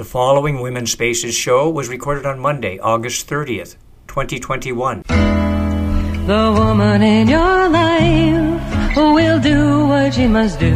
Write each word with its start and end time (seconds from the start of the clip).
The 0.00 0.06
following 0.06 0.62
Women's 0.62 0.92
Spaces 0.92 1.34
show 1.34 1.68
was 1.68 1.90
recorded 1.90 2.24
on 2.24 2.40
Monday, 2.40 2.78
August 2.78 3.28
30th, 3.28 3.76
2021. 4.08 5.02
The 5.06 6.54
woman 6.56 7.02
in 7.02 7.28
your 7.28 7.68
life 7.68 8.96
will 8.96 9.38
do 9.40 9.86
what 9.88 10.14
she 10.14 10.26
must 10.26 10.58
do 10.58 10.74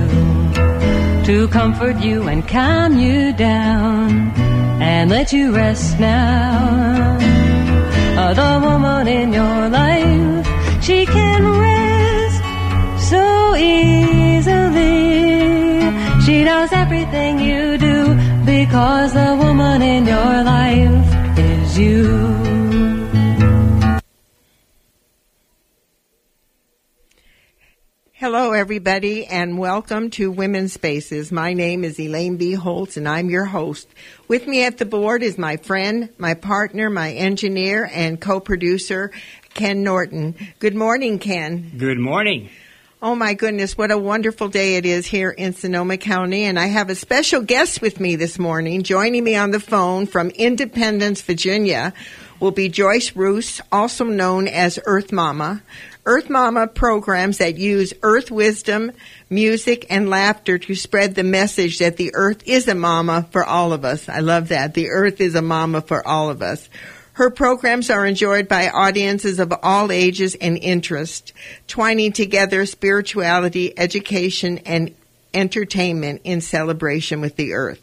to 1.25 1.49
comfort 1.51 1.97
you 2.05 2.29
and 2.29 2.47
calm 2.47 2.99
you 2.99 3.33
down 3.33 4.31
and 4.83 5.09
let 5.09 5.33
you 5.33 5.57
rest 5.57 5.99
now. 5.99 7.17
The 8.35 8.61
woman 8.63 9.09
in 9.09 9.33
your 9.33 9.71
life, 9.71 10.47
she 10.85 11.07
can 11.07 11.49
rest 11.49 12.43
so 13.09 13.57
easily. 13.57 15.01
She 16.27 16.45
knows 16.45 16.73
everything 16.73 17.39
you 17.39 17.79
do 17.79 18.04
because 18.65 19.13
the 19.13 19.37
woman 19.39 19.83
in 19.83 20.07
your 20.07 20.43
life 20.43 21.39
is 21.39 21.79
you. 21.79 22.07
Hello, 28.13 28.53
everybody, 28.53 29.27
and 29.27 29.59
welcome 29.59 30.09
to 30.13 30.31
Women's 30.31 30.73
Spaces. 30.73 31.31
My 31.31 31.53
name 31.53 31.85
is 31.85 32.01
Elaine 32.01 32.39
B. 32.39 32.55
Holtz, 32.55 32.97
and 32.97 33.07
I'm 33.07 33.29
your 33.29 33.45
host. 33.45 33.87
With 34.29 34.47
me 34.47 34.65
at 34.65 34.79
the 34.79 34.87
board 34.87 35.23
is 35.23 35.37
my 35.37 35.59
friend, 35.59 36.09
my 36.17 36.33
partner, 36.33 36.89
my 36.89 37.13
engineer, 37.13 37.91
and 37.93 38.19
co-producer, 38.19 39.11
Ken 39.53 39.83
Norton. 39.83 40.37
Good 40.59 40.75
morning, 40.75 41.19
Ken. 41.19 41.71
Good 41.77 41.99
morning. 41.99 42.49
Oh 43.07 43.15
my 43.15 43.35
goodness, 43.35 43.77
what 43.77 43.91
a 43.91 43.99
wonderful 43.99 44.49
day 44.49 44.77
it 44.77 44.87
is 44.87 45.05
here 45.05 45.29
in 45.29 45.53
Sonoma 45.53 45.99
County. 45.99 46.45
And 46.45 46.59
I 46.59 46.69
have 46.69 46.89
a 46.89 46.95
special 46.95 47.43
guest 47.43 47.83
with 47.83 48.01
me 48.01 48.17
this 48.17 48.39
morning. 48.39 48.83
Joining 48.83 49.23
me 49.23 49.37
on 49.37 49.51
the 49.51 49.61
phone 49.61 50.07
from 50.07 50.31
Independence, 50.31 51.21
Virginia 51.21 51.93
will 52.41 52.51
be 52.51 52.71
Joyce 52.71 53.15
Rouse, 53.15 53.61
also 53.71 54.05
known 54.05 54.49
as 54.49 54.79
Earth 54.87 55.13
Mama. 55.13 55.63
Earth 56.07 56.31
Mama 56.31 56.67
programs 56.67 57.37
that 57.39 57.59
use 57.59 57.93
earth 58.03 58.31
wisdom, 58.31 58.91
music, 59.29 59.85
and 59.91 60.09
laughter 60.09 60.57
to 60.57 60.75
spread 60.75 61.15
the 61.15 61.25
message 61.25 61.81
that 61.81 61.99
the 61.99 62.11
earth 62.15 62.43
is 62.47 62.69
a 62.69 62.75
mama 62.75 63.29
for 63.31 63.45
all 63.45 63.75
of 63.75 63.85
us. 63.85 64.09
I 64.09 64.21
love 64.21 64.49
that. 64.49 64.73
The 64.73 64.89
earth 64.89 65.21
is 65.21 65.35
a 65.35 65.43
mama 65.43 65.83
for 65.83 66.07
all 66.09 66.31
of 66.31 66.41
us. 66.41 66.71
Her 67.15 67.31
programs 67.31 67.91
are 67.91 68.05
enjoyed 68.05 68.49
by 68.49 68.69
audiences 68.69 69.39
of 69.39 69.53
all 69.63 69.93
ages 69.93 70.35
and 70.35 70.59
interest, 70.59 71.33
twining 71.69 72.13
together 72.13 72.67
spirituality, 72.67 73.77
education, 73.79 74.59
and 74.67 74.93
entertainment 75.33 76.23
in 76.25 76.41
celebration 76.41 77.21
with 77.21 77.37
the 77.37 77.53
earth. 77.53 77.81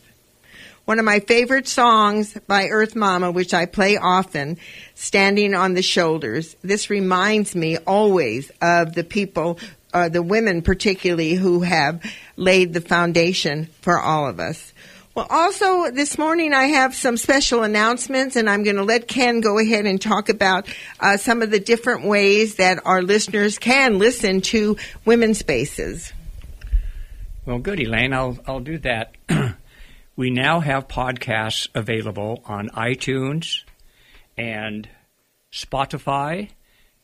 One 0.83 0.99
of 0.99 1.05
my 1.05 1.21
favorite 1.21 1.69
songs 1.69 2.37
by 2.45 2.67
Earth 2.67 2.93
Mama, 2.93 3.31
which 3.31 3.53
I 3.53 3.65
play 3.67 3.95
often, 3.95 4.57
Standing 4.95 5.53
on 5.53 5.75
the 5.75 5.81
Shoulders. 5.81 6.57
This 6.61 6.89
reminds 6.89 7.55
me 7.55 7.77
always 7.77 8.51
of 8.61 8.95
the 8.95 9.05
people, 9.05 9.59
uh, 9.93 10.09
the 10.09 10.21
women 10.21 10.61
particularly, 10.61 11.35
who 11.35 11.61
have 11.61 12.03
laid 12.35 12.73
the 12.73 12.81
foundation 12.81 13.67
for 13.81 13.97
all 13.97 14.27
of 14.27 14.41
us. 14.41 14.73
Well, 15.13 15.27
also 15.29 15.91
this 15.91 16.17
morning 16.17 16.53
I 16.53 16.67
have 16.67 16.95
some 16.95 17.17
special 17.17 17.63
announcements, 17.63 18.37
and 18.37 18.49
I'm 18.49 18.63
going 18.63 18.77
to 18.77 18.83
let 18.83 19.09
Ken 19.09 19.41
go 19.41 19.59
ahead 19.59 19.85
and 19.85 20.01
talk 20.01 20.29
about 20.29 20.69
uh, 21.01 21.17
some 21.17 21.41
of 21.41 21.51
the 21.51 21.59
different 21.59 22.05
ways 22.05 22.55
that 22.55 22.79
our 22.85 23.01
listeners 23.01 23.59
can 23.59 23.99
listen 23.99 24.39
to 24.41 24.77
women's 25.03 25.37
spaces. 25.37 26.13
Well, 27.45 27.59
good, 27.59 27.81
Elaine. 27.81 28.13
I'll 28.13 28.39
I'll 28.47 28.61
do 28.61 28.77
that. 28.79 29.15
we 30.15 30.29
now 30.29 30.61
have 30.61 30.87
podcasts 30.87 31.67
available 31.75 32.41
on 32.45 32.69
iTunes 32.69 33.63
and 34.37 34.87
Spotify, 35.51 36.51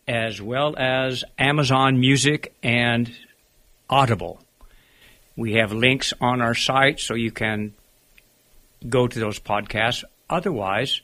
as 0.07 0.41
well 0.41 0.75
as 0.77 1.25
Amazon 1.37 1.99
Music 1.99 2.55
and 2.63 3.11
Audible. 3.89 4.39
We 5.35 5.55
have 5.55 5.73
links 5.73 6.13
on 6.21 6.41
our 6.41 6.55
site 6.55 7.01
so 7.01 7.13
you 7.13 7.31
can 7.31 7.73
go 8.87 9.07
to 9.07 9.19
those 9.19 9.39
podcasts. 9.39 10.03
Otherwise, 10.29 11.01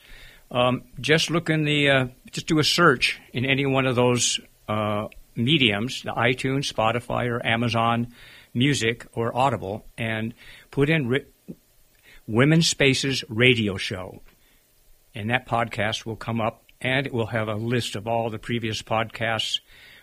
um, 0.52 0.84
just 1.00 1.30
look 1.30 1.50
in 1.50 1.64
the 1.64 1.90
uh, 1.90 2.08
just 2.32 2.48
do 2.48 2.60
a 2.60 2.64
search 2.64 3.20
in 3.34 3.46
any 3.46 3.66
one 3.66 3.86
of 3.86 3.96
those 3.96 4.40
uh, 4.68 5.08
mediums, 5.36 6.04
the 6.04 6.12
iTunes, 6.12 6.72
Spotify, 6.72 7.28
or 7.30 7.46
Amazon 7.46 8.14
Music 8.54 9.06
or 9.14 9.36
Audible, 9.36 9.86
and 9.98 10.34
put 10.72 10.90
in 10.90 11.08
ri- 11.08 11.26
Women's 12.28 12.70
Spaces 12.70 13.24
Radio 13.28 13.78
Show, 13.78 14.22
and 15.16 15.30
that 15.30 15.48
podcast 15.48 16.06
will 16.06 16.16
come 16.16 16.40
up, 16.40 16.64
and 16.80 17.08
it 17.08 17.14
will 17.14 17.28
have 17.28 17.48
a 17.48 17.56
list 17.56 17.96
of 17.96 18.08
all 18.08 18.30
the 18.30 18.40
previous 18.40 18.82
podcasts. 18.82 19.60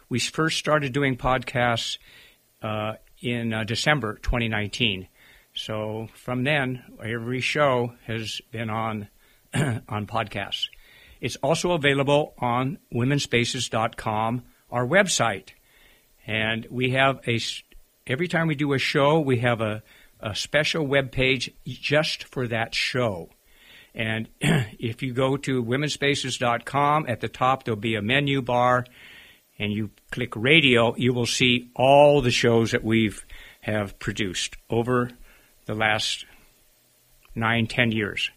We 0.08 0.18
first 0.18 0.58
started 0.58 0.92
doing 0.92 1.16
podcasts 1.16 1.98
uh, 2.62 2.94
in 3.20 3.52
uh, 3.52 3.64
December 3.64 4.16
2019. 4.16 5.06
So 5.54 6.08
from 6.14 6.44
then, 6.44 6.82
every 7.02 7.40
show 7.40 7.94
has 8.06 8.40
been 8.50 8.70
on 8.70 9.08
on 9.54 10.06
podcasts. 10.06 10.68
It's 11.20 11.36
also 11.36 11.72
available 11.72 12.34
on 12.38 12.78
womenspaces.com, 12.94 14.42
our 14.70 14.86
website. 14.86 15.50
And 16.26 16.66
we 16.70 16.90
have 16.90 17.20
a 17.26 17.40
every 18.06 18.28
time 18.28 18.46
we 18.46 18.54
do 18.54 18.72
a 18.72 18.78
show, 18.78 19.20
we 19.20 19.38
have 19.38 19.60
a, 19.60 19.82
a 20.20 20.34
special 20.34 20.86
web 20.86 21.12
page 21.12 21.52
just 21.66 22.24
for 22.24 22.46
that 22.48 22.74
show. 22.74 23.30
And 23.94 24.28
if 24.40 25.02
you 25.02 25.12
go 25.12 25.36
to 25.38 25.62
womenspaces.com, 25.62 27.06
at 27.08 27.20
the 27.20 27.28
top 27.28 27.64
there'll 27.64 27.80
be 27.80 27.96
a 27.96 28.02
menu 28.02 28.40
bar, 28.40 28.86
and 29.58 29.72
you 29.72 29.90
click 30.10 30.34
radio, 30.36 30.94
you 30.96 31.12
will 31.12 31.26
see 31.26 31.70
all 31.74 32.22
the 32.22 32.30
shows 32.30 32.70
that 32.70 32.82
we've 32.82 33.26
have 33.62 33.98
produced 33.98 34.56
over 34.70 35.10
the 35.70 35.76
last 35.76 36.26
nine, 37.36 37.68
ten 37.68 37.92
years. 37.92 38.30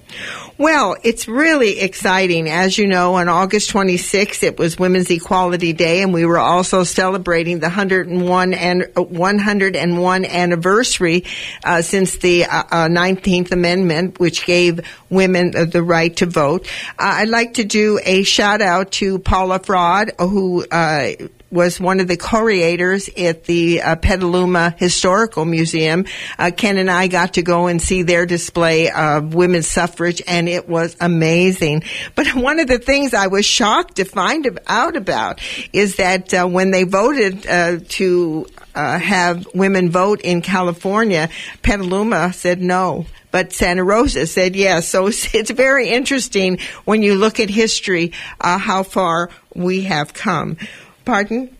Well, 0.60 0.94
it's 1.02 1.26
really 1.26 1.80
exciting. 1.80 2.46
As 2.46 2.76
you 2.76 2.86
know, 2.86 3.14
on 3.14 3.30
August 3.30 3.72
26th, 3.72 4.42
it 4.42 4.58
was 4.58 4.78
Women's 4.78 5.10
Equality 5.10 5.72
Day, 5.72 6.02
and 6.02 6.12
we 6.12 6.26
were 6.26 6.38
also 6.38 6.84
celebrating 6.84 7.60
the 7.60 7.68
101 7.68 8.52
and 8.52 8.86
101 8.94 10.24
anniversary 10.26 11.24
uh, 11.64 11.80
since 11.80 12.18
the 12.18 12.44
uh, 12.44 12.88
19th 12.88 13.52
uh, 13.52 13.54
Amendment, 13.54 14.20
which 14.20 14.44
gave 14.44 14.80
women 15.08 15.52
the 15.52 15.82
right 15.82 16.14
to 16.16 16.26
vote. 16.26 16.66
Uh, 16.98 17.24
I'd 17.24 17.30
like 17.30 17.54
to 17.54 17.64
do 17.64 17.98
a 18.04 18.22
shout 18.22 18.60
out 18.60 18.92
to 18.92 19.18
Paula 19.18 19.60
Fraud, 19.60 20.12
who 20.18 20.66
uh, 20.70 21.12
was 21.50 21.80
one 21.80 22.00
of 22.00 22.08
the 22.08 22.16
curators 22.16 23.08
at 23.16 23.44
the 23.44 23.82
uh, 23.82 23.96
Petaluma 23.96 24.74
Historical 24.78 25.44
Museum. 25.44 26.04
Uh, 26.38 26.50
Ken 26.56 26.76
and 26.76 26.90
I 26.90 27.08
got 27.08 27.34
to 27.34 27.42
go 27.42 27.66
and 27.66 27.82
see 27.82 28.02
their 28.02 28.26
display 28.26 28.90
of 28.90 29.34
women's 29.34 29.66
suffrage, 29.66 30.22
and 30.26 30.48
it 30.48 30.68
was 30.68 30.96
amazing. 31.00 31.82
But 32.14 32.28
one 32.34 32.60
of 32.60 32.68
the 32.68 32.78
things 32.78 33.14
I 33.14 33.26
was 33.26 33.44
shocked 33.44 33.96
to 33.96 34.04
find 34.04 34.58
out 34.66 34.96
about 34.96 35.40
is 35.72 35.96
that 35.96 36.32
uh, 36.32 36.46
when 36.46 36.70
they 36.70 36.84
voted 36.84 37.46
uh, 37.46 37.78
to 37.88 38.46
uh, 38.74 38.98
have 38.98 39.46
women 39.54 39.90
vote 39.90 40.20
in 40.20 40.42
California, 40.42 41.28
Petaluma 41.62 42.32
said 42.32 42.60
no 42.60 43.06
but 43.30 43.52
Santa 43.52 43.84
Rosa 43.84 44.26
said 44.26 44.56
yes. 44.56 44.88
So 44.88 45.06
it's 45.06 45.50
very 45.52 45.88
interesting 45.88 46.58
when 46.84 47.02
you 47.02 47.14
look 47.14 47.40
at 47.40 47.48
history, 47.48 48.12
uh, 48.40 48.58
how 48.58 48.82
far 48.82 49.30
we 49.54 49.82
have 49.82 50.12
come. 50.12 50.56
Pardon? 51.04 51.56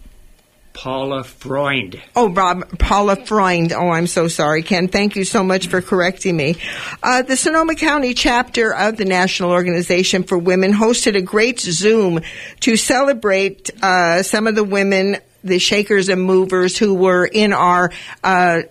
Paula 0.73 1.25
Freund. 1.25 2.01
Oh, 2.15 2.31
Rob, 2.31 2.79
Paula 2.79 3.17
Freund. 3.17 3.73
Oh, 3.73 3.91
I'm 3.91 4.07
so 4.07 4.29
sorry, 4.29 4.63
Ken. 4.63 4.89
Thank 4.89 5.17
you 5.17 5.25
so 5.25 5.43
much 5.43 5.67
for 5.67 5.83
correcting 5.83 6.37
me. 6.37 6.57
Uh, 7.03 7.23
the 7.23 7.37
Sonoma 7.37 7.75
County 7.75 8.15
chapter 8.15 8.73
of 8.75 8.97
the 8.97 9.05
National 9.05 9.51
Organization 9.51 10.23
for 10.23 10.39
Women 10.39 10.73
hosted 10.73 11.17
a 11.17 11.23
great 11.23 11.61
Zoom 11.61 12.21
to 12.61 12.77
celebrate 12.77 13.71
uh, 13.83 14.23
some 14.23 14.47
of 14.47 14.55
the 14.55 14.65
women 14.65 15.17
the 15.43 15.59
Shakers 15.59 16.09
and 16.09 16.23
Movers 16.23 16.77
who 16.77 16.95
were 16.95 17.25
in 17.27 17.53
our 17.53 17.93
uh, 18.23 18.63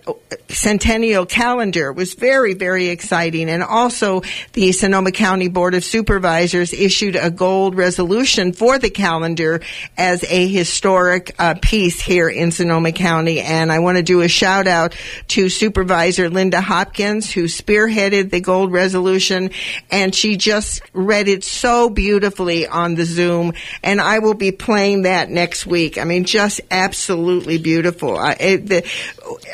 centennial 0.48 1.26
calendar. 1.26 1.92
Was 1.92 2.14
very, 2.14 2.54
very 2.54 2.88
exciting. 2.88 3.48
And 3.48 3.62
also, 3.62 4.22
the 4.52 4.72
Sonoma 4.72 5.12
County 5.12 5.48
Board 5.48 5.74
of 5.74 5.84
Supervisors 5.84 6.72
issued 6.72 7.16
a 7.16 7.30
gold 7.30 7.74
resolution 7.74 8.52
for 8.52 8.78
the 8.78 8.90
calendar 8.90 9.60
as 9.96 10.24
a 10.24 10.48
historic 10.48 11.34
uh, 11.38 11.54
piece 11.60 12.00
here 12.00 12.28
in 12.28 12.52
Sonoma 12.52 12.92
County. 12.92 13.40
And 13.40 13.72
I 13.72 13.80
want 13.80 13.96
to 13.96 14.02
do 14.02 14.20
a 14.20 14.28
shout 14.28 14.66
out 14.66 14.94
to 15.28 15.48
Supervisor 15.48 16.30
Linda 16.30 16.60
Hopkins, 16.60 17.30
who 17.32 17.44
spearheaded 17.44 18.30
the 18.30 18.40
gold 18.40 18.72
resolution, 18.72 19.50
and 19.90 20.14
she 20.14 20.36
just 20.36 20.82
read 20.92 21.28
it 21.28 21.44
so 21.44 21.90
beautifully 21.90 22.66
on 22.66 22.94
the 22.94 23.04
Zoom. 23.04 23.52
And 23.82 24.00
I 24.00 24.20
will 24.20 24.34
be 24.34 24.52
playing 24.52 25.02
that 25.02 25.30
next 25.30 25.66
week. 25.66 25.98
I 25.98 26.04
mean, 26.04 26.24
just 26.24 26.59
absolutely 26.70 27.58
beautiful. 27.58 28.16
I, 28.16 28.32
it, 28.32 28.66
the, 28.66 28.90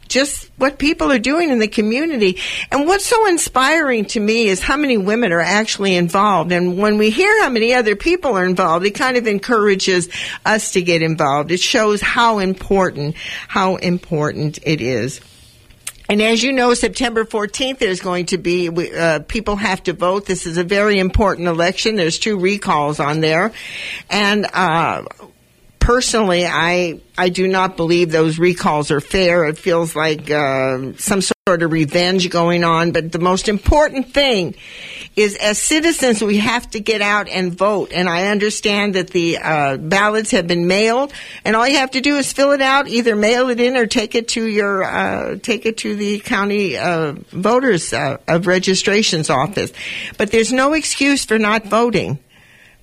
just 0.08 0.50
what 0.56 0.78
people 0.78 1.10
are 1.10 1.18
doing 1.18 1.50
in 1.50 1.58
the 1.58 1.68
community. 1.68 2.38
And 2.70 2.86
what's 2.86 3.06
so 3.06 3.26
inspiring 3.26 4.04
to 4.06 4.20
me 4.20 4.46
is 4.46 4.60
how 4.60 4.76
many 4.76 4.96
women 4.96 5.32
are 5.32 5.40
actually 5.40 5.96
involved. 5.96 6.52
And 6.52 6.78
when 6.78 6.98
we 6.98 7.10
hear 7.10 7.42
how 7.42 7.50
many 7.50 7.74
other 7.74 7.96
people 7.96 8.36
are 8.36 8.44
involved, 8.44 8.86
it 8.86 8.92
kind 8.92 9.16
of 9.16 9.26
encourages 9.26 10.08
us 10.44 10.72
to 10.72 10.82
get 10.82 11.02
involved. 11.02 11.50
It 11.50 11.60
shows 11.60 12.00
how 12.00 12.38
important, 12.38 13.16
how 13.48 13.76
important 13.76 14.58
it 14.62 14.80
is. 14.80 15.20
And 16.06 16.20
as 16.20 16.42
you 16.42 16.52
know, 16.52 16.74
September 16.74 17.24
14th, 17.24 17.78
there's 17.78 18.00
going 18.00 18.26
to 18.26 18.38
be, 18.38 18.68
uh, 18.68 19.20
people 19.20 19.56
have 19.56 19.82
to 19.84 19.94
vote. 19.94 20.26
This 20.26 20.44
is 20.44 20.58
a 20.58 20.64
very 20.64 20.98
important 20.98 21.48
election. 21.48 21.96
There's 21.96 22.18
two 22.18 22.38
recalls 22.38 23.00
on 23.00 23.20
there. 23.20 23.52
And, 24.10 24.46
uh, 24.52 25.04
personally, 25.84 26.46
I 26.46 27.00
I 27.18 27.28
do 27.28 27.46
not 27.46 27.76
believe 27.76 28.10
those 28.10 28.38
recalls 28.38 28.90
are 28.90 29.00
fair. 29.00 29.44
It 29.44 29.58
feels 29.58 29.94
like 29.94 30.30
uh, 30.30 30.94
some 30.96 31.20
sort 31.20 31.62
of 31.62 31.70
revenge 31.70 32.30
going 32.30 32.64
on. 32.64 32.92
But 32.92 33.12
the 33.12 33.18
most 33.18 33.48
important 33.48 34.08
thing 34.08 34.54
is, 35.14 35.36
as 35.36 35.58
citizens, 35.58 36.22
we 36.22 36.38
have 36.38 36.70
to 36.70 36.80
get 36.80 37.02
out 37.02 37.28
and 37.28 37.52
vote. 37.52 37.92
And 37.92 38.08
I 38.08 38.28
understand 38.28 38.94
that 38.94 39.10
the 39.10 39.36
uh, 39.36 39.76
ballots 39.76 40.30
have 40.30 40.46
been 40.46 40.66
mailed, 40.66 41.12
and 41.44 41.54
all 41.54 41.68
you 41.68 41.76
have 41.76 41.90
to 41.90 42.00
do 42.00 42.16
is 42.16 42.32
fill 42.32 42.52
it 42.52 42.62
out, 42.62 42.88
either 42.88 43.14
mail 43.14 43.50
it 43.50 43.60
in 43.60 43.76
or 43.76 43.86
take 43.86 44.14
it 44.14 44.28
to 44.28 44.46
your 44.46 44.84
uh, 44.84 45.36
take 45.42 45.66
it 45.66 45.76
to 45.78 45.94
the 45.94 46.18
county 46.20 46.78
uh, 46.78 47.12
voters 47.28 47.92
uh, 47.92 48.16
of 48.26 48.46
registrations 48.46 49.28
office. 49.28 49.70
But 50.16 50.30
there's 50.30 50.52
no 50.52 50.72
excuse 50.72 51.26
for 51.26 51.38
not 51.38 51.66
voting. 51.66 52.18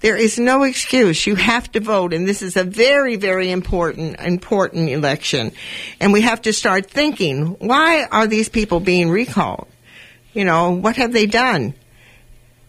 There 0.01 0.17
is 0.17 0.39
no 0.39 0.63
excuse. 0.63 1.27
You 1.27 1.35
have 1.35 1.71
to 1.73 1.79
vote, 1.79 2.13
and 2.13 2.27
this 2.27 2.41
is 2.41 2.57
a 2.57 2.63
very, 2.63 3.15
very 3.15 3.51
important, 3.51 4.19
important 4.19 4.89
election. 4.89 5.51
And 5.99 6.11
we 6.11 6.21
have 6.21 6.41
to 6.43 6.53
start 6.53 6.89
thinking, 6.89 7.55
why 7.59 8.05
are 8.05 8.27
these 8.27 8.49
people 8.49 8.79
being 8.79 9.09
recalled? 9.09 9.67
You 10.33 10.43
know, 10.43 10.71
what 10.71 10.95
have 10.95 11.13
they 11.13 11.27
done? 11.27 11.75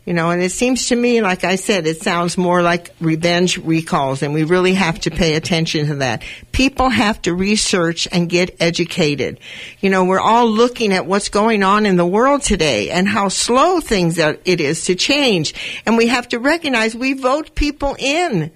You 0.04 0.14
know, 0.14 0.30
and 0.30 0.42
it 0.42 0.50
seems 0.50 0.88
to 0.88 0.96
me, 0.96 1.22
like 1.22 1.44
I 1.44 1.54
said, 1.54 1.86
it 1.86 2.02
sounds 2.02 2.36
more 2.36 2.60
like 2.60 2.92
revenge 3.00 3.56
recalls, 3.58 4.22
and 4.22 4.34
we 4.34 4.42
really 4.42 4.74
have 4.74 4.98
to 5.02 5.12
pay 5.12 5.34
attention 5.34 5.86
to 5.86 5.94
that. 5.96 6.24
People 6.50 6.88
have 6.88 7.22
to 7.22 7.32
research 7.32 8.08
and 8.10 8.28
get 8.28 8.56
educated. 8.60 9.38
You 9.80 9.90
know, 9.90 10.04
we're 10.04 10.18
all 10.18 10.50
looking 10.50 10.92
at 10.92 11.06
what's 11.06 11.28
going 11.28 11.62
on 11.62 11.86
in 11.86 11.94
the 11.94 12.06
world 12.06 12.42
today 12.42 12.90
and 12.90 13.06
how 13.06 13.28
slow 13.28 13.78
things 13.78 14.18
are, 14.18 14.38
it 14.44 14.60
is 14.60 14.86
to 14.86 14.96
change. 14.96 15.54
And 15.86 15.96
we 15.96 16.08
have 16.08 16.28
to 16.30 16.40
recognize 16.40 16.96
we 16.96 17.12
vote 17.12 17.54
people 17.54 17.94
in. 17.96 18.50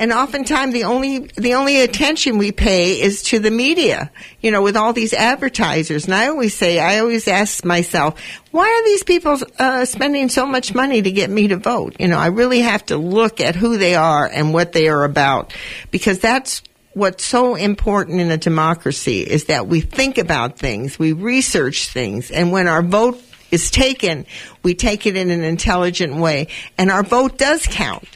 And 0.00 0.14
oftentimes 0.14 0.72
the 0.72 0.84
only, 0.84 1.18
the 1.36 1.54
only 1.54 1.82
attention 1.82 2.38
we 2.38 2.52
pay 2.52 2.98
is 3.02 3.22
to 3.24 3.38
the 3.38 3.50
media, 3.50 4.10
you 4.40 4.50
know, 4.50 4.62
with 4.62 4.74
all 4.74 4.94
these 4.94 5.12
advertisers. 5.12 6.06
And 6.06 6.14
I 6.14 6.28
always 6.28 6.54
say, 6.54 6.80
I 6.80 7.00
always 7.00 7.28
ask 7.28 7.66
myself, 7.66 8.18
why 8.50 8.66
are 8.66 8.84
these 8.86 9.02
people 9.02 9.36
uh, 9.58 9.84
spending 9.84 10.30
so 10.30 10.46
much 10.46 10.74
money 10.74 11.02
to 11.02 11.12
get 11.12 11.28
me 11.28 11.48
to 11.48 11.58
vote? 11.58 11.96
You 12.00 12.08
know, 12.08 12.16
I 12.16 12.28
really 12.28 12.60
have 12.60 12.86
to 12.86 12.96
look 12.96 13.42
at 13.42 13.56
who 13.56 13.76
they 13.76 13.94
are 13.94 14.26
and 14.26 14.54
what 14.54 14.72
they 14.72 14.88
are 14.88 15.04
about 15.04 15.52
because 15.90 16.18
that's 16.18 16.62
what's 16.94 17.22
so 17.22 17.54
important 17.54 18.20
in 18.20 18.30
a 18.30 18.38
democracy 18.38 19.20
is 19.20 19.44
that 19.44 19.66
we 19.66 19.82
think 19.82 20.16
about 20.16 20.58
things, 20.58 20.98
we 20.98 21.12
research 21.12 21.88
things, 21.88 22.30
and 22.30 22.52
when 22.52 22.68
our 22.68 22.82
vote 22.82 23.22
is 23.50 23.70
taken, 23.70 24.24
we 24.62 24.74
take 24.74 25.06
it 25.06 25.14
in 25.14 25.30
an 25.30 25.44
intelligent 25.44 26.16
way, 26.16 26.48
and 26.78 26.90
our 26.90 27.02
vote 27.02 27.36
does 27.36 27.66
count. 27.66 28.08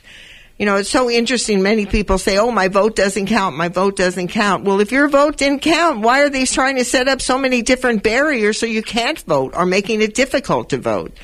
You 0.59 0.67
know, 0.67 0.77
it's 0.77 0.89
so 0.89 1.11
interesting. 1.11 1.63
Many 1.63 1.85
people 1.85 2.17
say, 2.17 2.39
oh, 2.39 2.53
my 2.53 2.69
vote 2.69 2.95
doesn't 2.95 3.27
count. 3.27 3.57
My 3.57 3.69
vote 3.69 3.97
doesn't 3.97 4.29
count. 4.29 4.65
Well, 4.65 4.81
if 4.81 4.93
your 4.93 5.09
vote 5.09 5.37
didn't 5.37 5.63
count, 5.63 6.01
why 6.01 6.21
are 6.21 6.31
they 6.31 6.45
trying 6.45 6.77
to 6.77 6.85
set 6.85 7.09
up 7.09 7.21
so 7.21 7.39
many 7.39 7.63
different 7.63 8.05
barriers 8.05 8.59
so 8.59 8.67
you 8.67 8.83
can't 8.83 9.19
vote 9.21 9.55
or 9.57 9.67
making 9.67 10.01
it 10.01 10.15
difficult 10.15 10.71
to 10.71 10.79
vote? 10.79 11.17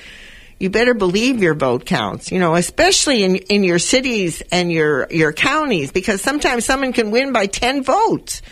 You 0.58 0.68
better 0.68 0.94
believe 0.94 1.40
your 1.40 1.54
vote 1.54 1.86
counts, 1.86 2.32
you 2.32 2.40
know, 2.40 2.56
especially 2.56 3.22
in, 3.22 3.36
in 3.36 3.62
your 3.62 3.78
cities 3.78 4.42
and 4.50 4.70
your, 4.70 5.06
your 5.10 5.32
counties, 5.32 5.92
because 5.92 6.20
sometimes 6.20 6.64
someone 6.64 6.92
can 6.92 7.12
win 7.12 7.32
by 7.32 7.46
10 7.46 7.84
votes. 7.84 8.42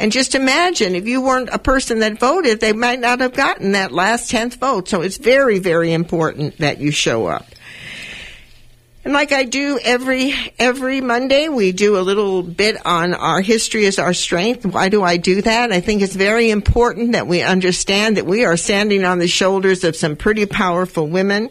And 0.00 0.12
just 0.12 0.34
imagine 0.34 0.94
if 0.94 1.06
you 1.06 1.22
weren't 1.22 1.48
a 1.50 1.58
person 1.58 2.00
that 2.00 2.18
voted, 2.18 2.60
they 2.60 2.72
might 2.72 3.00
not 3.00 3.20
have 3.20 3.34
gotten 3.34 3.72
that 3.72 3.92
last 3.92 4.30
10th 4.30 4.56
vote. 4.56 4.88
So 4.88 5.00
it's 5.00 5.16
very, 5.16 5.58
very 5.58 5.92
important 5.92 6.58
that 6.58 6.78
you 6.78 6.90
show 6.90 7.26
up. 7.26 7.46
And 9.04 9.14
like 9.14 9.30
I 9.30 9.44
do 9.44 9.78
every 9.82 10.34
every 10.58 11.00
Monday, 11.00 11.48
we 11.48 11.70
do 11.70 11.98
a 11.98 12.02
little 12.02 12.42
bit 12.42 12.84
on 12.84 13.14
our 13.14 13.40
history 13.40 13.86
as 13.86 13.98
our 13.98 14.12
strength. 14.12 14.66
Why 14.66 14.88
do 14.88 15.04
I 15.04 15.18
do 15.18 15.40
that? 15.42 15.70
I 15.70 15.80
think 15.80 16.02
it's 16.02 16.16
very 16.16 16.50
important 16.50 17.12
that 17.12 17.28
we 17.28 17.42
understand 17.42 18.16
that 18.16 18.26
we 18.26 18.44
are 18.44 18.56
standing 18.56 19.04
on 19.04 19.20
the 19.20 19.28
shoulders 19.28 19.84
of 19.84 19.94
some 19.94 20.16
pretty 20.16 20.46
powerful 20.46 21.06
women. 21.06 21.50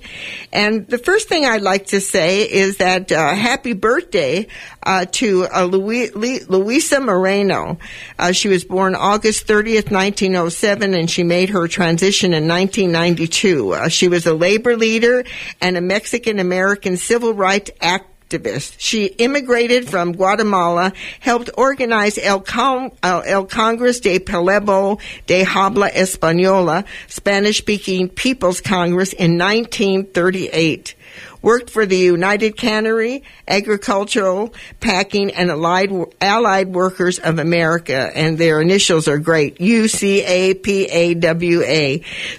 And 0.52 0.88
the 0.88 0.98
first 0.98 1.30
thing 1.30 1.46
I'd 1.46 1.62
like 1.62 1.88
to 1.88 2.02
say 2.02 2.42
is 2.42 2.78
that 2.78 3.14
uh, 3.14 3.34
happy 3.34 3.74
birthday 3.74 4.48
uh, 4.84 5.06
to 5.12 5.48
uh, 5.54 5.66
Luisa 5.66 7.00
Moreno. 7.00 7.78
Uh, 8.20 8.32
she 8.32 8.48
was 8.48 8.64
born 8.64 8.96
August 8.96 9.48
30th, 9.48 9.92
1907, 9.92 10.94
and 10.94 11.10
she 11.10 11.24
made 11.24 11.50
her 11.50 11.68
transition 11.68 12.34
in 12.34 12.48
1992. 12.48 13.74
Uh, 13.74 13.90
she 13.90 14.08
was 14.08 14.26
a 14.26 14.34
labor 14.34 14.78
leader 14.78 15.26
and 15.62 15.76
a 15.76 15.82
Mexican 15.82 16.40
American 16.40 16.96
civil 16.96 17.34
rights 17.38 17.72
activist. 17.82 18.76
She 18.78 19.06
immigrated 19.06 19.90
from 19.90 20.12
Guatemala, 20.14 20.92
helped 21.20 21.50
organize 21.58 22.18
El, 22.18 22.42
Con- 22.42 22.92
uh, 23.04 23.22
El 23.26 23.46
de 23.46 24.20
Pueblo 24.20 25.00
de 25.28 25.44
Habla 25.44 25.90
Española, 25.92 26.86
Spanish-speaking 27.08 28.10
People's 28.10 28.60
Congress 28.60 29.14
in 29.14 29.38
1938. 29.38 30.96
Worked 31.42 31.70
for 31.70 31.86
the 31.86 31.98
United 31.98 32.58
Cannery, 32.58 33.24
Agricultural, 33.48 34.54
Packing, 34.80 35.32
and 35.34 35.50
Allied, 35.50 35.92
Allied 36.20 36.74
Workers 36.74 37.20
of 37.20 37.40
America, 37.40 38.12
and 38.16 38.38
their 38.38 38.60
initials 38.62 39.08
are 39.08 39.18
great, 39.20 39.62
U-C-A-P-A-W-A. 39.62 40.24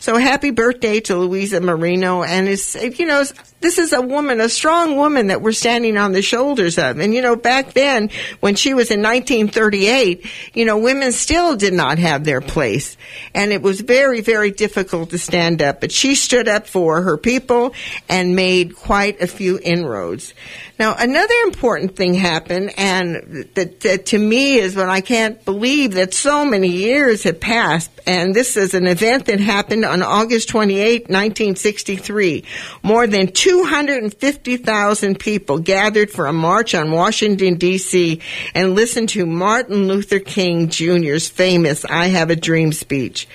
So 0.00 0.16
happy 0.16 0.50
birthday 0.50 1.00
to 1.00 1.16
Luisa 1.16 1.60
Moreno, 1.60 2.22
and 2.22 2.48
it's, 2.48 2.74
you 2.74 3.06
know, 3.06 3.24
this 3.60 3.78
is 3.78 3.92
a 3.92 4.00
woman, 4.00 4.40
a 4.40 4.48
strong 4.48 4.96
woman 4.96 5.26
that 5.28 5.42
we're 5.42 5.52
standing 5.52 5.96
on 5.96 6.12
the 6.12 6.22
shoulders 6.22 6.78
of. 6.78 6.98
And 6.98 7.12
you 7.12 7.22
know, 7.22 7.34
back 7.34 7.72
then, 7.72 8.10
when 8.40 8.54
she 8.54 8.72
was 8.72 8.90
in 8.90 9.02
1938, 9.02 10.26
you 10.54 10.64
know, 10.64 10.78
women 10.78 11.10
still 11.12 11.56
did 11.56 11.74
not 11.74 11.98
have 11.98 12.24
their 12.24 12.40
place. 12.40 12.96
And 13.34 13.52
it 13.52 13.60
was 13.60 13.80
very, 13.80 14.20
very 14.20 14.52
difficult 14.52 15.10
to 15.10 15.18
stand 15.18 15.60
up. 15.60 15.80
But 15.80 15.90
she 15.90 16.14
stood 16.14 16.46
up 16.46 16.68
for 16.68 17.02
her 17.02 17.16
people 17.16 17.74
and 18.08 18.36
made 18.36 18.76
quite 18.76 18.97
a 19.06 19.26
few 19.26 19.58
inroads. 19.62 20.34
Now, 20.78 20.94
another 20.98 21.34
important 21.44 21.96
thing 21.96 22.14
happened, 22.14 22.72
and 22.76 23.48
that, 23.54 23.80
that, 23.80 24.06
to 24.06 24.18
me 24.18 24.58
is 24.58 24.76
when 24.76 24.88
I 24.88 25.00
can't 25.00 25.44
believe 25.44 25.94
that 25.94 26.14
so 26.14 26.44
many 26.44 26.68
years 26.68 27.22
have 27.24 27.40
passed. 27.40 27.90
And 28.06 28.34
this 28.34 28.56
is 28.56 28.74
an 28.74 28.86
event 28.86 29.26
that 29.26 29.40
happened 29.40 29.84
on 29.84 30.02
August 30.02 30.48
28, 30.48 31.02
1963. 31.02 32.44
More 32.82 33.06
than 33.06 33.28
250,000 33.32 35.18
people 35.18 35.58
gathered 35.58 36.10
for 36.10 36.26
a 36.26 36.32
march 36.32 36.74
on 36.74 36.92
Washington, 36.92 37.56
D.C. 37.56 38.20
and 38.54 38.74
listened 38.74 39.08
to 39.10 39.26
Martin 39.26 39.88
Luther 39.88 40.20
King 40.20 40.68
Jr.'s 40.68 41.28
famous 41.28 41.84
I 41.84 42.06
Have 42.06 42.30
a 42.30 42.36
Dream 42.36 42.72
speech. 42.72 43.28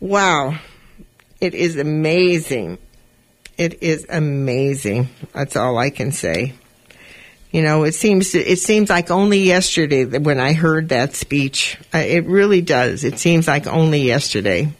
Wow. 0.00 0.58
It 1.40 1.54
is 1.54 1.76
amazing. 1.76 2.78
It 3.56 3.82
is 3.82 4.06
amazing. 4.08 5.08
That's 5.32 5.56
all 5.56 5.78
I 5.78 5.90
can 5.90 6.12
say. 6.12 6.54
You 7.52 7.62
know, 7.62 7.84
it 7.84 7.94
seems 7.94 8.34
it 8.34 8.58
seems 8.58 8.90
like 8.90 9.12
only 9.12 9.38
yesterday 9.40 10.02
that 10.02 10.22
when 10.22 10.40
I 10.40 10.54
heard 10.54 10.88
that 10.88 11.14
speech. 11.14 11.78
Uh, 11.94 11.98
it 11.98 12.26
really 12.26 12.62
does. 12.62 13.04
It 13.04 13.20
seems 13.20 13.46
like 13.46 13.68
only 13.68 14.00
yesterday. 14.00 14.72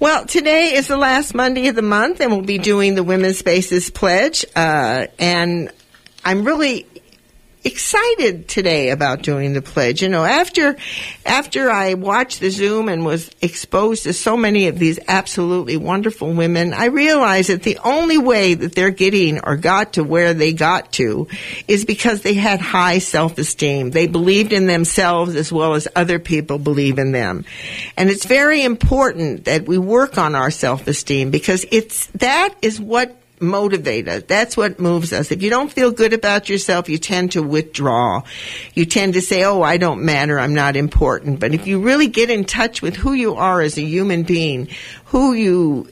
Well, 0.00 0.26
today 0.26 0.72
is 0.72 0.88
the 0.88 0.96
last 0.96 1.34
Monday 1.34 1.68
of 1.68 1.76
the 1.76 1.82
month, 1.82 2.20
and 2.20 2.32
we'll 2.32 2.40
be 2.40 2.58
doing 2.58 2.96
the 2.96 3.04
Women's 3.04 3.38
Spaces 3.38 3.88
Pledge. 3.90 4.44
Uh, 4.56 5.06
and 5.18 5.70
I'm 6.24 6.44
really 6.44 6.86
excited 7.64 8.48
today 8.48 8.90
about 8.90 9.22
doing 9.22 9.52
the 9.52 9.62
pledge. 9.62 10.02
You 10.02 10.08
know, 10.08 10.24
after 10.24 10.76
after 11.26 11.70
I 11.70 11.94
watched 11.94 12.40
the 12.40 12.50
Zoom 12.50 12.88
and 12.88 13.04
was 13.04 13.30
exposed 13.40 14.04
to 14.04 14.12
so 14.12 14.36
many 14.36 14.68
of 14.68 14.78
these 14.78 14.98
absolutely 15.08 15.76
wonderful 15.76 16.32
women, 16.32 16.72
I 16.72 16.86
realized 16.86 17.50
that 17.50 17.62
the 17.62 17.78
only 17.84 18.18
way 18.18 18.54
that 18.54 18.74
they're 18.74 18.90
getting 18.90 19.40
or 19.40 19.56
got 19.56 19.94
to 19.94 20.04
where 20.04 20.34
they 20.34 20.52
got 20.52 20.92
to 20.92 21.28
is 21.68 21.84
because 21.84 22.22
they 22.22 22.34
had 22.34 22.60
high 22.60 22.98
self-esteem. 22.98 23.90
They 23.90 24.06
believed 24.06 24.52
in 24.52 24.66
themselves 24.66 25.34
as 25.34 25.52
well 25.52 25.74
as 25.74 25.88
other 25.94 26.18
people 26.18 26.58
believe 26.58 26.98
in 26.98 27.12
them. 27.12 27.44
And 27.96 28.10
it's 28.10 28.24
very 28.24 28.62
important 28.62 29.44
that 29.44 29.66
we 29.66 29.78
work 29.78 30.18
on 30.18 30.34
our 30.34 30.50
self-esteem 30.50 31.30
because 31.30 31.66
it's 31.70 32.06
that 32.08 32.54
is 32.62 32.80
what 32.80 33.19
motivate 33.40 34.08
us. 34.08 34.22
That's 34.26 34.56
what 34.56 34.78
moves 34.78 35.12
us. 35.12 35.30
If 35.30 35.42
you 35.42 35.50
don't 35.50 35.72
feel 35.72 35.90
good 35.90 36.12
about 36.12 36.48
yourself, 36.48 36.88
you 36.88 36.98
tend 36.98 37.32
to 37.32 37.42
withdraw. 37.42 38.22
You 38.74 38.86
tend 38.86 39.14
to 39.14 39.20
say, 39.20 39.44
oh, 39.44 39.62
I 39.62 39.76
don't 39.76 40.04
matter, 40.04 40.38
I'm 40.38 40.54
not 40.54 40.76
important. 40.76 41.40
But 41.40 41.54
if 41.54 41.66
you 41.66 41.80
really 41.80 42.08
get 42.08 42.30
in 42.30 42.44
touch 42.44 42.82
with 42.82 42.96
who 42.96 43.12
you 43.12 43.34
are 43.34 43.60
as 43.60 43.78
a 43.78 43.82
human 43.82 44.22
being, 44.22 44.68
who 45.06 45.32
you 45.32 45.88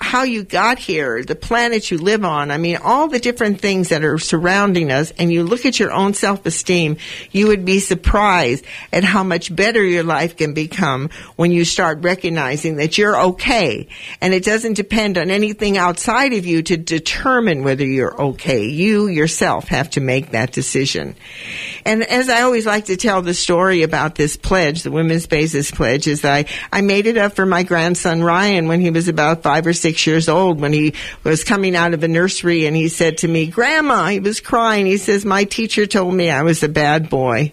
how 0.00 0.22
you 0.22 0.42
got 0.42 0.78
here, 0.78 1.22
the 1.22 1.36
planet 1.36 1.90
you 1.90 1.98
live 1.98 2.24
on. 2.24 2.50
I 2.50 2.56
mean, 2.56 2.78
all 2.82 3.06
the 3.08 3.20
different 3.20 3.60
things 3.60 3.90
that 3.90 4.02
are 4.02 4.18
surrounding 4.18 4.90
us, 4.90 5.12
and 5.18 5.30
you 5.30 5.44
look 5.44 5.66
at 5.66 5.78
your 5.78 5.92
own 5.92 6.14
self 6.14 6.46
esteem, 6.46 6.96
you 7.30 7.48
would 7.48 7.66
be 7.66 7.80
surprised 7.80 8.64
at 8.92 9.04
how 9.04 9.22
much 9.22 9.54
better 9.54 9.84
your 9.84 10.02
life 10.02 10.36
can 10.36 10.54
become 10.54 11.10
when 11.36 11.50
you 11.50 11.66
start 11.66 12.02
recognizing 12.02 12.76
that 12.76 12.96
you're 12.96 13.18
okay. 13.20 13.88
And 14.22 14.32
it 14.32 14.42
doesn't 14.42 14.74
depend 14.74 15.18
on 15.18 15.30
anything 15.30 15.76
outside 15.76 16.32
of 16.32 16.46
you 16.46 16.62
to 16.62 16.78
determine 16.78 17.62
whether 17.62 17.84
you're 17.84 18.20
okay. 18.20 18.64
You 18.64 19.06
yourself 19.06 19.68
have 19.68 19.90
to 19.90 20.00
make 20.00 20.30
that 20.30 20.52
decision. 20.52 21.14
And 21.84 22.02
as 22.04 22.30
I 22.30 22.42
always 22.42 22.64
like 22.64 22.86
to 22.86 22.96
tell 22.96 23.20
the 23.20 23.34
story 23.34 23.82
about 23.82 24.14
this 24.14 24.36
pledge, 24.36 24.82
the 24.82 24.90
Women's 24.90 25.24
Spaces 25.24 25.70
Pledge, 25.70 26.06
is 26.06 26.24
I, 26.24 26.46
I 26.72 26.80
made 26.80 27.06
it 27.06 27.18
up 27.18 27.34
for 27.34 27.44
my 27.44 27.64
grandson 27.64 28.22
Ryan 28.22 28.66
when 28.66 28.80
he 28.80 28.90
was 28.90 29.08
about 29.08 29.42
five 29.42 29.66
or 29.66 29.74
six 29.74 29.89
six 29.90 30.06
years 30.06 30.28
old 30.28 30.60
when 30.60 30.72
he 30.72 30.94
was 31.24 31.42
coming 31.42 31.74
out 31.74 31.94
of 31.94 32.00
the 32.00 32.06
nursery 32.06 32.66
and 32.66 32.76
he 32.76 32.88
said 32.88 33.18
to 33.18 33.26
me, 33.26 33.48
Grandma, 33.48 34.06
he 34.06 34.20
was 34.20 34.40
crying. 34.40 34.86
He 34.86 34.98
says, 34.98 35.24
my 35.24 35.42
teacher 35.42 35.84
told 35.84 36.14
me 36.14 36.30
I 36.30 36.42
was 36.42 36.62
a 36.62 36.68
bad 36.68 37.10
boy. 37.10 37.52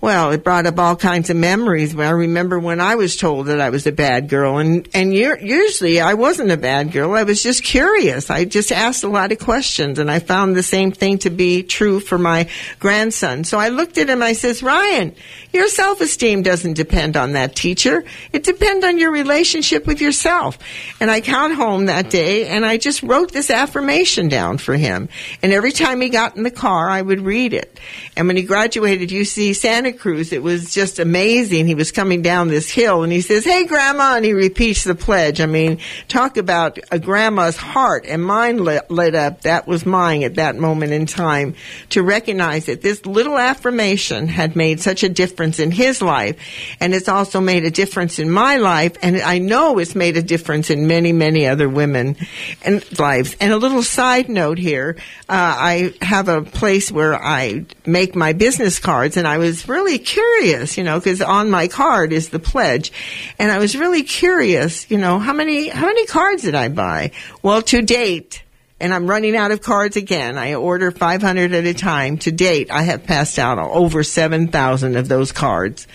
Well, 0.00 0.30
it 0.30 0.44
brought 0.44 0.66
up 0.66 0.78
all 0.78 0.94
kinds 0.94 1.28
of 1.28 1.36
memories. 1.36 1.98
I 1.98 2.10
remember 2.10 2.60
when 2.60 2.80
I 2.80 2.94
was 2.94 3.16
told 3.16 3.46
that 3.46 3.60
I 3.60 3.70
was 3.70 3.84
a 3.84 3.90
bad 3.90 4.28
girl, 4.28 4.58
and 4.58 4.88
and 4.94 5.12
usually 5.12 6.00
I 6.00 6.14
wasn't 6.14 6.52
a 6.52 6.56
bad 6.56 6.92
girl. 6.92 7.14
I 7.14 7.24
was 7.24 7.42
just 7.42 7.64
curious. 7.64 8.30
I 8.30 8.44
just 8.44 8.70
asked 8.70 9.02
a 9.02 9.08
lot 9.08 9.32
of 9.32 9.40
questions, 9.40 9.98
and 9.98 10.08
I 10.08 10.20
found 10.20 10.54
the 10.54 10.62
same 10.62 10.92
thing 10.92 11.18
to 11.18 11.30
be 11.30 11.64
true 11.64 11.98
for 11.98 12.16
my 12.16 12.48
grandson. 12.78 13.42
So 13.42 13.58
I 13.58 13.70
looked 13.70 13.98
at 13.98 14.08
him. 14.08 14.22
I 14.22 14.34
says, 14.34 14.62
Ryan, 14.62 15.16
your 15.52 15.66
self-esteem 15.66 16.42
doesn't 16.42 16.74
depend 16.74 17.16
on 17.16 17.32
that 17.32 17.56
teacher. 17.56 18.04
It 18.32 18.44
depends 18.44 18.84
on 18.84 18.98
your 18.98 19.10
relationship 19.10 19.84
with 19.84 20.00
yourself. 20.00 20.58
And 21.00 21.10
I 21.10 21.18
got 21.18 21.52
home 21.52 21.86
that 21.86 22.08
day, 22.08 22.46
and 22.46 22.64
I 22.64 22.76
just 22.76 23.02
wrote 23.02 23.32
this 23.32 23.50
affirmation 23.50 24.28
down 24.28 24.58
for 24.58 24.76
him. 24.76 25.08
And 25.42 25.52
every 25.52 25.72
time 25.72 26.00
he 26.00 26.08
got 26.08 26.36
in 26.36 26.44
the 26.44 26.52
car, 26.52 26.88
I 26.88 27.02
would 27.02 27.22
read 27.22 27.52
it. 27.52 27.80
And 28.16 28.28
when 28.28 28.36
he 28.36 28.44
graduated 28.44 29.08
UC 29.08 29.56
Santa 29.56 29.87
Santa 29.88 29.98
Cruz. 29.98 30.32
It 30.32 30.42
was 30.42 30.74
just 30.74 30.98
amazing. 30.98 31.66
He 31.66 31.74
was 31.74 31.92
coming 31.92 32.20
down 32.20 32.48
this 32.48 32.70
hill 32.70 33.02
and 33.02 33.12
he 33.12 33.20
says, 33.20 33.44
Hey, 33.44 33.64
grandma. 33.64 34.16
And 34.16 34.24
he 34.24 34.32
repeats 34.32 34.84
the 34.84 34.94
pledge. 34.94 35.40
I 35.40 35.46
mean, 35.46 35.78
talk 36.08 36.36
about 36.36 36.78
a 36.90 36.98
grandma's 36.98 37.56
heart 37.56 38.04
and 38.06 38.22
mind 38.22 38.60
lit, 38.60 38.90
lit 38.90 39.14
up. 39.14 39.42
That 39.42 39.66
was 39.66 39.86
mine 39.86 40.24
at 40.24 40.34
that 40.34 40.56
moment 40.56 40.92
in 40.92 41.06
time 41.06 41.54
to 41.90 42.02
recognize 42.02 42.66
that 42.66 42.82
this 42.82 43.06
little 43.06 43.38
affirmation 43.38 44.28
had 44.28 44.56
made 44.56 44.80
such 44.80 45.02
a 45.02 45.08
difference 45.08 45.58
in 45.58 45.70
his 45.70 46.02
life. 46.02 46.38
And 46.80 46.94
it's 46.94 47.08
also 47.08 47.40
made 47.40 47.64
a 47.64 47.70
difference 47.70 48.18
in 48.18 48.30
my 48.30 48.56
life. 48.56 48.96
And 49.00 49.16
I 49.22 49.38
know 49.38 49.78
it's 49.78 49.94
made 49.94 50.16
a 50.16 50.22
difference 50.22 50.70
in 50.70 50.86
many, 50.86 51.12
many 51.12 51.46
other 51.46 51.68
women 51.68 52.16
and 52.62 52.84
lives. 52.98 53.36
And 53.40 53.52
a 53.52 53.56
little 53.56 53.82
side 53.82 54.28
note 54.28 54.58
here. 54.58 54.96
Uh, 55.28 55.56
I 55.58 55.94
have 56.02 56.28
a 56.28 56.42
place 56.42 56.90
where 56.90 57.14
I 57.14 57.64
make 57.86 58.14
my 58.14 58.32
business 58.32 58.78
cards 58.78 59.16
and 59.16 59.26
I 59.26 59.38
was 59.38 59.68
really 59.68 59.77
really 59.78 59.98
curious, 59.98 60.76
you 60.76 60.82
know, 60.82 60.98
because 60.98 61.22
on 61.22 61.50
my 61.50 61.68
card 61.68 62.12
is 62.12 62.30
the 62.30 62.40
pledge, 62.40 62.92
and 63.38 63.52
I 63.52 63.58
was 63.58 63.76
really 63.76 64.02
curious, 64.02 64.90
you 64.90 64.98
know, 64.98 65.20
how 65.20 65.32
many 65.32 65.68
how 65.68 65.86
many 65.86 66.04
cards 66.06 66.42
did 66.42 66.56
I 66.56 66.68
buy? 66.68 67.12
Well, 67.42 67.62
to 67.62 67.80
date, 67.80 68.42
and 68.80 68.92
I'm 68.92 69.06
running 69.06 69.36
out 69.36 69.52
of 69.52 69.62
cards 69.62 69.96
again. 69.96 70.36
I 70.36 70.54
order 70.54 70.90
500 70.90 71.52
at 71.52 71.64
a 71.64 71.74
time. 71.74 72.18
To 72.18 72.32
date, 72.32 72.70
I 72.72 72.82
have 72.82 73.04
passed 73.04 73.38
out 73.38 73.58
over 73.58 74.02
7,000 74.02 74.96
of 74.96 75.08
those 75.08 75.30
cards, 75.30 75.86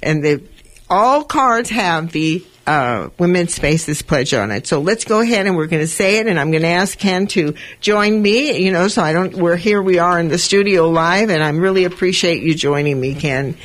and 0.00 0.24
the 0.24 0.42
all 0.88 1.24
cards 1.24 1.70
have 1.70 2.12
the 2.12 2.44
uh, 2.66 3.10
Women's 3.18 3.54
Spaces 3.54 4.02
pledge 4.02 4.34
on 4.34 4.50
it. 4.50 4.66
So 4.66 4.80
let's 4.80 5.04
go 5.04 5.20
ahead 5.20 5.46
and 5.46 5.56
we're 5.56 5.66
going 5.66 5.82
to 5.82 5.88
say 5.88 6.18
it, 6.18 6.26
and 6.26 6.38
I'm 6.38 6.50
going 6.50 6.62
to 6.62 6.68
ask 6.68 6.98
Ken 6.98 7.26
to 7.28 7.54
join 7.80 8.20
me. 8.20 8.58
You 8.62 8.72
know, 8.72 8.88
so 8.88 9.02
I 9.02 9.12
don't. 9.12 9.34
We're 9.34 9.56
here. 9.56 9.82
We 9.82 9.98
are 9.98 10.18
in 10.18 10.28
the 10.28 10.38
studio 10.38 10.88
live, 10.88 11.30
and 11.30 11.42
I 11.42 11.50
really 11.50 11.84
appreciate 11.84 12.42
you 12.42 12.54
joining 12.54 13.00
me, 13.00 13.14
Ken. 13.14 13.56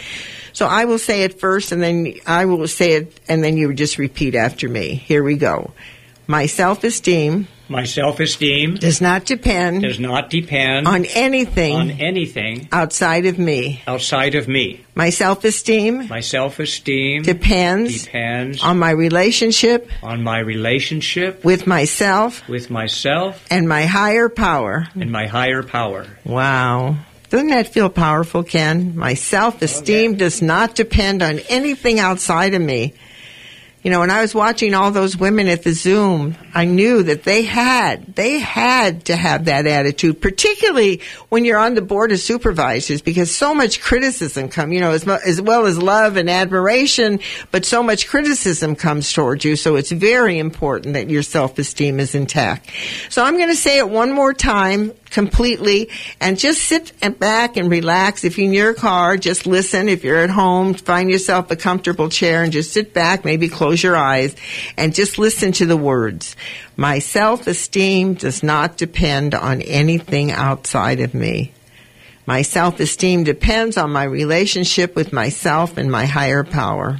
So 0.54 0.68
I 0.68 0.86
will 0.86 1.00
say 1.00 1.24
it 1.24 1.40
first, 1.40 1.72
and 1.72 1.82
then 1.82 2.14
I 2.28 2.46
will 2.46 2.68
say 2.68 2.94
it, 2.94 3.20
and 3.28 3.44
then 3.44 3.58
you 3.58 3.74
just 3.74 3.98
repeat 3.98 4.36
after 4.36 4.68
me. 4.68 4.96
Here 4.96 5.24
we 5.24 5.36
go. 5.36 5.74
My 6.28 6.46
self 6.46 6.84
esteem 6.84 7.48
my 7.72 7.86
self 7.86 8.20
esteem 8.20 8.76
does 8.76 9.00
not 9.00 9.26
depend 9.26 9.82
does 9.82 10.00
not 10.00 10.30
depend 10.30 10.88
on 10.88 11.06
anything 11.06 11.76
on 11.76 11.92
anything 11.92 12.68
outside 12.72 13.26
of 13.26 13.40
me. 13.40 13.82
Outside 13.88 14.36
of 14.36 14.48
me. 14.48 14.86
My 14.94 15.10
self 15.10 15.46
esteem 15.46 16.08
my 16.10 16.20
self 16.20 16.60
esteem 16.60 17.24
depends 17.24 18.04
depends 18.04 18.62
on 18.62 18.78
my 18.78 18.92
relationship 18.92 19.90
on 20.04 20.22
my 20.22 20.40
relationship 20.40 21.46
with 21.46 21.66
myself 21.66 22.48
with 22.50 22.70
myself 22.70 23.44
and 23.50 23.70
my 23.70 23.86
higher 23.86 24.28
power 24.28 24.88
and 24.94 25.10
my 25.10 25.28
higher 25.28 25.64
power. 25.64 26.06
Wow. 26.26 26.98
Doesn't 27.30 27.48
that 27.48 27.70
feel 27.70 27.90
powerful, 27.90 28.44
Ken? 28.44 28.98
My 28.98 29.14
self 29.14 29.62
esteem 29.62 30.12
okay. 30.12 30.16
Oh, 30.16 30.20
does 30.20 30.42
not 30.42 30.76
depend 30.76 31.24
on 31.24 31.40
anything 31.48 31.98
outside 31.98 32.54
of 32.54 32.62
me. 32.62 32.94
You 33.84 33.90
know, 33.90 34.02
when 34.02 34.12
I 34.12 34.22
was 34.22 34.36
watching 34.36 34.76
all 34.76 34.92
those 34.92 35.18
women 35.18 35.48
at 35.48 35.64
the 35.64 35.72
Zoom, 35.72 36.36
I 36.54 36.66
knew 36.66 37.02
that 37.02 37.24
they 37.24 37.42
had, 37.42 38.14
they 38.16 38.38
had 38.38 39.06
to 39.06 39.16
have 39.16 39.46
that 39.46 39.66
attitude, 39.66 40.22
particularly 40.22 41.02
when 41.30 41.46
you're 41.46 41.58
on 41.58 41.74
the 41.74 41.82
board 41.82 42.12
of 42.12 42.20
supervisors, 42.20 43.02
because 43.02 43.36
so 43.36 43.56
much 43.56 43.82
criticism 43.82 44.50
come, 44.50 44.72
you 44.72 44.82
know, 44.82 44.92
as, 44.92 45.08
as 45.08 45.42
well 45.42 45.66
as 45.66 45.82
love 45.82 46.16
and 46.16 46.30
admiration, 46.30 47.20
but 47.50 47.66
so 47.66 47.82
much 47.82 48.08
criticism 48.08 48.76
comes 48.76 49.12
towards 49.12 49.46
you. 49.46 49.56
So 49.56 49.78
it's 49.78 49.92
very 49.92 50.38
important 50.38 50.94
that 50.94 51.10
your 51.10 51.24
self-esteem 51.24 52.00
is 52.00 52.14
intact. 52.14 52.70
So 53.10 53.24
I'm 53.24 53.38
going 53.38 53.50
to 53.50 53.56
say 53.56 53.80
it 53.80 53.90
one 53.90 54.12
more 54.12 54.34
time 54.34 54.94
completely 55.12 55.90
and 56.20 56.40
just 56.40 56.64
sit 56.64 56.94
back 57.20 57.58
and 57.58 57.70
relax. 57.70 58.24
If 58.24 58.38
you're 58.38 58.48
in 58.48 58.54
your 58.54 58.74
car, 58.74 59.18
just 59.18 59.46
listen. 59.46 59.90
If 59.90 60.04
you're 60.04 60.18
at 60.18 60.30
home, 60.30 60.74
find 60.74 61.10
yourself 61.12 61.52
a 61.52 61.56
comfortable 61.56 62.10
chair 62.10 62.44
and 62.44 62.52
just 62.52 62.74
sit 62.74 62.94
back, 62.94 63.24
maybe 63.24 63.48
close 63.48 63.84
your 63.84 63.96
eyes 63.96 64.36
and 64.78 64.96
just 64.96 65.20
listen 65.20 65.52
to 65.54 65.66
the 65.66 65.78
words. 65.78 66.36
My 66.76 67.00
self-esteem 67.00 68.16
does 68.16 68.42
not 68.42 68.78
depend 68.78 69.36
on 69.36 69.62
anything 69.62 70.32
outside 70.32 71.00
of 71.02 71.14
me. 71.14 71.52
My 72.26 72.42
self-esteem 72.42 73.24
depends 73.24 73.78
on 73.78 73.92
my 73.92 74.04
relationship 74.04 74.96
with 74.96 75.12
myself 75.12 75.78
and 75.78 75.92
my 75.92 76.06
higher 76.06 76.44
power. 76.44 77.00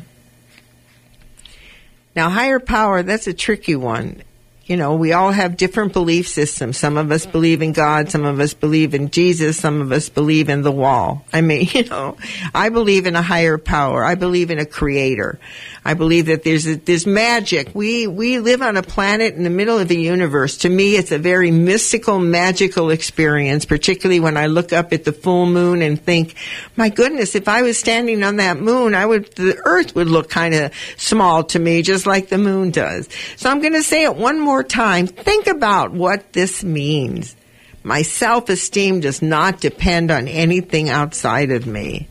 Now, 2.16 2.30
higher 2.30 2.60
power, 2.60 3.04
that's 3.04 3.28
a 3.28 3.34
tricky 3.34 3.76
one 3.76 4.24
you 4.66 4.78
know, 4.78 4.96
we 4.96 5.12
all 5.12 5.32
have 5.32 5.58
different 5.58 5.92
belief 5.92 6.28
systems. 6.28 6.78
Some 6.78 6.98
of 6.98 7.12
us 7.12 7.26
believe 7.26 7.62
in 7.62 7.74
God, 7.74 8.10
some 8.12 8.26
of 8.26 8.40
us 8.40 8.54
believe 8.54 8.94
in 8.94 9.10
Jesus, 9.10 9.58
some 9.58 9.82
of 9.82 9.92
us 9.92 10.08
believe 10.08 10.50
in 10.50 10.62
the 10.62 10.72
wall. 10.72 11.26
I 11.34 11.42
mean, 11.42 11.68
you 11.74 11.86
know, 11.86 12.18
I 12.54 12.70
believe 12.70 13.06
in 13.08 13.16
a 13.16 13.22
higher 13.22 13.58
power. 13.58 14.04
I 14.04 14.16
believe 14.16 14.52
in 14.52 14.60
a 14.60 14.66
creator. 14.66 15.40
I 15.84 15.96
believe 15.96 16.28
that 16.28 16.44
there's 16.44 16.66
there's 16.66 17.08
magic. 17.08 17.74
We 17.74 18.06
we 18.06 18.38
live 18.38 18.62
on 18.62 18.78
a 18.78 18.84
planet 18.84 19.34
in 19.34 19.44
the 19.44 19.50
middle 19.50 19.80
of 19.80 19.88
the 19.88 19.98
universe. 19.98 20.58
To 20.58 20.70
me, 20.70 20.96
it's 20.96 21.12
a 21.12 21.18
very 21.18 21.50
mystical, 21.50 22.20
magical 22.20 22.92
experience. 22.92 23.66
Particularly 23.66 24.20
when 24.20 24.38
I 24.38 24.46
look 24.46 24.74
up 24.74 24.94
at 24.94 25.06
the 25.06 25.12
full 25.12 25.48
moon 25.48 25.82
and 25.82 26.00
think, 26.00 26.36
my 26.76 26.90
goodness, 26.90 27.34
if 27.34 27.48
I 27.48 27.64
was 27.64 27.80
standing 27.80 28.22
on 28.22 28.36
that 28.36 28.60
moon, 28.60 28.94
I 28.94 29.08
would 29.08 29.36
the 29.36 29.60
Earth 29.66 29.96
would 29.96 30.08
look 30.08 30.30
kind 30.30 30.54
of 30.54 30.72
small 30.98 31.46
to 31.46 31.58
me, 31.58 31.82
just 31.82 32.06
like 32.06 32.30
the 32.30 32.38
moon 32.38 32.70
does. 32.70 33.10
So 33.38 33.50
I'm 33.50 33.60
going 33.60 33.74
to 33.74 33.84
say 33.84 34.04
it 34.04 34.16
one 34.16 34.40
more 34.40 34.64
time. 34.64 35.08
Think 35.08 35.48
about 35.48 35.92
what 35.92 36.34
this 36.34 36.64
means. 36.64 37.36
My 37.82 38.04
self 38.04 38.50
esteem 38.50 39.00
does 39.00 39.24
not 39.24 39.60
depend 39.60 40.12
on 40.12 40.28
anything 40.28 40.90
outside 40.90 41.50
of 41.50 41.66
me. 41.66 42.08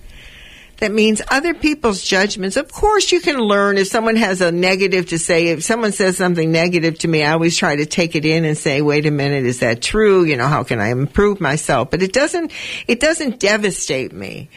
That 0.80 0.92
means 0.92 1.20
other 1.28 1.52
people's 1.52 2.02
judgments. 2.02 2.56
Of 2.56 2.72
course, 2.72 3.12
you 3.12 3.20
can 3.20 3.38
learn 3.38 3.76
if 3.76 3.88
someone 3.88 4.16
has 4.16 4.40
a 4.40 4.50
negative 4.50 5.10
to 5.10 5.18
say. 5.18 5.48
If 5.48 5.62
someone 5.62 5.92
says 5.92 6.16
something 6.16 6.50
negative 6.50 6.98
to 7.00 7.08
me, 7.08 7.22
I 7.22 7.32
always 7.32 7.56
try 7.56 7.76
to 7.76 7.86
take 7.86 8.16
it 8.16 8.24
in 8.24 8.46
and 8.46 8.56
say, 8.56 8.80
wait 8.80 9.04
a 9.04 9.10
minute, 9.10 9.44
is 9.44 9.60
that 9.60 9.82
true? 9.82 10.24
You 10.24 10.38
know, 10.38 10.48
how 10.48 10.64
can 10.64 10.80
I 10.80 10.88
improve 10.88 11.38
myself? 11.38 11.90
But 11.90 12.02
it 12.02 12.14
doesn't, 12.14 12.50
it 12.86 12.98
doesn't 12.98 13.38
devastate 13.38 14.12
me. 14.12 14.48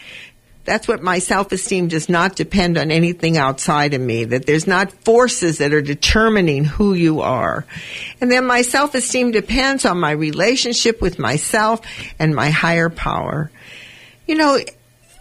That's 0.66 0.88
what 0.88 1.04
my 1.04 1.20
self-esteem 1.20 1.90
does 1.90 2.08
not 2.08 2.38
depend 2.38 2.78
on 2.78 2.90
anything 2.90 3.36
outside 3.36 3.94
of 3.94 4.00
me, 4.00 4.24
that 4.24 4.46
there's 4.46 4.66
not 4.66 4.94
forces 5.04 5.58
that 5.58 5.74
are 5.74 5.82
determining 5.82 6.64
who 6.64 6.94
you 6.94 7.20
are. 7.20 7.66
And 8.22 8.32
then 8.32 8.46
my 8.46 8.62
self-esteem 8.62 9.32
depends 9.32 9.84
on 9.84 10.00
my 10.00 10.12
relationship 10.12 11.02
with 11.02 11.20
myself 11.20 11.82
and 12.18 12.34
my 12.34 12.50
higher 12.50 12.90
power. 12.90 13.52
You 14.26 14.36
know, 14.36 14.58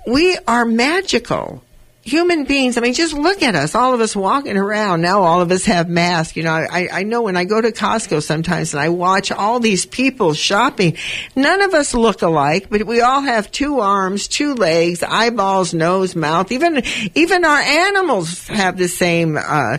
we 0.06 0.38
are 0.46 0.64
magical 0.64 1.62
human 2.02 2.44
beings. 2.44 2.76
I 2.76 2.80
mean, 2.80 2.94
just 2.94 3.14
look 3.14 3.42
at 3.42 3.54
us, 3.54 3.74
all 3.74 3.94
of 3.94 4.00
us 4.00 4.16
walking 4.16 4.56
around. 4.56 5.02
Now 5.02 5.22
all 5.22 5.40
of 5.40 5.50
us 5.52 5.64
have 5.66 5.88
masks. 5.88 6.36
You 6.36 6.42
know, 6.42 6.52
I, 6.52 6.88
I 6.92 7.02
know 7.04 7.22
when 7.22 7.36
I 7.36 7.44
go 7.44 7.60
to 7.60 7.70
Costco 7.70 8.22
sometimes 8.22 8.74
and 8.74 8.80
I 8.80 8.88
watch 8.88 9.30
all 9.30 9.60
these 9.60 9.86
people 9.86 10.34
shopping, 10.34 10.96
none 11.36 11.62
of 11.62 11.74
us 11.74 11.94
look 11.94 12.22
alike, 12.22 12.66
but 12.70 12.84
we 12.84 13.00
all 13.00 13.20
have 13.20 13.50
two 13.52 13.80
arms, 13.80 14.26
two 14.26 14.54
legs, 14.54 15.02
eyeballs, 15.02 15.72
nose, 15.72 16.16
mouth. 16.16 16.50
Even, 16.50 16.82
even 17.14 17.44
our 17.44 17.60
animals 17.60 18.48
have 18.48 18.76
the 18.76 18.88
same, 18.88 19.38
uh, 19.40 19.78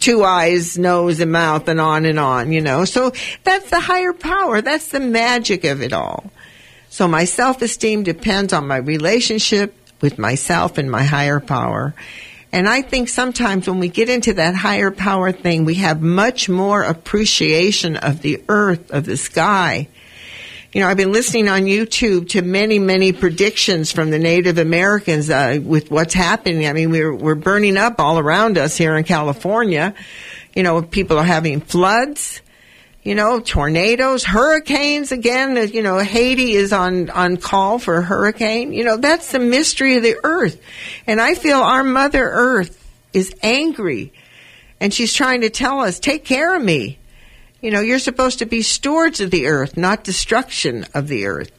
two 0.00 0.22
eyes, 0.22 0.76
nose, 0.76 1.20
and 1.20 1.32
mouth, 1.32 1.66
and 1.68 1.80
on 1.80 2.04
and 2.04 2.18
on, 2.18 2.52
you 2.52 2.60
know. 2.60 2.84
So 2.84 3.12
that's 3.42 3.70
the 3.70 3.80
higher 3.80 4.12
power. 4.12 4.60
That's 4.60 4.88
the 4.88 5.00
magic 5.00 5.64
of 5.64 5.80
it 5.80 5.94
all. 5.94 6.30
So 6.94 7.08
my 7.08 7.24
self-esteem 7.24 8.04
depends 8.04 8.52
on 8.52 8.68
my 8.68 8.76
relationship 8.76 9.76
with 10.00 10.16
myself 10.16 10.78
and 10.78 10.88
my 10.88 11.02
higher 11.02 11.40
power. 11.40 11.92
And 12.52 12.68
I 12.68 12.82
think 12.82 13.08
sometimes 13.08 13.66
when 13.66 13.80
we 13.80 13.88
get 13.88 14.08
into 14.08 14.34
that 14.34 14.54
higher 14.54 14.92
power 14.92 15.32
thing, 15.32 15.64
we 15.64 15.74
have 15.74 16.00
much 16.00 16.48
more 16.48 16.84
appreciation 16.84 17.96
of 17.96 18.22
the 18.22 18.44
earth, 18.48 18.92
of 18.92 19.06
the 19.06 19.16
sky. 19.16 19.88
You 20.72 20.82
know, 20.82 20.88
I've 20.88 20.96
been 20.96 21.10
listening 21.10 21.48
on 21.48 21.62
YouTube 21.62 22.28
to 22.28 22.42
many, 22.42 22.78
many 22.78 23.10
predictions 23.10 23.90
from 23.90 24.12
the 24.12 24.20
Native 24.20 24.58
Americans 24.58 25.28
uh, 25.30 25.58
with 25.60 25.90
what's 25.90 26.14
happening. 26.14 26.68
I 26.68 26.74
mean, 26.74 26.92
we're 26.92 27.12
we're 27.12 27.34
burning 27.34 27.76
up 27.76 27.98
all 27.98 28.20
around 28.20 28.56
us 28.56 28.76
here 28.76 28.94
in 28.96 29.02
California. 29.02 29.94
You 30.54 30.62
know, 30.62 30.80
people 30.80 31.18
are 31.18 31.24
having 31.24 31.60
floods 31.60 32.40
you 33.04 33.14
know, 33.14 33.38
tornadoes, 33.38 34.24
hurricanes 34.24 35.12
again, 35.12 35.68
you 35.68 35.82
know, 35.82 35.98
Haiti 35.98 36.52
is 36.52 36.72
on, 36.72 37.10
on 37.10 37.36
call 37.36 37.78
for 37.78 37.98
a 37.98 38.02
hurricane. 38.02 38.72
You 38.72 38.82
know, 38.82 38.96
that's 38.96 39.30
the 39.30 39.38
mystery 39.38 39.96
of 39.96 40.02
the 40.02 40.16
earth. 40.24 40.60
And 41.06 41.20
I 41.20 41.34
feel 41.34 41.58
our 41.58 41.84
mother 41.84 42.24
earth 42.24 42.80
is 43.12 43.34
angry 43.42 44.12
and 44.80 44.92
she's 44.92 45.12
trying 45.12 45.42
to 45.42 45.50
tell 45.50 45.80
us, 45.80 46.00
take 46.00 46.24
care 46.24 46.56
of 46.56 46.62
me. 46.62 46.98
You 47.60 47.70
know, 47.70 47.80
you're 47.80 47.98
supposed 47.98 48.38
to 48.40 48.46
be 48.46 48.62
stewards 48.62 49.20
of 49.20 49.30
the 49.30 49.46
earth, 49.46 49.76
not 49.76 50.04
destruction 50.04 50.86
of 50.94 51.06
the 51.08 51.26
earth. 51.26 51.52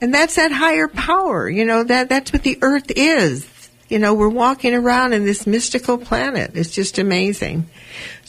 And 0.00 0.12
that's 0.12 0.34
that 0.34 0.50
higher 0.50 0.88
power. 0.88 1.48
You 1.48 1.64
know, 1.64 1.84
that, 1.84 2.08
that's 2.08 2.32
what 2.32 2.42
the 2.42 2.58
earth 2.60 2.90
is. 2.94 3.48
You 3.88 3.98
know, 3.98 4.14
we're 4.14 4.28
walking 4.28 4.74
around 4.74 5.12
in 5.12 5.26
this 5.26 5.46
mystical 5.46 5.98
planet. 5.98 6.52
It's 6.54 6.70
just 6.70 6.98
amazing. 6.98 7.68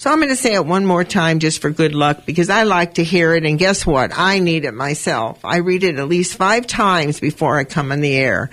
So 0.02 0.10
I'm 0.10 0.18
going 0.18 0.30
to 0.30 0.36
say 0.36 0.56
it 0.56 0.66
one 0.66 0.84
more 0.84 1.04
time 1.04 1.38
just 1.38 1.62
for 1.62 1.70
good 1.70 1.94
luck 1.94 2.26
because 2.26 2.50
I 2.50 2.64
like 2.64 2.96
to 2.96 3.04
hear 3.04 3.36
it. 3.36 3.46
And 3.46 3.60
guess 3.60 3.86
what? 3.86 4.10
I 4.18 4.40
need 4.40 4.66
it 4.66 4.74
myself. 4.74 5.46
I 5.46 5.58
read 5.58 5.84
it 5.84 6.00
at 6.00 6.08
least 6.08 6.38
five 6.38 6.66
times 6.66 7.20
before 7.20 7.60
I 7.60 7.66
come 7.66 7.92
on 7.92 8.02
the 8.02 8.16
air 8.16 8.50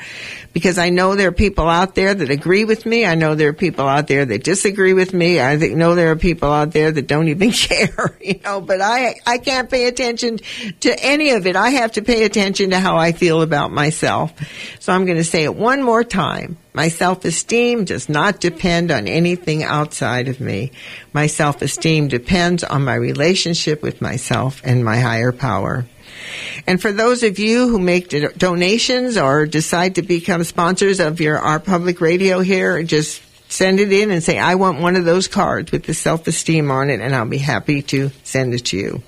because 0.53 0.77
I 0.77 0.91
know 0.91 1.15
there 1.15 1.29
are 1.29 1.33
people 1.33 1.67
out 1.67 1.95
there 1.95 2.13
that 2.13 2.29
agree 2.29 2.65
with 2.65 2.85
me. 2.85 3.07
I 3.07 3.15
know 3.15 3.35
there 3.35 3.49
are 3.49 3.55
people 3.55 3.87
out 3.87 4.09
there 4.09 4.27
that 4.27 4.45
disagree 4.45 4.93
with 4.93 5.15
me. 5.15 5.41
I 5.41 5.57
know 5.57 5.95
there 5.95 6.11
are 6.11 6.17
people 6.17 6.51
out 6.51 6.73
there 6.73 6.93
that 6.93 7.07
don't 7.07 7.29
even 7.29 7.51
care, 7.53 8.19
you 8.21 8.41
know, 8.45 8.61
but 8.61 8.83
I, 8.83 9.15
I 9.27 9.39
can't 9.39 9.71
pay 9.71 9.87
attention 9.87 10.41
to 10.81 11.03
any 11.03 11.31
of 11.31 11.47
it. 11.47 11.57
I 11.57 11.71
have 11.71 11.93
to 11.93 12.03
pay 12.03 12.25
attention 12.25 12.71
to 12.71 12.81
how 12.81 12.97
I 12.97 13.13
feel 13.13 13.41
about 13.41 13.71
myself. 13.71 14.33
So 14.81 14.93
I'm 14.93 15.07
going 15.07 15.17
to 15.17 15.25
say 15.25 15.45
it 15.45 15.55
one 15.55 15.83
more 15.83 16.05
time. 16.05 16.59
My 16.75 16.89
self-esteem 16.89 17.87
does 17.87 18.09
not 18.09 18.39
depend 18.41 18.91
on 18.91 19.09
anything 19.09 19.65
outside 19.65 20.29
of 20.29 20.39
me. 20.41 20.71
My 21.13 21.27
self-esteem 21.39 22.09
depends 22.09 22.65
on 22.65 22.85
my 22.85 22.97
relationship 22.97 23.81
with 23.81 24.03
myself 24.03 24.61
and 24.65 24.85
my 24.85 24.99
higher 24.99 25.31
power. 25.31 25.87
And 26.67 26.83
for 26.83 26.91
those 26.91 27.23
of 27.23 27.39
you 27.39 27.69
who 27.69 27.79
make 27.79 28.09
donations 28.37 29.17
or 29.17 29.47
decide 29.47 29.95
to 29.95 30.03
become 30.03 30.43
sponsors 30.43 30.99
of 30.99 31.21
your 31.21 31.39
our 31.39 31.61
public 31.61 32.01
radio 32.01 32.41
here, 32.41 32.83
just 32.83 33.23
send 33.49 33.79
it 33.79 33.93
in 33.93 34.11
and 34.11 34.21
say, 34.21 34.37
I 34.37 34.57
want 34.57 34.81
one 34.81 34.97
of 34.97 35.05
those 35.05 35.29
cards 35.29 35.71
with 35.71 35.85
the 35.85 35.95
self-esteem 35.95 36.73
on 36.73 36.91
it, 36.91 37.01
and 37.01 37.15
I'll 37.15 37.25
be 37.25 37.39
happy 37.39 37.83
to 37.83 38.11
send 38.25 38.53
it 38.53 38.67
to 38.67 38.77
you. 38.77 39.03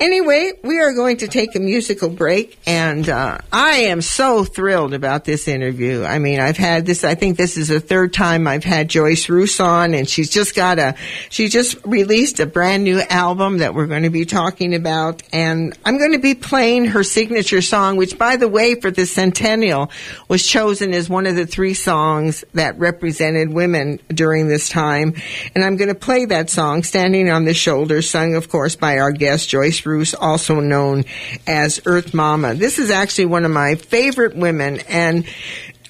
Anyway, 0.00 0.52
we 0.64 0.80
are 0.80 0.92
going 0.92 1.18
to 1.18 1.28
take 1.28 1.54
a 1.54 1.60
musical 1.60 2.08
break, 2.08 2.58
and 2.66 3.08
uh, 3.08 3.38
I 3.52 3.76
am 3.84 4.02
so 4.02 4.44
thrilled 4.44 4.92
about 4.92 5.24
this 5.24 5.46
interview. 5.46 6.02
I 6.02 6.18
mean, 6.18 6.40
I've 6.40 6.56
had 6.56 6.84
this. 6.84 7.04
I 7.04 7.14
think 7.14 7.36
this 7.36 7.56
is 7.56 7.68
the 7.68 7.78
third 7.78 8.12
time 8.12 8.48
I've 8.48 8.64
had 8.64 8.88
Joyce 8.88 9.28
Rouse 9.28 9.60
on, 9.60 9.94
and 9.94 10.08
she's 10.08 10.30
just 10.30 10.56
got 10.56 10.80
a. 10.80 10.96
She 11.30 11.48
just 11.48 11.76
released 11.84 12.40
a 12.40 12.46
brand 12.46 12.82
new 12.82 13.00
album 13.02 13.58
that 13.58 13.74
we're 13.74 13.86
going 13.86 14.02
to 14.02 14.10
be 14.10 14.24
talking 14.24 14.74
about, 14.74 15.22
and 15.32 15.78
I'm 15.84 15.96
going 15.96 16.12
to 16.12 16.18
be 16.18 16.34
playing 16.34 16.86
her 16.86 17.04
signature 17.04 17.62
song, 17.62 17.96
which, 17.96 18.18
by 18.18 18.34
the 18.36 18.48
way, 18.48 18.74
for 18.74 18.90
the 18.90 19.06
centennial, 19.06 19.92
was 20.26 20.44
chosen 20.44 20.92
as 20.92 21.08
one 21.08 21.26
of 21.26 21.36
the 21.36 21.46
three 21.46 21.74
songs 21.74 22.44
that 22.54 22.76
represented 22.80 23.52
women 23.52 24.00
during 24.08 24.48
this 24.48 24.68
time. 24.68 25.14
And 25.54 25.64
I'm 25.64 25.76
going 25.76 25.88
to 25.88 25.94
play 25.94 26.24
that 26.24 26.50
song, 26.50 26.82
"Standing 26.82 27.30
on 27.30 27.44
the 27.44 27.54
Shoulder," 27.54 28.02
sung, 28.02 28.34
of 28.34 28.48
course, 28.48 28.74
by 28.74 28.98
our 28.98 29.12
guest 29.12 29.48
Joyce 29.48 29.83
Bruce, 29.84 30.14
also 30.14 30.58
known 30.58 31.04
as 31.46 31.80
Earth 31.84 32.14
Mama. 32.14 32.54
This 32.54 32.78
is 32.78 32.90
actually 32.90 33.26
one 33.26 33.44
of 33.44 33.50
my 33.52 33.76
favorite 33.76 34.34
women 34.34 34.80
and 34.88 35.26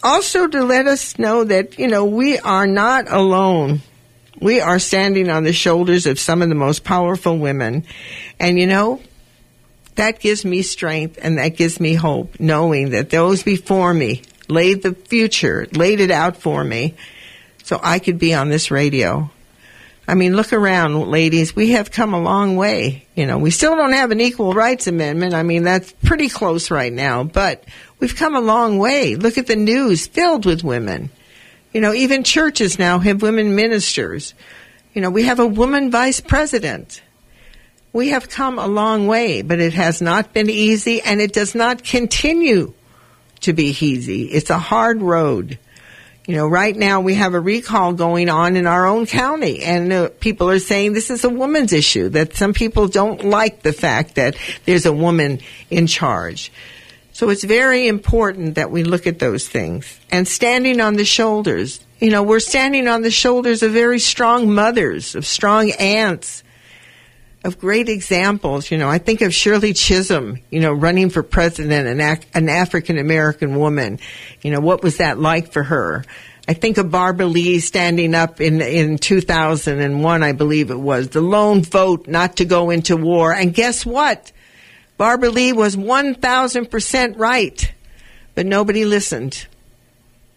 also 0.02 0.46
to 0.46 0.64
let 0.64 0.86
us 0.86 1.18
know 1.18 1.44
that, 1.44 1.78
you 1.78 1.88
know, 1.88 2.04
we 2.04 2.38
are 2.38 2.66
not 2.66 3.10
alone. 3.10 3.80
We 4.40 4.60
are 4.60 4.78
standing 4.78 5.30
on 5.30 5.44
the 5.44 5.52
shoulders 5.52 6.06
of 6.06 6.18
some 6.18 6.42
of 6.42 6.50
the 6.50 6.54
most 6.54 6.84
powerful 6.84 7.38
women. 7.38 7.86
And 8.38 8.58
you 8.58 8.66
know, 8.66 9.00
that 9.94 10.20
gives 10.20 10.44
me 10.44 10.62
strength 10.62 11.18
and 11.22 11.38
that 11.38 11.56
gives 11.56 11.80
me 11.80 11.94
hope, 11.94 12.38
knowing 12.40 12.90
that 12.90 13.10
those 13.10 13.42
before 13.42 13.94
me 13.94 14.22
laid 14.48 14.82
the 14.82 14.92
future, 14.94 15.66
laid 15.72 16.00
it 16.00 16.10
out 16.10 16.36
for 16.36 16.64
me 16.64 16.94
so 17.62 17.80
I 17.82 17.98
could 17.98 18.18
be 18.18 18.34
on 18.34 18.48
this 18.48 18.70
radio. 18.70 19.30
I 20.06 20.14
mean, 20.14 20.36
look 20.36 20.52
around, 20.52 21.08
ladies. 21.08 21.56
We 21.56 21.70
have 21.70 21.90
come 21.90 22.12
a 22.12 22.20
long 22.20 22.56
way. 22.56 23.06
You 23.14 23.26
know, 23.26 23.38
we 23.38 23.50
still 23.50 23.74
don't 23.74 23.94
have 23.94 24.10
an 24.10 24.20
equal 24.20 24.52
rights 24.52 24.86
amendment. 24.86 25.32
I 25.34 25.42
mean, 25.42 25.64
that's 25.64 25.92
pretty 26.04 26.28
close 26.28 26.70
right 26.70 26.92
now, 26.92 27.24
but 27.24 27.64
we've 28.00 28.14
come 28.14 28.34
a 28.34 28.40
long 28.40 28.78
way. 28.78 29.16
Look 29.16 29.38
at 29.38 29.46
the 29.46 29.56
news 29.56 30.06
filled 30.06 30.44
with 30.44 30.62
women. 30.62 31.10
You 31.72 31.80
know, 31.80 31.94
even 31.94 32.22
churches 32.22 32.78
now 32.78 32.98
have 32.98 33.22
women 33.22 33.56
ministers. 33.56 34.34
You 34.92 35.00
know, 35.00 35.10
we 35.10 35.24
have 35.24 35.40
a 35.40 35.46
woman 35.46 35.90
vice 35.90 36.20
president. 36.20 37.00
We 37.92 38.10
have 38.10 38.28
come 38.28 38.58
a 38.58 38.66
long 38.66 39.06
way, 39.06 39.42
but 39.42 39.58
it 39.58 39.72
has 39.72 40.02
not 40.02 40.32
been 40.34 40.50
easy 40.50 41.00
and 41.00 41.20
it 41.20 41.32
does 41.32 41.54
not 41.54 41.82
continue 41.82 42.74
to 43.40 43.52
be 43.52 43.76
easy. 43.80 44.24
It's 44.24 44.50
a 44.50 44.58
hard 44.58 45.00
road. 45.00 45.58
You 46.26 46.36
know, 46.36 46.46
right 46.46 46.74
now 46.74 47.02
we 47.02 47.16
have 47.16 47.34
a 47.34 47.40
recall 47.40 47.92
going 47.92 48.30
on 48.30 48.56
in 48.56 48.66
our 48.66 48.86
own 48.86 49.04
county, 49.04 49.62
and 49.62 49.92
uh, 49.92 50.08
people 50.20 50.48
are 50.48 50.58
saying 50.58 50.94
this 50.94 51.10
is 51.10 51.22
a 51.22 51.28
woman's 51.28 51.72
issue, 51.72 52.08
that 52.10 52.34
some 52.34 52.54
people 52.54 52.88
don't 52.88 53.24
like 53.24 53.60
the 53.62 53.74
fact 53.74 54.14
that 54.14 54.36
there's 54.64 54.86
a 54.86 54.92
woman 54.92 55.40
in 55.68 55.86
charge. 55.86 56.50
So 57.12 57.28
it's 57.28 57.44
very 57.44 57.88
important 57.88 58.54
that 58.54 58.70
we 58.70 58.84
look 58.84 59.06
at 59.06 59.18
those 59.18 59.46
things. 59.46 60.00
And 60.10 60.26
standing 60.26 60.80
on 60.80 60.94
the 60.94 61.04
shoulders, 61.04 61.80
you 62.00 62.10
know, 62.10 62.22
we're 62.22 62.40
standing 62.40 62.88
on 62.88 63.02
the 63.02 63.10
shoulders 63.10 63.62
of 63.62 63.72
very 63.72 63.98
strong 63.98 64.52
mothers, 64.54 65.14
of 65.14 65.26
strong 65.26 65.72
aunts, 65.72 66.42
of 67.44 67.58
great 67.58 67.88
examples. 67.88 68.70
You 68.70 68.78
know, 68.78 68.88
I 68.88 68.98
think 68.98 69.20
of 69.20 69.32
Shirley 69.34 69.74
Chisholm, 69.74 70.40
you 70.50 70.60
know, 70.60 70.72
running 70.72 71.10
for 71.10 71.22
president, 71.22 71.86
an, 71.86 72.00
ac- 72.00 72.26
an 72.32 72.48
African 72.48 72.98
American 72.98 73.56
woman. 73.56 74.00
You 74.42 74.50
know, 74.50 74.60
what 74.60 74.82
was 74.82 74.96
that 74.96 75.18
like 75.18 75.52
for 75.52 75.62
her? 75.62 76.04
I 76.48 76.54
think 76.54 76.76
of 76.76 76.90
Barbara 76.90 77.26
Lee 77.26 77.60
standing 77.60 78.14
up 78.14 78.40
in, 78.40 78.60
in 78.60 78.98
2001, 78.98 80.22
I 80.22 80.32
believe 80.32 80.70
it 80.70 80.78
was, 80.78 81.08
the 81.08 81.22
lone 81.22 81.62
vote 81.62 82.06
not 82.06 82.36
to 82.36 82.44
go 82.44 82.68
into 82.68 82.96
war. 82.96 83.32
And 83.32 83.54
guess 83.54 83.86
what? 83.86 84.30
Barbara 84.98 85.30
Lee 85.30 85.52
was 85.52 85.74
1000% 85.74 87.18
right, 87.18 87.72
but 88.34 88.44
nobody 88.44 88.84
listened. 88.84 89.46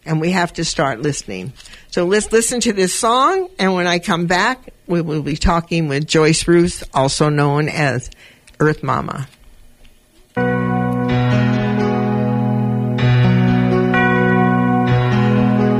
And 0.06 0.20
we 0.20 0.30
have 0.30 0.54
to 0.54 0.64
start 0.64 1.02
listening. 1.02 1.52
So 1.90 2.06
let's 2.06 2.32
listen 2.32 2.60
to 2.60 2.72
this 2.72 2.94
song, 2.94 3.50
and 3.58 3.74
when 3.74 3.86
I 3.86 3.98
come 3.98 4.26
back, 4.26 4.72
we 4.88 5.00
will 5.02 5.22
be 5.22 5.36
talking 5.36 5.88
with 5.88 6.06
Joyce 6.06 6.48
Ruth, 6.48 6.82
also 6.94 7.28
known 7.28 7.68
as 7.68 8.10
Earth 8.58 8.82
Mama. 8.82 9.28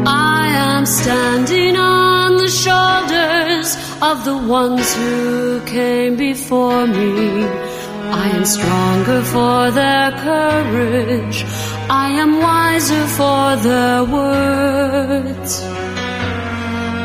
I 0.07 0.49
am 0.53 0.87
standing 0.87 1.77
on 1.77 2.37
the 2.37 2.49
shoulders 2.49 3.77
of 4.03 4.25
the 4.25 4.37
ones 4.47 4.95
who 4.95 5.61
came 5.65 6.17
before 6.17 6.87
me. 6.87 7.45
I 8.11 8.29
am 8.29 8.45
stronger 8.45 9.23
for 9.23 9.71
their 9.71 10.13
courage. 10.13 11.45
I 11.91 12.11
am 12.11 12.41
wiser 12.41 13.07
for 13.07 13.57
their 13.57 14.05
words. 14.05 15.63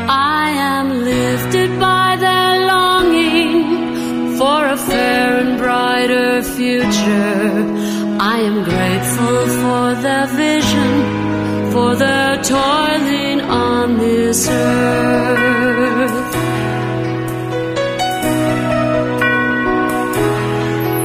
I 0.06 0.50
am 0.50 1.04
lifted 1.04 1.80
by 1.80 2.16
their 2.16 2.66
longing 2.66 4.36
for 4.36 4.66
a 4.66 4.76
fair 4.76 5.38
and 5.38 5.56
brighter 5.56 6.42
future. 6.42 7.74
I 8.20 8.40
am 8.40 8.64
grateful 8.64 9.46
for 9.60 9.94
their 10.02 10.26
vision, 10.26 11.72
for 11.72 11.94
their 11.96 12.42
toiling 12.42 13.40
on 13.40 13.96
this 13.96 14.46
earth. 14.46 16.34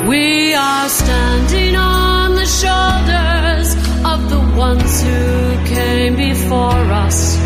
We 0.09 0.53
are 0.53 0.89
standing 0.89 1.75
on 1.77 2.35
the 2.35 2.45
shoulders 2.45 3.75
of 4.03 4.29
the 4.29 4.41
ones 4.57 5.01
who 5.01 5.65
came 5.73 6.17
before 6.17 6.91
us. 7.05 7.37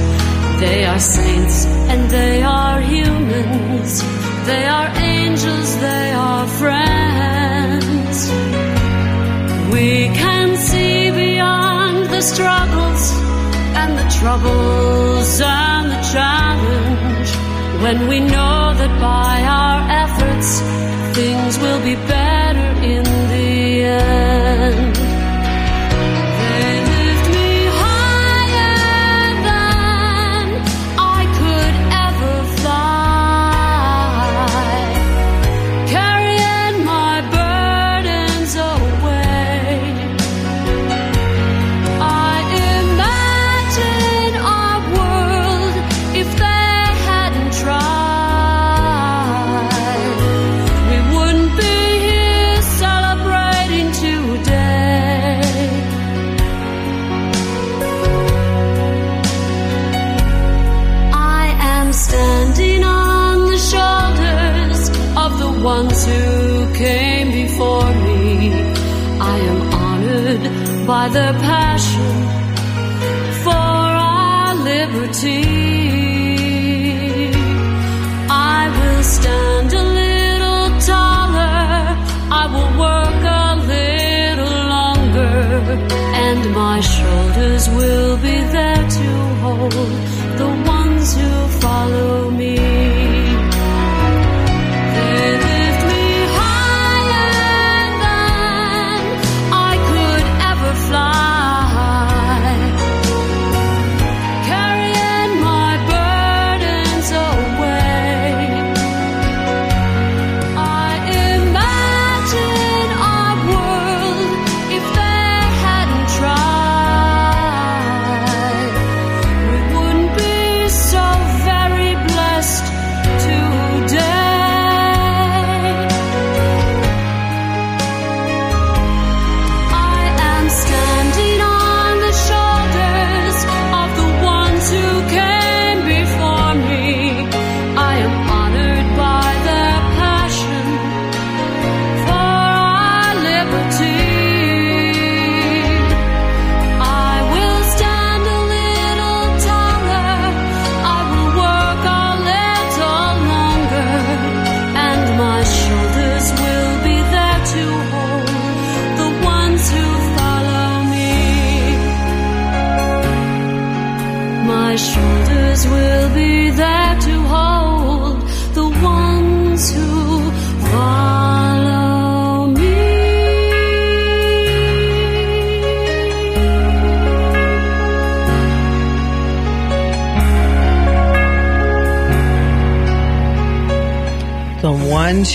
They 0.66 0.86
are 0.86 1.00
saints 1.00 1.66
and 1.92 2.10
they 2.10 2.42
are 2.42 2.80
humans. 2.80 3.92
They 4.50 4.66
are 4.78 4.90
angels, 4.96 5.70
they 5.90 6.12
are 6.14 6.48
friends. 6.62 8.18
We 9.76 9.90
can 10.22 10.56
see 10.56 11.12
beyond 11.12 12.10
the 12.16 12.22
struggles 12.22 13.04
and 13.82 13.92
the 14.02 14.08
troubles 14.20 15.42
and 15.42 15.86
the 15.94 16.02
challenge 16.14 17.30
when 17.84 18.08
we 18.08 18.22
know 18.22 18.74
that 18.82 18.94
by 19.02 19.36
our 19.58 19.63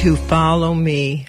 who 0.09 0.17
follow 0.17 0.73
me. 0.73 1.27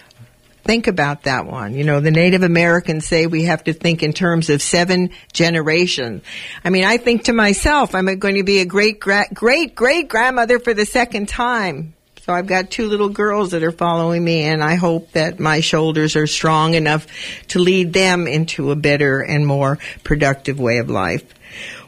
Think 0.64 0.88
about 0.88 1.24
that 1.24 1.46
one. 1.46 1.74
You 1.74 1.84
know, 1.84 2.00
the 2.00 2.12
Native 2.12 2.44
Americans 2.44 3.06
say 3.06 3.28
we 3.28 3.44
have 3.44 3.66
to 3.66 3.74
think 3.74 4.04
in 4.04 4.14
terms 4.14 4.50
of 4.50 4.62
seven 4.62 5.10
generations. 5.34 6.24
I 6.64 6.70
mean, 6.70 6.86
I 6.86 6.96
think 6.96 7.26
to 7.26 7.34
myself, 7.34 7.94
I'm 7.94 8.06
going 8.20 8.36
to 8.36 8.44
be 8.44 8.60
a 8.60 8.66
great, 8.66 9.02
great, 9.02 9.76
great 9.76 10.08
grandmother 10.08 10.60
for 10.60 10.74
the 10.74 10.86
second 10.86 11.28
time. 11.28 11.94
So 12.22 12.32
I've 12.32 12.48
got 12.48 12.72
two 12.72 12.88
little 12.88 13.10
girls 13.10 13.52
that 13.52 13.64
are 13.64 13.74
following 13.74 14.24
me, 14.24 14.44
and 14.44 14.64
I 14.64 14.76
hope 14.76 15.12
that 15.12 15.42
my 15.42 15.60
shoulders 15.60 16.16
are 16.16 16.28
strong 16.28 16.74
enough 16.74 17.06
to 17.50 17.60
lead 17.60 17.92
them 17.92 18.28
into 18.28 18.72
a 18.72 18.78
better 18.78 19.20
and 19.20 19.46
more 19.46 19.78
productive 20.06 20.58
way 20.58 20.78
of 20.78 20.90
life. 20.90 21.26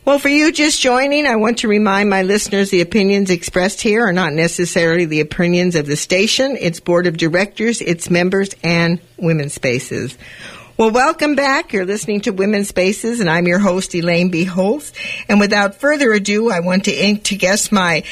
Well, 0.03 0.17
for 0.17 0.29
you 0.29 0.51
just 0.51 0.81
joining, 0.81 1.27
I 1.27 1.35
want 1.35 1.59
to 1.59 1.67
remind 1.67 2.09
my 2.09 2.23
listeners 2.23 2.71
the 2.71 2.81
opinions 2.81 3.29
expressed 3.29 3.81
here 3.81 4.03
are 4.03 4.11
not 4.11 4.33
necessarily 4.33 5.05
the 5.05 5.19
opinions 5.19 5.75
of 5.75 5.85
the 5.85 5.95
station, 5.95 6.57
its 6.59 6.79
board 6.79 7.05
of 7.05 7.17
directors, 7.17 7.81
its 7.81 8.09
members, 8.09 8.49
and 8.63 8.99
Women's 9.17 9.53
Spaces. 9.53 10.17
Well, 10.75 10.89
welcome 10.89 11.35
back. 11.35 11.71
You're 11.71 11.85
listening 11.85 12.21
to 12.21 12.31
Women's 12.31 12.69
Spaces, 12.69 13.19
and 13.19 13.29
I'm 13.29 13.45
your 13.45 13.59
host, 13.59 13.93
Elaine 13.93 14.31
B. 14.31 14.43
Holtz. 14.43 14.91
And 15.29 15.39
without 15.39 15.75
further 15.75 16.11
ado, 16.13 16.49
I 16.49 16.61
want 16.61 16.85
to, 16.85 17.17
to 17.19 17.35
guess 17.35 17.71
my, 17.71 18.03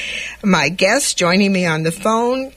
my 0.44 0.68
guest 0.68 1.18
joining 1.18 1.52
me 1.52 1.66
on 1.66 1.82
the 1.82 1.90
phone, 1.90 2.52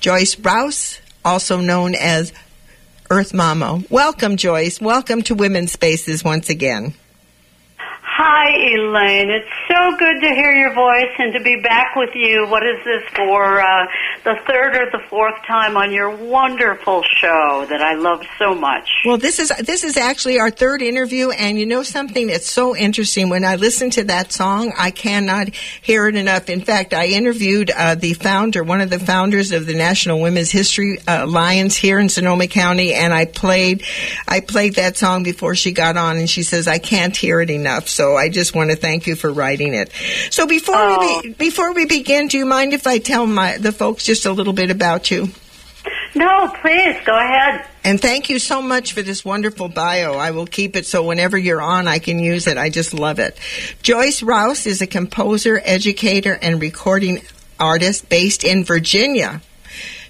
Joyce 0.00 0.38
Rouse, 0.38 1.00
also 1.24 1.62
known 1.62 1.94
as 1.94 2.30
Earth 3.08 3.32
Mama. 3.32 3.84
Welcome, 3.88 4.36
Joyce. 4.36 4.82
Welcome 4.82 5.22
to 5.22 5.34
Women's 5.34 5.72
Spaces 5.72 6.22
once 6.22 6.50
again. 6.50 6.92
Hi, 8.18 8.48
Elaine. 8.72 9.28
It's 9.28 9.46
so 9.68 9.94
good 9.98 10.22
to 10.22 10.28
hear 10.28 10.50
your 10.50 10.72
voice 10.72 11.12
and 11.18 11.34
to 11.34 11.40
be 11.40 11.60
back 11.60 11.94
with 11.96 12.14
you. 12.14 12.46
What 12.48 12.62
is 12.62 12.82
this 12.82 13.02
for 13.14 13.60
uh, 13.60 13.86
the 14.24 14.36
third 14.46 14.74
or 14.74 14.90
the 14.90 15.06
fourth 15.10 15.34
time 15.46 15.76
on 15.76 15.92
your 15.92 16.16
wonderful 16.16 17.02
show 17.20 17.66
that 17.68 17.82
I 17.82 17.92
love 17.92 18.24
so 18.38 18.54
much? 18.54 18.88
Well, 19.04 19.18
this 19.18 19.38
is 19.38 19.52
this 19.62 19.84
is 19.84 19.98
actually 19.98 20.38
our 20.38 20.50
third 20.50 20.80
interview, 20.80 21.28
and 21.28 21.58
you 21.58 21.66
know 21.66 21.82
something 21.82 22.28
that's 22.28 22.50
so 22.50 22.74
interesting. 22.74 23.28
When 23.28 23.44
I 23.44 23.56
listen 23.56 23.90
to 23.90 24.04
that 24.04 24.32
song, 24.32 24.72
I 24.78 24.92
cannot 24.92 25.54
hear 25.82 26.08
it 26.08 26.16
enough. 26.16 26.48
In 26.48 26.62
fact, 26.62 26.94
I 26.94 27.08
interviewed 27.08 27.70
uh, 27.70 27.96
the 27.96 28.14
founder, 28.14 28.64
one 28.64 28.80
of 28.80 28.88
the 28.88 28.98
founders 28.98 29.52
of 29.52 29.66
the 29.66 29.74
National 29.74 30.22
Women's 30.22 30.50
History 30.50 31.00
uh, 31.06 31.26
Alliance 31.26 31.76
here 31.76 31.98
in 31.98 32.08
Sonoma 32.08 32.46
County, 32.46 32.94
and 32.94 33.12
I 33.12 33.26
played 33.26 33.82
I 34.26 34.40
played 34.40 34.76
that 34.76 34.96
song 34.96 35.22
before 35.22 35.54
she 35.54 35.72
got 35.72 35.98
on, 35.98 36.16
and 36.16 36.30
she 36.30 36.44
says 36.44 36.66
I 36.66 36.78
can't 36.78 37.14
hear 37.14 37.42
it 37.42 37.50
enough. 37.50 37.88
So 37.88 38.05
I 38.14 38.28
just 38.28 38.54
want 38.54 38.70
to 38.70 38.76
thank 38.76 39.06
you 39.06 39.16
for 39.16 39.32
writing 39.32 39.74
it. 39.74 39.90
So 40.30 40.46
before 40.46 40.76
Oh. 40.78 40.98
we 41.00 41.22
be, 41.22 41.28
oh. 41.30 41.34
before 41.38 41.72
we 41.72 41.86
begin, 41.86 42.28
do 42.28 42.38
you 42.38 42.46
mind 42.46 42.72
if 42.74 42.86
I 42.86 42.98
tell 42.98 43.26
my 43.26 43.58
the 43.58 43.72
folks 43.72 44.04
just 44.04 44.26
a 44.26 44.32
little 44.32 44.52
bit 44.52 44.70
about 44.70 45.10
you? 45.10 45.28
No, 46.14 46.48
please 46.62 46.96
go 47.04 47.16
ahead. 47.18 47.66
And 47.84 48.00
thank 48.00 48.30
you 48.30 48.38
so 48.38 48.62
much 48.62 48.92
for 48.94 49.02
this 49.02 49.24
wonderful 49.24 49.68
bio. 49.68 50.14
I 50.14 50.30
will 50.30 50.46
keep 50.46 50.74
it 50.74 50.86
so 50.86 51.02
whenever 51.02 51.36
you're 51.36 51.60
on, 51.60 51.86
I 51.88 51.98
can 51.98 52.18
use 52.18 52.46
it. 52.46 52.56
I 52.56 52.70
just 52.70 52.94
love 52.94 53.18
it. 53.18 53.36
Joyce 53.82 54.22
Rouse 54.22 54.66
is 54.66 54.80
a 54.80 54.86
composer, 54.86 55.60
educator, 55.64 56.38
and 56.40 56.60
recording 56.60 57.20
artist 57.60 58.08
based 58.08 58.44
in 58.44 58.64
Virginia. 58.64 59.42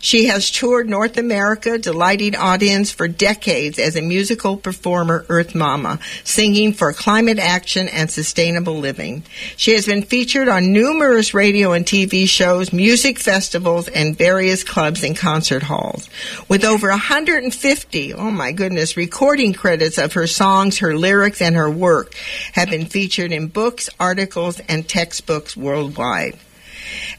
She 0.00 0.26
has 0.26 0.50
toured 0.50 0.88
North 0.88 1.16
America, 1.16 1.78
delighting 1.78 2.36
audience 2.36 2.90
for 2.90 3.08
decades 3.08 3.78
as 3.78 3.96
a 3.96 4.02
musical 4.02 4.56
performer, 4.56 5.24
Earth 5.28 5.54
Mama, 5.54 5.98
singing 6.24 6.72
for 6.72 6.92
climate 6.92 7.38
action 7.38 7.88
and 7.88 8.10
sustainable 8.10 8.78
living. 8.78 9.24
She 9.56 9.72
has 9.72 9.86
been 9.86 10.02
featured 10.02 10.48
on 10.48 10.72
numerous 10.72 11.34
radio 11.34 11.72
and 11.72 11.84
TV 11.84 12.28
shows, 12.28 12.72
music 12.72 13.18
festivals, 13.18 13.88
and 13.88 14.16
various 14.16 14.64
clubs 14.64 15.02
and 15.02 15.16
concert 15.16 15.62
halls. 15.62 16.08
With 16.48 16.64
over 16.64 16.88
150, 16.88 18.14
oh 18.14 18.30
my 18.30 18.52
goodness, 18.52 18.96
recording 18.96 19.52
credits 19.52 19.98
of 19.98 20.12
her 20.14 20.26
songs, 20.26 20.78
her 20.78 20.96
lyrics, 20.96 21.40
and 21.40 21.56
her 21.56 21.70
work 21.70 22.14
have 22.52 22.70
been 22.70 22.86
featured 22.86 23.32
in 23.32 23.48
books, 23.48 23.88
articles, 23.98 24.60
and 24.68 24.88
textbooks 24.88 25.56
worldwide. 25.56 26.36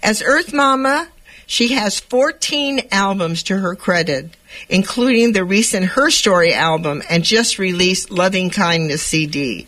As 0.02 0.22
Earth 0.22 0.54
Mama, 0.54 1.08
she 1.48 1.70
has 1.70 2.00
14 2.00 2.90
albums 2.92 3.42
to 3.44 3.58
her 3.58 3.74
credit, 3.74 4.36
including 4.70 5.32
the 5.32 5.46
recent 5.46 5.86
Her 5.86 6.12
Story 6.12 6.54
album 6.54 7.02
and 7.10 7.24
just 7.24 7.58
released 7.58 8.12
Loving 8.12 8.50
Kindness 8.50 9.02
CD. 9.02 9.66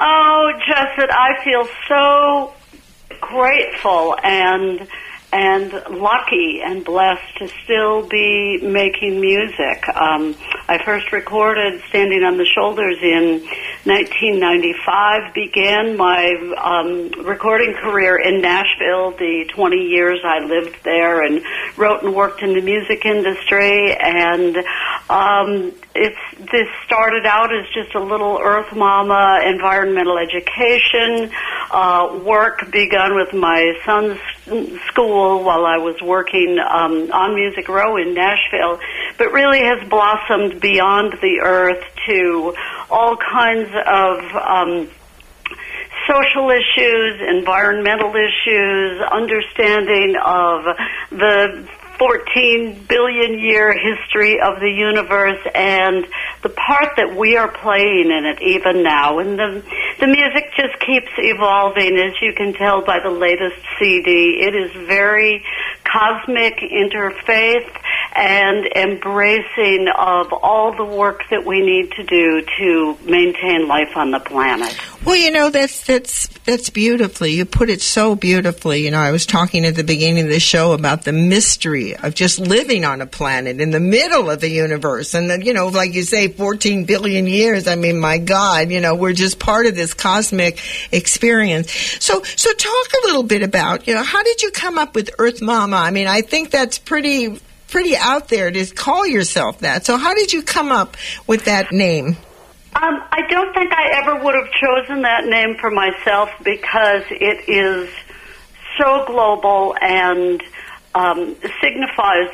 Oh, 0.00 0.52
just 0.66 0.96
that 0.96 1.12
I 1.12 1.44
feel 1.44 1.68
so 1.86 2.52
grateful 3.20 4.16
and 4.24 4.88
and 5.34 5.72
lucky 5.90 6.60
and 6.64 6.84
blessed 6.84 7.38
to 7.38 7.48
still 7.64 8.06
be 8.06 8.58
making 8.62 9.20
music. 9.20 9.88
Um, 9.88 10.36
I 10.68 10.78
first 10.84 11.10
recorded 11.10 11.82
Standing 11.88 12.22
on 12.22 12.36
the 12.36 12.46
Shoulders 12.46 12.98
in 13.02 13.42
1995, 13.82 15.34
began 15.34 15.96
my 15.96 16.30
um, 16.56 17.26
recording 17.26 17.74
career 17.74 18.16
in 18.16 18.42
Nashville, 18.42 19.10
the 19.10 19.50
20 19.52 19.76
years 19.76 20.20
I 20.24 20.38
lived 20.38 20.76
there 20.84 21.22
and 21.24 21.42
wrote 21.76 22.04
and 22.04 22.14
worked 22.14 22.40
in 22.40 22.54
the 22.54 22.62
music 22.62 23.04
industry 23.04 23.92
and 23.92 24.56
um, 25.10 25.72
it's 25.94 26.50
this 26.50 26.68
started 26.86 27.26
out 27.26 27.54
as 27.54 27.66
just 27.74 27.94
a 27.94 28.02
little 28.02 28.38
Earth 28.42 28.74
Mama 28.74 29.40
environmental 29.44 30.18
education 30.18 31.30
uh, 31.70 32.20
work 32.24 32.70
begun 32.70 33.14
with 33.14 33.32
my 33.32 33.74
son's 33.84 34.18
school 34.44 35.42
while 35.42 35.64
I 35.64 35.78
was 35.78 36.00
working 36.02 36.58
um, 36.58 37.10
on 37.12 37.34
Music 37.34 37.68
Row 37.68 37.96
in 37.96 38.14
Nashville, 38.14 38.78
but 39.18 39.32
really 39.32 39.60
has 39.60 39.88
blossomed 39.88 40.60
beyond 40.60 41.14
the 41.22 41.40
earth 41.42 41.82
to 42.06 42.54
all 42.90 43.16
kinds 43.16 43.70
of 43.70 44.18
um, 44.36 44.90
social 46.08 46.50
issues, 46.50 47.20
environmental 47.20 48.14
issues, 48.14 49.00
understanding 49.00 50.16
of 50.22 50.64
the 51.10 51.68
14 51.98 52.86
billion 52.88 53.38
year 53.38 53.72
history 53.72 54.40
of 54.40 54.60
the 54.60 54.70
universe 54.70 55.40
and 55.54 56.06
the 56.42 56.48
part 56.48 56.96
that 56.96 57.16
we 57.16 57.36
are 57.36 57.48
playing 57.48 58.10
in 58.10 58.24
it 58.24 58.42
even 58.42 58.82
now. 58.82 59.18
And 59.18 59.38
the, 59.38 59.62
the 60.00 60.06
music 60.06 60.52
just 60.56 60.78
keeps 60.80 61.10
evolving 61.18 61.96
as 61.98 62.14
you 62.20 62.32
can 62.34 62.52
tell 62.54 62.84
by 62.84 63.00
the 63.00 63.10
latest 63.10 63.56
CD. 63.78 64.40
It 64.40 64.54
is 64.54 64.72
very 64.86 65.44
cosmic 65.84 66.58
interfaith 66.58 67.70
and 68.16 68.66
embracing 68.76 69.88
of 69.96 70.32
all 70.32 70.74
the 70.76 70.84
work 70.84 71.22
that 71.30 71.44
we 71.44 71.60
need 71.60 71.92
to 71.92 72.02
do 72.04 72.44
to 72.58 72.98
maintain 73.04 73.66
life 73.66 73.96
on 73.96 74.10
the 74.10 74.20
planet. 74.20 74.76
Well, 75.04 75.16
you 75.16 75.30
know 75.30 75.50
that's 75.50 75.84
that's 75.84 76.28
that's 76.44 76.70
beautifully. 76.70 77.32
You 77.32 77.44
put 77.44 77.70
it 77.70 77.82
so 77.82 78.14
beautifully. 78.14 78.84
You 78.84 78.90
know, 78.90 79.00
I 79.00 79.10
was 79.10 79.26
talking 79.26 79.66
at 79.66 79.74
the 79.74 79.84
beginning 79.84 80.24
of 80.24 80.30
the 80.30 80.40
show 80.40 80.72
about 80.72 81.04
the 81.04 81.12
mystery 81.12 81.83
of 81.92 82.14
just 82.14 82.38
living 82.38 82.84
on 82.84 83.00
a 83.00 83.06
planet 83.06 83.60
in 83.60 83.70
the 83.70 83.80
middle 83.80 84.30
of 84.30 84.40
the 84.40 84.48
universe, 84.48 85.14
and 85.14 85.44
you 85.44 85.52
know, 85.52 85.68
like 85.68 85.94
you 85.94 86.02
say, 86.02 86.28
14 86.28 86.84
billion 86.84 87.26
years. 87.26 87.68
I 87.68 87.74
mean, 87.74 87.98
my 87.98 88.18
God, 88.18 88.70
you 88.70 88.80
know, 88.80 88.94
we're 88.94 89.12
just 89.12 89.38
part 89.38 89.66
of 89.66 89.74
this 89.74 89.92
cosmic 89.94 90.60
experience. 90.92 91.70
So, 91.72 92.22
so 92.22 92.52
talk 92.52 92.86
a 93.02 93.06
little 93.06 93.22
bit 93.22 93.42
about 93.42 93.86
you 93.86 93.94
know, 93.94 94.02
how 94.02 94.22
did 94.22 94.42
you 94.42 94.50
come 94.50 94.78
up 94.78 94.94
with 94.94 95.10
Earth 95.18 95.42
Mama? 95.42 95.76
I 95.76 95.90
mean, 95.90 96.06
I 96.06 96.22
think 96.22 96.50
that's 96.50 96.78
pretty 96.78 97.38
pretty 97.68 97.96
out 97.96 98.28
there 98.28 98.50
to 98.50 98.66
call 98.66 99.06
yourself 99.06 99.58
that. 99.60 99.84
So, 99.84 99.96
how 99.96 100.14
did 100.14 100.32
you 100.32 100.42
come 100.42 100.70
up 100.70 100.96
with 101.26 101.46
that 101.46 101.72
name? 101.72 102.16
Um, 102.76 103.02
I 103.12 103.20
don't 103.30 103.54
think 103.54 103.72
I 103.72 104.00
ever 104.00 104.24
would 104.24 104.34
have 104.34 104.50
chosen 104.52 105.02
that 105.02 105.26
name 105.26 105.56
for 105.60 105.70
myself 105.70 106.30
because 106.42 107.04
it 107.10 107.48
is 107.48 107.88
so 108.78 109.04
global 109.06 109.76
and 109.80 110.42
um, 110.94 111.36
signifies 111.62 112.30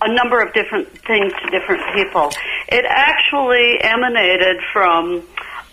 a 0.00 0.12
number 0.12 0.40
of 0.40 0.52
different 0.52 0.88
things 1.06 1.32
to 1.32 1.50
different 1.50 1.82
people. 1.94 2.30
It 2.68 2.84
actually 2.88 3.78
emanated 3.80 4.56
from 4.72 5.22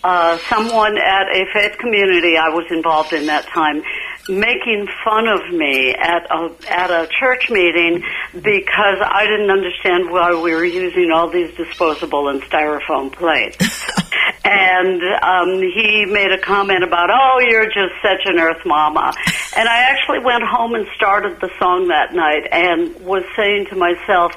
uh, 0.02 0.38
someone 0.48 0.96
at 0.96 1.28
a 1.28 1.44
faith 1.52 1.76
community 1.78 2.36
I 2.36 2.48
was 2.48 2.66
involved 2.70 3.12
in 3.12 3.26
that 3.26 3.46
time 3.48 3.82
making 4.28 4.86
fun 5.04 5.26
of 5.26 5.50
me 5.52 5.94
at 5.94 6.26
a 6.30 6.54
at 6.70 6.90
a 6.90 7.08
church 7.08 7.50
meeting 7.50 8.02
because 8.34 8.98
I 9.00 9.26
didn't 9.26 9.50
understand 9.50 10.10
why 10.10 10.30
we 10.40 10.54
were 10.54 10.64
using 10.64 11.10
all 11.10 11.28
these 11.28 11.54
disposable 11.56 12.28
and 12.28 12.40
styrofoam 12.42 13.12
plates. 13.12 13.58
and 14.44 15.02
um, 15.22 15.60
he 15.60 16.06
made 16.06 16.32
a 16.32 16.38
comment 16.38 16.82
about, 16.82 17.10
"Oh, 17.10 17.40
you're 17.40 17.66
just 17.66 17.94
such 18.02 18.24
an 18.24 18.38
Earth 18.38 18.64
Mama." 18.64 19.12
And 19.56 19.68
I 19.68 19.90
actually 19.90 20.20
went 20.24 20.42
home 20.44 20.74
and 20.74 20.86
started 20.94 21.40
the 21.40 21.50
song 21.58 21.88
that 21.88 22.14
night 22.14 22.48
and 22.50 23.04
was 23.04 23.24
saying 23.36 23.66
to 23.70 23.76
myself, 23.76 24.32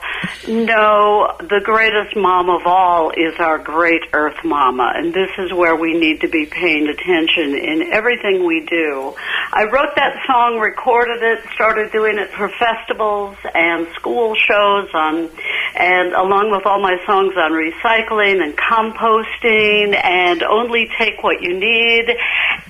"No, 0.47 1.33
the 1.39 1.61
greatest 1.63 2.15
mom 2.15 2.49
of 2.49 2.61
all 2.65 3.11
is 3.11 3.39
our 3.39 3.57
great 3.57 4.03
Earth 4.13 4.43
Mama, 4.43 4.91
and 4.95 5.13
this 5.13 5.29
is 5.37 5.53
where 5.53 5.75
we 5.75 5.93
need 5.93 6.21
to 6.21 6.27
be 6.27 6.45
paying 6.45 6.87
attention 6.87 7.55
in 7.55 7.93
everything 7.93 8.45
we 8.45 8.65
do." 8.69 9.15
I 9.53 9.63
wrote 9.65 9.95
that 9.95 10.17
song, 10.27 10.59
recorded 10.59 11.23
it, 11.23 11.39
started 11.53 11.91
doing 11.91 12.17
it 12.17 12.29
for 12.31 12.49
festivals 12.59 13.37
and 13.53 13.87
school 13.95 14.35
shows 14.35 14.89
on, 14.93 15.29
and 15.75 16.13
along 16.13 16.51
with 16.51 16.65
all 16.65 16.81
my 16.81 16.97
songs 17.05 17.33
on 17.37 17.51
recycling 17.51 18.43
and 18.43 18.57
composting 18.57 19.62
and 19.95 20.43
only 20.43 20.89
take 20.97 21.23
what 21.23 21.41
you 21.41 21.53
need. 21.53 22.09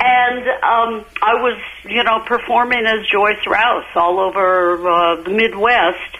And 0.01 0.47
um, 0.63 1.05
I 1.21 1.35
was, 1.35 1.59
you 1.85 2.03
know, 2.03 2.19
performing 2.25 2.85
as 2.85 3.07
Joyce 3.07 3.45
Rouse 3.47 3.85
all 3.95 4.19
over 4.19 4.75
uh, 4.87 5.23
the 5.23 5.31
Midwest. 5.31 6.17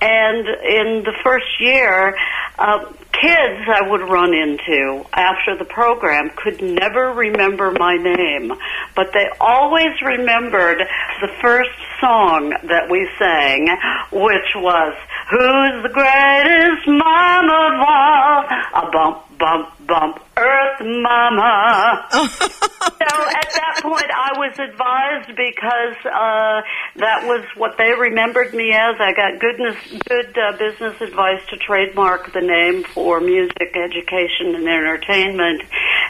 And 0.00 0.46
in 0.46 1.04
the 1.04 1.14
first 1.24 1.46
year, 1.58 2.14
uh, 2.58 2.92
kids 3.12 3.64
I 3.66 3.88
would 3.88 4.02
run 4.02 4.34
into 4.34 5.04
after 5.12 5.56
the 5.58 5.64
program 5.64 6.30
could 6.36 6.60
never 6.60 7.12
remember 7.12 7.70
my 7.70 7.96
name, 7.96 8.52
but 8.94 9.12
they 9.12 9.28
always 9.40 10.00
remembered 10.04 10.78
the 11.20 11.28
first 11.40 11.70
song 12.00 12.50
that 12.64 12.90
we 12.90 13.08
sang, 13.18 13.68
which 14.12 14.52
was 14.54 14.94
Who's 15.30 15.82
the 15.82 15.90
greatest 15.92 16.86
mom 16.86 17.46
of 17.50 17.74
all? 17.82 18.44
A 18.74 18.90
bump, 18.92 19.25
bump, 19.38 19.68
bump, 19.86 20.18
Earth 20.36 20.80
Mama. 20.80 22.06
so 22.12 23.12
at 23.32 23.48
that 23.56 23.80
point, 23.82 24.10
I 24.12 24.32
was 24.36 24.58
advised 24.58 25.28
because 25.36 25.96
uh, 26.04 26.60
that 26.96 27.26
was 27.26 27.44
what 27.56 27.78
they 27.78 27.92
remembered 27.92 28.52
me 28.54 28.72
as. 28.72 28.96
I 29.00 29.12
got 29.12 29.40
goodness, 29.40 29.76
good 30.08 30.36
uh, 30.36 30.56
business 30.58 31.00
advice 31.00 31.40
to 31.50 31.56
trademark 31.56 32.32
the 32.32 32.40
name 32.40 32.84
for 32.84 33.20
music 33.20 33.76
education 33.76 34.54
and 34.54 34.68
entertainment, 34.68 35.62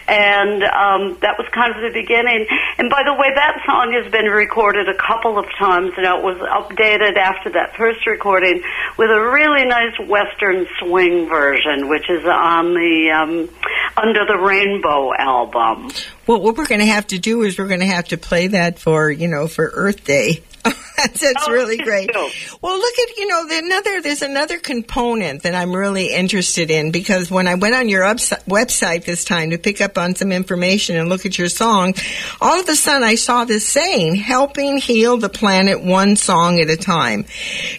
and 0.09 0.63
um, 0.65 1.19
that 1.23 1.39
was 1.39 1.47
kind 1.55 1.75
of 1.75 1.83
the 1.83 1.95
beginning. 1.95 2.47
And 2.79 2.91
by 2.91 3.03
the 3.07 3.15
way, 3.15 3.31
that 3.35 3.63
song 3.67 3.95
has 3.95 4.11
been 4.11 4.27
recorded 4.27 4.89
a 4.89 4.99
couple 4.99 5.39
of 5.39 5.47
times, 5.59 5.93
and 5.97 6.07
it 6.07 6.23
was 6.23 6.39
updated 6.43 7.17
after 7.17 7.51
that 7.55 7.77
first 7.77 8.07
recording 8.07 8.63
with 8.99 9.11
a 9.11 9.21
really 9.31 9.67
nice 9.67 9.95
Western 10.03 10.67
swing 10.79 11.29
version, 11.29 11.89
which 11.89 12.11
is 12.11 12.25
on 12.27 12.75
the 12.75 13.16
um, 13.17 13.49
Under 13.97 14.25
the 14.27 14.37
Rainbow 14.37 15.13
album. 15.15 15.91
Well, 16.27 16.41
what 16.41 16.57
we're 16.57 16.67
going 16.67 16.81
to 16.81 16.87
have 16.87 17.07
to 17.09 17.19
do 17.19 17.43
is 17.43 17.59
we're 17.59 17.69
going 17.69 17.81
to 17.81 17.87
have 17.87 18.09
to 18.09 18.19
play 18.19 18.49
that 18.49 18.79
for 18.79 19.11
you 19.11 19.29
know 19.29 19.49
for 19.49 19.71
Earth 19.73 20.05
Day. 20.05 20.43
that's, 20.97 21.49
really 21.49 21.77
great. 21.77 22.11
Well, 22.15 22.79
look 22.79 22.99
at 22.99 23.17
you 23.17 23.27
know 23.27 23.47
the 23.47 23.59
another 23.59 24.01
there's 24.01 24.23
another 24.23 24.59
component 24.59 25.43
that 25.43 25.55
I'm 25.55 25.75
really 25.75 26.13
interested 26.13 26.71
in 26.71 26.91
because 26.91 27.31
when 27.31 27.47
I 27.47 27.55
went 27.55 27.75
on 27.75 27.89
your 27.89 28.05
ups- 28.05 28.31
website 28.47 29.05
this 29.05 29.25
time 29.25 29.51
to 29.51 29.59
pick 29.59 29.81
up 29.81 29.99
on 29.99 30.15
some 30.15 30.33
information 30.33 30.97
and 30.97 31.09
look 31.09 31.27
at 31.27 31.39
your 31.39 31.49
song, 31.49 31.95
all 32.41 32.61
of 32.61 32.69
a 32.69 32.75
sudden 32.75 33.03
I 33.03 33.15
saw 33.17 33.45
this 33.45 33.67
saying, 33.69 34.17
"Helping 34.17 34.79
heal 34.79 35.17
the 35.19 35.29
planet 35.29 35.83
one 35.83 36.17
song 36.17 36.61
at 36.61 36.71
a 36.71 36.77
time." 36.77 37.27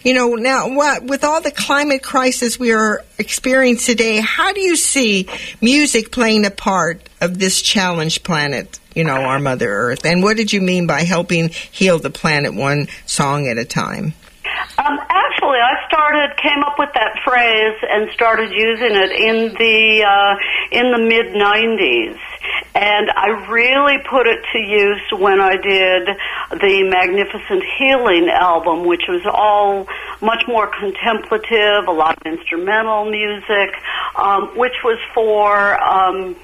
You 0.03 0.13
know, 0.13 0.35
now 0.35 0.69
what 0.69 1.03
with 1.03 1.23
all 1.23 1.41
the 1.41 1.51
climate 1.51 2.03
crisis 2.03 2.59
we 2.59 2.71
are 2.71 3.03
experiencing 3.17 3.97
today, 3.97 4.19
how 4.19 4.53
do 4.53 4.61
you 4.61 4.75
see 4.75 5.27
music 5.61 6.11
playing 6.11 6.45
a 6.45 6.51
part 6.51 7.06
of 7.21 7.39
this 7.39 7.61
challenged 7.61 8.23
planet? 8.23 8.79
You 8.93 9.03
know, 9.03 9.15
our 9.15 9.39
Mother 9.39 9.69
Earth. 9.69 10.05
And 10.05 10.23
what 10.23 10.37
did 10.37 10.51
you 10.51 10.61
mean 10.61 10.87
by 10.87 11.03
helping 11.03 11.49
heal 11.49 11.99
the 11.99 12.09
planet 12.09 12.53
one 12.53 12.87
song 13.05 13.47
at 13.47 13.57
a 13.57 13.65
time? 13.65 14.13
Um, 14.79 14.99
actually, 15.09 15.59
I 15.59 15.75
started 15.87 16.37
came 16.37 16.63
up 16.63 16.75
with 16.77 16.89
that 16.93 17.19
phrase 17.25 17.77
and 17.89 18.09
started 18.11 18.51
using 18.51 18.95
it 18.95 19.11
in 19.11 19.53
the 19.57 20.03
uh, 20.03 20.35
in 20.71 20.91
the 20.91 20.99
mid 20.99 21.33
'90s, 21.33 22.17
and 22.75 23.09
I 23.11 23.47
really 23.49 23.97
put 24.09 24.27
it 24.27 24.39
to 24.53 24.59
use 24.59 25.01
when 25.11 25.41
I 25.41 25.57
did 25.57 26.07
the 26.61 26.83
Magnificent 26.89 27.63
Healing 27.77 28.29
album, 28.29 28.85
which 28.85 29.03
was 29.07 29.21
all 29.25 29.87
much 30.21 30.43
more 30.47 30.67
contemplative, 30.67 31.87
a 31.87 31.91
lot 31.91 32.17
of 32.17 32.25
instrumental 32.25 33.09
music, 33.09 33.75
um, 34.15 34.57
which 34.57 34.75
was 34.83 34.99
for. 35.13 35.81
Um, 35.83 36.35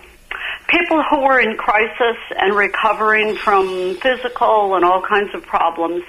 people 0.68 1.04
who 1.10 1.22
were 1.22 1.40
in 1.40 1.58
crisis 1.58 2.18
and 2.38 2.56
recovering 2.56 3.38
from 3.44 3.98
physical 4.02 4.76
and 4.76 4.86
all 4.86 5.02
kinds 5.02 5.34
of 5.34 5.44
problems 5.44 6.04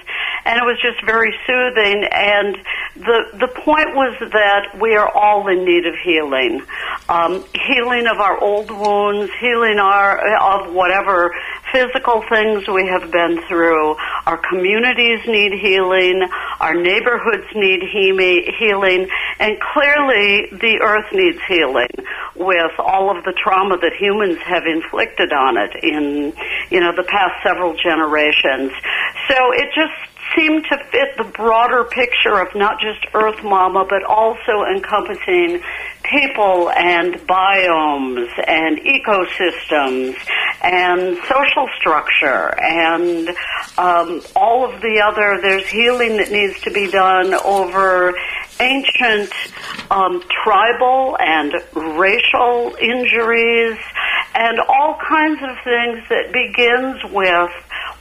and 0.45 0.57
it 0.57 0.63
was 0.63 0.77
just 0.81 1.03
very 1.05 1.33
soothing. 1.45 2.05
And 2.11 2.55
the 2.95 3.37
the 3.39 3.47
point 3.47 3.95
was 3.95 4.15
that 4.19 4.79
we 4.79 4.95
are 4.95 5.09
all 5.09 5.47
in 5.47 5.65
need 5.65 5.85
of 5.87 5.95
healing. 6.03 6.61
Um, 7.09 7.43
healing 7.53 8.05
of 8.07 8.19
our 8.19 8.39
old 8.39 8.69
wounds 8.69 9.31
healing 9.39 9.79
our 9.79 10.21
of 10.37 10.73
whatever 10.73 11.33
physical 11.71 12.23
things 12.29 12.67
we 12.67 12.87
have 12.87 13.11
been 13.11 13.41
through. 13.47 13.95
Our 14.25 14.37
communities 14.37 15.19
need 15.27 15.53
healing. 15.59 16.21
Our 16.59 16.75
neighborhoods 16.75 17.47
need 17.55 17.81
he- 17.81 18.53
healing. 18.59 19.09
And 19.39 19.57
clearly 19.59 20.47
the 20.51 20.79
earth 20.81 21.11
needs 21.11 21.39
healing 21.47 21.89
with 22.35 22.71
all 22.77 23.15
of 23.15 23.23
the 23.23 23.33
trauma 23.33 23.77
that 23.77 23.93
humans 23.99 24.37
have 24.45 24.63
inflicted 24.65 25.33
on 25.33 25.57
it 25.57 25.71
in 25.83 26.33
you 26.69 26.79
know 26.79 26.95
the 26.95 27.03
past 27.03 27.41
several 27.43 27.75
generations. 27.75 28.71
So 29.27 29.51
it 29.53 29.73
just 29.73 30.14
seemed 30.35 30.63
to 30.65 30.77
fit 30.91 31.17
the 31.17 31.23
broader 31.23 31.83
picture 31.83 32.39
of 32.39 32.55
not 32.55 32.79
just 32.79 33.05
earth 33.13 33.43
mama 33.43 33.85
but 33.87 34.03
also 34.03 34.63
encompassing 34.63 35.61
people 36.09 36.69
and 36.69 37.15
biomes 37.27 38.29
and 38.47 38.79
ecosystems 38.79 40.15
and 40.61 41.17
social 41.27 41.67
structure 41.77 42.53
and 42.61 43.29
um, 43.77 44.21
all 44.35 44.71
of 44.71 44.81
the 44.81 45.01
other 45.05 45.39
there's 45.41 45.67
healing 45.67 46.17
that 46.17 46.31
needs 46.31 46.59
to 46.61 46.71
be 46.71 46.89
done 46.89 47.33
over 47.33 48.13
ancient 48.59 49.31
um, 49.91 50.23
tribal 50.43 51.17
and 51.19 51.53
racial 51.73 52.75
injuries 52.79 53.77
and 54.33 54.59
all 54.59 54.97
kinds 55.07 55.41
of 55.43 55.55
things 55.63 55.99
that 56.09 56.31
begins 56.31 57.01
with 57.13 57.51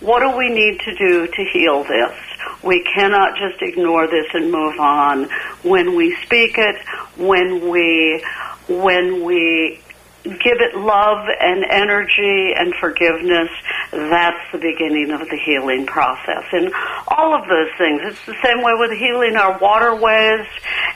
what 0.00 0.20
do 0.20 0.36
we 0.36 0.50
need 0.50 0.80
to 0.80 0.94
do 0.94 1.26
to 1.26 1.44
heal 1.52 1.84
this? 1.84 2.12
We 2.62 2.82
cannot 2.82 3.36
just 3.36 3.62
ignore 3.62 4.06
this 4.06 4.26
and 4.34 4.50
move 4.50 4.78
on. 4.78 5.28
When 5.62 5.96
we 5.96 6.16
speak 6.24 6.58
it, 6.58 6.76
when 7.16 7.68
we 7.68 8.24
when 8.68 9.24
we 9.24 9.80
give 10.24 10.58
it 10.60 10.74
love 10.74 11.26
and 11.38 11.64
energy 11.64 12.54
and 12.56 12.74
forgiveness, 12.80 13.50
that's 13.92 14.40
the 14.52 14.58
beginning 14.58 15.10
of 15.10 15.20
the 15.28 15.36
healing 15.36 15.84
process. 15.84 16.44
And 16.52 16.72
all 17.08 17.34
of 17.34 17.46
those 17.46 17.68
things. 17.76 18.00
It's 18.04 18.26
the 18.26 18.36
same 18.42 18.62
way 18.62 18.72
with 18.74 18.92
healing 18.92 19.36
our 19.36 19.58
waterways 19.58 20.46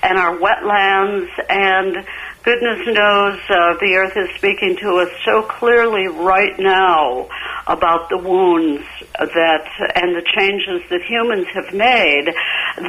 and 0.03 0.19
our 0.19 0.39
wetlands 0.39 1.29
and 1.51 2.07
goodness 2.43 2.87
knows 2.87 3.39
uh, 3.51 3.75
the 3.81 3.95
earth 3.97 4.17
is 4.17 4.35
speaking 4.37 4.77
to 4.77 4.97
us 4.97 5.11
so 5.27 5.43
clearly 5.43 6.07
right 6.09 6.59
now 6.59 7.29
about 7.67 8.09
the 8.09 8.17
wounds 8.17 8.87
that 9.19 9.67
and 9.95 10.15
the 10.15 10.23
changes 10.37 10.83
that 10.91 11.03
humans 11.03 11.47
have 11.53 11.73
made 11.75 12.33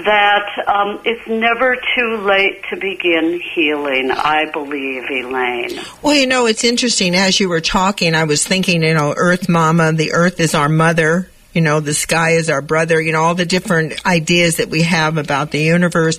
that 0.05 0.47
um, 0.67 0.99
it's 1.03 1.27
never 1.27 1.75
too 1.97 2.17
late 2.17 2.61
to 2.69 2.77
begin 2.77 3.41
healing 3.53 4.11
i 4.11 4.45
believe 4.51 5.03
elaine 5.09 5.79
Well, 6.01 6.15
you 6.15 6.27
know, 6.27 6.45
it's 6.45 6.63
interesting. 6.63 7.15
As 7.15 7.39
you 7.39 7.49
were 7.49 7.61
talking, 7.61 8.15
I 8.15 8.23
was 8.23 8.45
thinking, 8.45 8.83
you 8.83 8.93
know, 8.93 9.13
Earth 9.15 9.49
Mama, 9.49 9.91
the 9.91 10.13
Earth 10.13 10.39
is 10.39 10.55
our 10.55 10.69
mother. 10.69 11.29
You 11.59 11.65
know, 11.65 11.81
the 11.81 11.93
sky 11.93 12.35
is 12.37 12.49
our 12.49 12.61
brother, 12.61 13.01
you 13.01 13.11
know, 13.11 13.21
all 13.21 13.35
the 13.35 13.45
different 13.45 14.05
ideas 14.05 14.55
that 14.57 14.69
we 14.69 14.83
have 14.83 15.17
about 15.17 15.51
the 15.51 15.59
universe. 15.59 16.17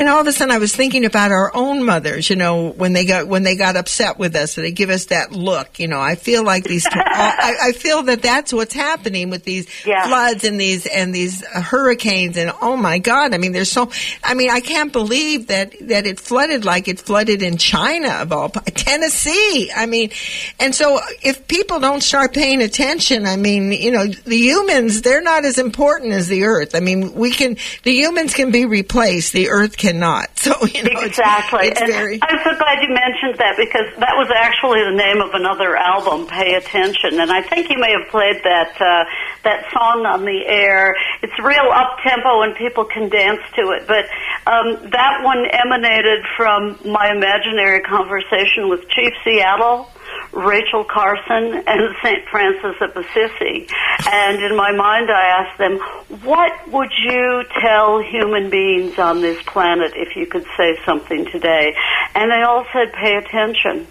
And 0.00 0.08
all 0.08 0.20
of 0.20 0.26
a 0.26 0.32
sudden 0.32 0.52
I 0.52 0.58
was 0.58 0.74
thinking 0.74 1.04
about 1.04 1.30
our 1.30 1.54
own 1.54 1.84
mothers, 1.84 2.28
you 2.28 2.34
know, 2.34 2.70
when 2.70 2.92
they 2.92 3.04
got, 3.04 3.28
when 3.28 3.44
they 3.44 3.54
got 3.54 3.76
upset 3.76 4.18
with 4.18 4.34
us, 4.34 4.56
and 4.56 4.66
they 4.66 4.72
give 4.72 4.90
us 4.90 5.04
that 5.04 5.30
look, 5.30 5.78
you 5.78 5.86
know, 5.86 6.00
I 6.00 6.16
feel 6.16 6.42
like 6.42 6.64
these, 6.64 6.84
I, 6.90 7.56
I 7.66 7.70
feel 7.72 8.02
that 8.02 8.20
that's 8.20 8.52
what's 8.52 8.74
happening 8.74 9.30
with 9.30 9.44
these 9.44 9.68
Yeah. 9.86 10.08
floods 10.08 10.42
and 10.42 10.60
these, 10.60 10.86
and 10.86 11.14
these 11.14 11.46
hurricanes 11.46 12.36
and 12.36 12.50
oh 12.60 12.76
my 12.76 12.98
God, 12.98 13.32
I 13.32 13.38
mean, 13.38 13.52
there's 13.52 13.70
so, 13.70 13.92
I 14.24 14.34
mean, 14.34 14.50
I 14.50 14.58
can't 14.58 14.92
believe 14.92 15.46
that, 15.46 15.72
that 15.82 16.04
it 16.04 16.18
flooded 16.18 16.64
like 16.64 16.88
it 16.88 16.98
flooded 16.98 17.42
in 17.42 17.58
China 17.58 18.08
of 18.08 18.32
all, 18.32 18.48
Tennessee. 18.48 19.70
I 19.72 19.86
mean, 19.86 20.10
and 20.58 20.74
so 20.74 20.98
if 21.22 21.46
people 21.46 21.78
don't 21.78 22.02
start 22.02 22.34
paying 22.34 22.60
attention, 22.60 23.24
I 23.24 23.36
mean, 23.36 23.70
you 23.70 23.92
know, 23.92 24.04
the 24.08 24.36
humans, 24.80 25.02
they're 25.02 25.22
not 25.22 25.44
as 25.44 25.58
important 25.58 26.12
as 26.12 26.28
the 26.28 26.44
earth. 26.44 26.74
I 26.74 26.80
mean, 26.80 27.14
we 27.14 27.30
can, 27.30 27.56
the 27.82 27.92
humans 27.92 28.34
can 28.34 28.50
be 28.50 28.64
replaced, 28.66 29.32
the 29.32 29.50
earth 29.50 29.76
cannot. 29.76 30.28
So, 30.40 30.56
you 30.64 30.82
know, 30.84 31.02
it's- 31.02 31.06
Exactly. 31.20 31.68
It's, 31.68 31.80
and 31.80 31.92
very, 31.92 32.18
I'm 32.22 32.38
so 32.42 32.56
glad 32.56 32.80
you 32.82 32.88
mentioned 32.94 33.36
that 33.38 33.56
because 33.58 33.92
that 34.00 34.16
was 34.16 34.30
actually 34.34 34.80
the 34.88 34.96
name 34.96 35.20
of 35.20 35.34
another 35.34 35.76
album, 35.76 36.26
Pay 36.26 36.54
Attention. 36.54 37.20
And 37.20 37.30
I 37.30 37.42
think 37.42 37.68
you 37.68 37.76
may 37.78 37.92
have 37.92 38.08
played 38.10 38.40
that 38.44 38.72
uh, 38.80 39.04
that 39.44 39.70
song 39.70 40.06
on 40.06 40.24
the 40.24 40.40
air. 40.46 40.96
It's 41.22 41.36
real 41.44 41.68
up 41.70 41.98
tempo 42.02 42.40
and 42.40 42.56
people 42.56 42.86
can 42.86 43.10
dance 43.10 43.40
to 43.56 43.76
it. 43.76 43.86
But 43.86 44.06
um, 44.50 44.88
that 44.96 45.20
one 45.22 45.44
emanated 45.44 46.24
from 46.38 46.78
my 46.90 47.12
imaginary 47.12 47.80
conversation 47.82 48.70
with 48.70 48.88
Chief 48.88 49.12
Seattle. 49.22 49.90
Rachel 50.32 50.84
Carson 50.84 51.62
and 51.66 51.94
St. 52.02 52.28
Francis 52.30 52.76
of 52.80 52.96
Assisi. 52.96 53.66
And 54.10 54.42
in 54.42 54.56
my 54.56 54.72
mind, 54.72 55.10
I 55.10 55.42
asked 55.42 55.58
them, 55.58 55.78
what 56.24 56.52
would 56.70 56.92
you 57.02 57.42
tell 57.60 58.00
human 58.00 58.50
beings 58.50 58.98
on 58.98 59.20
this 59.20 59.42
planet 59.44 59.92
if 59.96 60.16
you 60.16 60.26
could 60.26 60.46
say 60.56 60.78
something 60.84 61.26
today? 61.26 61.74
And 62.14 62.30
they 62.30 62.42
all 62.42 62.66
said, 62.72 62.92
pay 62.92 63.16
attention. 63.16 63.86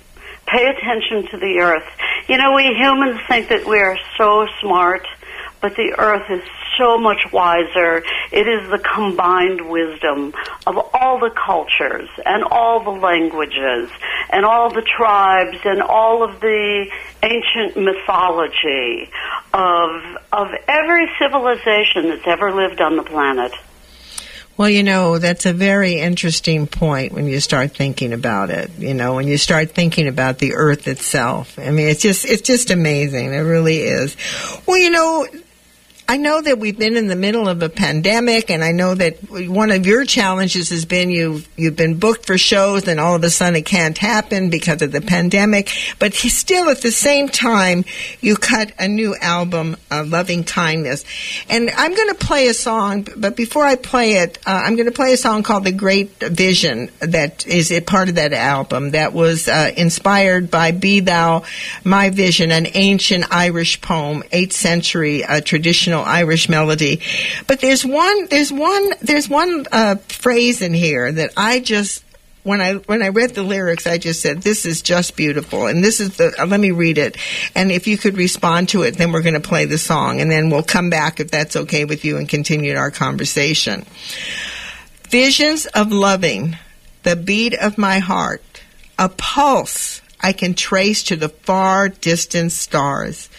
Pay 0.46 0.66
attention 0.68 1.30
to 1.32 1.38
the 1.38 1.60
earth. 1.60 1.88
You 2.28 2.38
know, 2.38 2.54
we 2.54 2.74
humans 2.76 3.20
think 3.28 3.50
that 3.50 3.68
we 3.68 3.80
are 3.80 3.98
so 4.18 4.48
smart, 4.62 5.06
but 5.62 5.76
the 5.76 5.96
earth 5.98 6.30
is 6.30 6.44
so 6.80 6.98
much 6.98 7.32
wiser. 7.32 8.04
It 8.32 8.48
is 8.48 8.70
the 8.72 8.80
combined 8.80 9.70
wisdom 9.70 10.34
of 10.66 10.78
all 10.94 11.20
the 11.20 11.30
cultures 11.30 12.10
and 12.26 12.44
all 12.44 12.84
the 12.84 13.00
languages 13.00 13.92
and 14.32 14.46
all 14.46 14.74
the 14.74 14.82
tribes 14.82 15.60
and 15.66 15.82
all 15.82 16.24
of 16.24 16.40
the 16.40 16.90
ancient 17.22 17.78
mythology 17.78 19.12
of 19.54 20.18
of 20.32 20.48
every 20.68 21.10
civilization 21.20 22.10
that's 22.10 22.28
ever 22.28 22.52
lived 22.52 22.82
on 22.82 22.96
the 22.96 23.04
planet. 23.04 23.52
Well, 24.60 24.70
you 24.70 24.84
know, 24.84 25.20
that's 25.20 25.46
a 25.46 25.54
very 25.54 26.02
interesting 26.02 26.68
point 26.68 27.14
when 27.14 27.30
you 27.30 27.40
start 27.40 27.78
thinking 27.78 28.12
about 28.12 28.50
it. 28.50 28.70
You 28.78 28.94
know, 28.94 29.16
when 29.16 29.26
you 29.26 29.38
start 29.38 29.72
thinking 29.72 30.10
about 30.10 30.40
the 30.40 30.56
earth 30.56 30.90
itself. 30.90 31.58
I 31.58 31.72
mean, 31.72 31.88
it's 31.88 32.02
just, 32.02 32.26
it's 32.26 32.42
just 32.42 32.70
amazing. 32.70 33.34
It 33.34 33.38
really 33.38 33.78
is. 33.78 34.18
Well, 34.68 34.78
you 34.78 34.90
know, 34.90 35.26
I 36.10 36.18
know 36.18 36.42
that 36.42 36.58
we've 36.58 36.76
been 36.76 36.98
in 36.98 37.06
the 37.06 37.16
middle 37.16 37.48
of 37.48 37.62
a 37.62 37.70
pandemic, 37.70 38.50
and 38.50 38.64
I 38.64 38.72
know 38.72 38.96
that 38.96 39.18
one 39.30 39.70
of 39.70 39.86
your 39.86 40.06
challenges 40.06 40.72
has 40.72 40.84
been 40.84 41.12
you've 41.12 41.48
you've 41.56 41.76
been 41.76 42.00
booked 42.00 42.26
for 42.26 42.36
shows, 42.36 42.88
and 42.88 43.00
all 43.00 43.14
of 43.14 43.24
a 43.24 43.30
sudden 43.30 43.58
it 43.58 43.68
can't 43.68 43.96
happen 43.96 44.50
because 44.50 44.82
of 44.82 44.92
the 44.92 45.02
pandemic. 45.02 45.70
But 46.00 46.16
still, 46.16 46.70
at 46.70 46.82
the 46.82 46.92
same 46.92 47.30
time, 47.30 47.86
you 48.22 48.38
cut 48.38 48.72
a 48.80 48.88
new 48.88 49.16
album, 49.22 49.78
uh, 49.92 50.04
"Loving 50.04 50.44
Kindness," 50.44 51.06
and 51.48 51.70
I'm 51.78 51.94
going 51.94 52.10
to 52.10 52.16
play 52.16 52.48
a 52.48 52.56
song. 52.56 53.08
But 53.16 53.36
before 53.36 53.64
I 53.64 53.76
play 53.76 54.14
it, 54.14 54.40
uh, 54.48 54.62
I'm 54.66 54.76
going 54.78 54.88
to 54.88 54.92
play 54.92 55.14
a 55.14 55.18
song 55.18 55.44
called 55.44 55.64
"The 55.64 55.72
Great 55.72 56.20
Vision" 56.20 56.90
that 57.02 57.46
is 57.46 57.72
a 57.72 57.82
part 57.82 58.10
of 58.10 58.16
that 58.16 58.34
album. 58.34 58.92
That 58.92 59.14
was 59.14 59.48
uh, 59.48 59.74
inspired 59.78 60.50
by 60.50 60.72
"Be 60.72 61.02
Thou 61.02 61.44
My 61.84 62.10
Vision," 62.10 62.50
an 62.50 62.66
ancient 62.74 63.26
Irish 63.30 63.80
poem, 63.82 64.24
8th 64.34 64.54
century 64.54 65.24
uh, 65.24 65.42
traditional 66.00 66.06
Irish 66.06 66.50
melody. 66.50 67.02
But 67.48 67.60
there's 67.60 67.86
one, 67.86 68.28
there's 68.28 68.52
one, 68.52 68.90
there's 69.02 69.30
one 69.30 69.66
uh, 69.72 69.96
phrase 70.08 70.62
in 70.62 70.74
here 70.74 71.12
that 71.12 71.34
I 71.38 71.60
just 71.60 72.04
when 72.44 72.62
I 72.62 72.76
when 72.76 73.04
I 73.04 73.10
read 73.10 73.36
the 73.36 73.44
lyrics, 73.44 73.86
I 73.86 73.98
just 73.98 74.22
said, 74.22 74.42
"This 74.42 74.66
is 74.66 74.82
just 74.82 75.16
beautiful." 75.18 75.68
And 75.68 75.84
this 75.84 76.00
is 76.00 76.18
the. 76.18 76.34
Uh, 76.40 76.46
let 76.46 76.60
me 76.60 76.72
read 76.72 76.98
it, 76.98 77.18
and 77.54 77.72
if 77.72 77.86
you 77.86 77.98
could 77.98 78.18
respond 78.18 78.70
to 78.70 78.84
it, 78.84 78.98
then 78.98 79.12
we're 79.12 79.22
going 79.22 79.42
to 79.42 79.50
play 79.50 79.66
the 79.66 79.78
song, 79.78 80.22
and 80.22 80.32
then 80.32 80.50
we'll 80.50 80.64
come 80.64 80.90
back 80.90 81.20
if 81.20 81.30
that's 81.30 81.56
okay 81.56 81.86
with 81.86 82.06
you 82.06 82.18
and 82.18 82.30
continue 82.30 82.76
our 82.76 82.92
conversation. 82.92 83.86
Visions 85.10 85.66
of 85.66 85.92
loving, 85.92 86.56
the 87.04 87.16
beat 87.16 87.54
of 87.54 87.78
my 87.78 88.00
heart, 88.00 88.64
a 88.98 89.10
pulse 89.10 90.02
I 90.22 90.34
can 90.34 90.54
trace 90.54 91.04
to 91.04 91.16
the 91.16 91.30
far 91.30 91.90
distant 91.90 92.52
stars. 92.52 93.30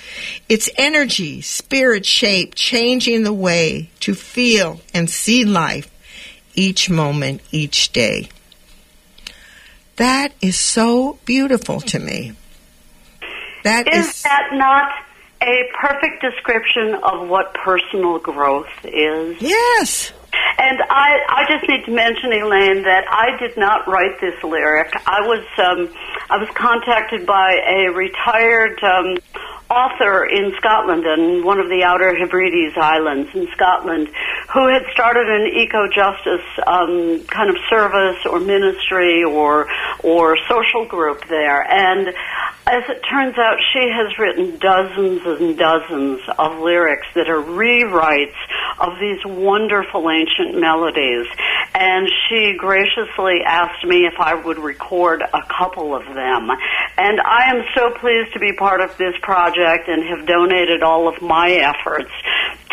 Its 0.48 0.70
energy, 0.76 1.40
spirit 1.42 2.06
shape, 2.06 2.54
changing 2.54 3.22
the 3.22 3.32
way 3.32 3.90
to 4.00 4.14
feel 4.14 4.80
and 4.94 5.08
see 5.10 5.44
life 5.44 5.90
each 6.54 6.88
moment, 6.88 7.42
each 7.52 7.92
day. 7.92 8.28
That 9.96 10.32
is 10.40 10.58
so 10.58 11.18
beautiful 11.26 11.80
to 11.82 11.98
me. 11.98 12.32
That 13.64 13.86
Is 13.92 14.06
is, 14.08 14.22
that 14.22 14.48
not 14.54 14.90
a 15.42 15.68
perfect 15.78 16.22
description 16.22 16.94
of 16.94 17.28
what 17.28 17.52
personal 17.54 18.18
growth 18.18 18.68
is? 18.84 19.40
yes. 19.40 20.12
And 20.58 20.82
I, 20.90 21.18
I 21.28 21.46
just 21.48 21.68
need 21.68 21.84
to 21.86 21.92
mention, 21.92 22.32
Elaine, 22.32 22.82
that 22.84 23.04
I 23.10 23.36
did 23.38 23.56
not 23.56 23.88
write 23.88 24.20
this 24.20 24.34
lyric. 24.42 24.92
I 25.06 25.20
was, 25.22 25.44
um, 25.58 25.88
I 26.28 26.36
was 26.36 26.48
contacted 26.54 27.26
by 27.26 27.60
a 27.66 27.90
retired 27.90 28.78
um, 28.82 29.16
author 29.70 30.26
in 30.26 30.52
Scotland, 30.58 31.06
and 31.06 31.44
one 31.44 31.60
of 31.60 31.68
the 31.68 31.84
Outer 31.84 32.14
Hebrides 32.16 32.76
Islands 32.76 33.30
in 33.34 33.46
Scotland, 33.52 34.08
who 34.52 34.66
had 34.66 34.82
started 34.92 35.28
an 35.28 35.46
eco-justice 35.46 36.46
um, 36.66 37.24
kind 37.26 37.50
of 37.50 37.56
service 37.70 38.18
or 38.26 38.40
ministry 38.40 39.22
or 39.22 39.68
or 40.02 40.36
social 40.48 40.86
group 40.86 41.26
there. 41.28 41.62
And 41.62 42.08
as 42.66 42.82
it 42.88 43.00
turns 43.08 43.38
out, 43.38 43.58
she 43.72 43.88
has 43.94 44.18
written 44.18 44.58
dozens 44.58 45.22
and 45.24 45.56
dozens 45.56 46.20
of 46.38 46.58
lyrics 46.58 47.06
that 47.14 47.28
are 47.28 47.40
rewrites 47.40 48.36
of 48.78 48.98
these 49.00 49.18
wonderful 49.24 50.10
ancient 50.10 50.58
melodies. 50.60 51.26
And 51.74 52.08
she 52.28 52.54
graciously 52.58 53.40
asked 53.46 53.84
me 53.84 54.06
if 54.06 54.18
I 54.18 54.34
would 54.34 54.58
record 54.58 55.22
a 55.22 55.42
couple 55.46 55.94
of 55.94 56.04
them. 56.06 56.50
And 56.98 57.20
I 57.20 57.50
am 57.54 57.62
so 57.74 57.90
pleased 58.00 58.32
to 58.32 58.40
be 58.40 58.52
part 58.52 58.80
of 58.80 58.96
this 58.98 59.14
project 59.22 59.59
and 59.88 60.02
have 60.04 60.26
donated 60.26 60.82
all 60.82 61.08
of 61.08 61.20
my 61.22 61.50
efforts 61.52 62.10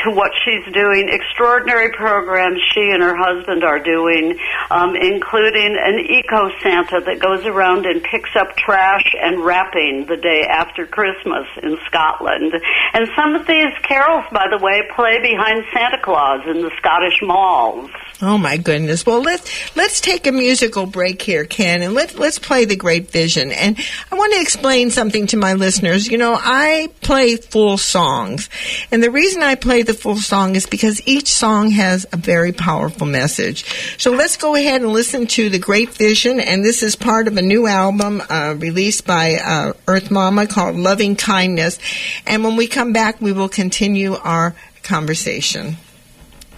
to 0.04 0.12
what 0.12 0.32
she's 0.43 0.66
doing. 0.74 1.10
Extraordinary 1.10 1.91
programs 1.91 2.60
she 2.74 2.89
and 2.91 3.02
her 3.02 3.16
husband 3.16 3.64
are 3.64 3.80
doing, 3.80 4.38
um, 4.70 4.95
including 4.95 5.78
an 5.80 6.00
eco 6.00 6.50
Santa 6.62 7.02
that 7.06 7.20
goes 7.20 7.45
around 7.45 7.86
and 7.86 8.04
picks 8.04 8.36
up 8.36 8.56
trash 8.56 9.14
and 9.20 9.43
wrapping 9.43 10.06
the 10.08 10.18
day 10.18 10.45
after 10.50 10.86
Christmas 10.86 11.48
in 11.62 11.78
Scotland. 11.86 12.54
And 12.93 13.08
some 13.16 13.36
of 13.36 13.48
these 13.48 13.74
carols, 13.84 14.26
by 14.32 14.48
the 14.50 14.64
way, 14.64 14.82
play 14.95 15.20
behind 15.22 15.64
Santa 15.74 16.00
Claus 16.02 16.41
in 16.48 16.62
the 16.62 16.72
Scottish 16.78 17.20
malls. 17.22 17.89
Oh 18.20 18.38
my 18.38 18.58
goodness. 18.58 19.06
Well, 19.06 19.22
let's 19.22 19.76
let's 19.76 20.02
take 20.02 20.26
a 20.26 20.32
musical 20.32 20.88
break 20.88 21.22
here, 21.22 21.45
Ken, 21.45 21.84
and 21.84 21.93
let 21.93 22.18
let's 22.18 22.39
play 22.39 22.66
the 22.66 22.76
Great 22.76 23.12
Vision. 23.12 23.52
And 23.52 23.78
I 24.12 24.16
want 24.16 24.34
to 24.34 24.41
explain 24.41 24.89
something 24.89 25.28
to 25.28 25.38
my 25.38 25.54
listeners. 25.54 26.08
You 26.08 26.18
know, 26.18 26.36
I 26.36 26.89
play 27.02 27.36
full 27.36 27.78
songs, 27.78 28.50
and 28.91 29.04
the 29.04 29.12
reason 29.12 29.43
I 29.43 29.54
play 29.54 29.84
the 29.88 29.93
full 29.93 30.17
song 30.17 30.55
is 30.55 30.67
because 30.67 31.01
each 31.07 31.27
song 31.27 31.71
has 31.71 32.05
a 32.11 32.17
very 32.17 32.51
powerful 32.51 33.07
message. 33.07 33.65
So 33.97 34.11
let's 34.11 34.38
go 34.38 34.53
ahead 34.53 34.81
and 34.81 34.91
listen 34.91 35.25
to 35.27 35.49
the 35.49 35.57
Great 35.57 35.89
Vision, 35.89 36.39
and 36.39 36.63
this 36.63 36.83
is 36.83 36.95
part 36.95 37.27
of 37.27 37.38
a 37.38 37.41
new 37.41 37.65
album 37.65 38.21
uh, 38.29 38.55
released 38.57 39.07
by 39.07 39.35
uh, 39.35 39.73
Earth 39.88 40.11
Mama 40.11 40.45
called 40.45 40.75
Loving 40.75 41.15
Kindness. 41.15 41.79
And 42.27 42.43
when 42.43 42.55
we 42.55 42.67
come 42.67 42.93
back, 42.93 43.19
we 43.19 43.31
will 43.31 43.49
continue 43.49 44.13
our 44.13 44.53
conversation. 44.83 45.77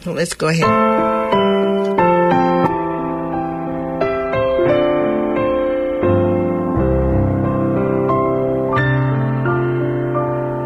So 0.01 0.11
let's 0.11 0.33
go 0.33 0.47
ahead. 0.47 0.65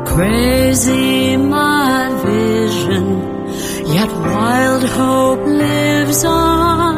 Crazy 0.08 1.23
hope 4.86 5.46
lives 5.46 6.24
on 6.26 6.96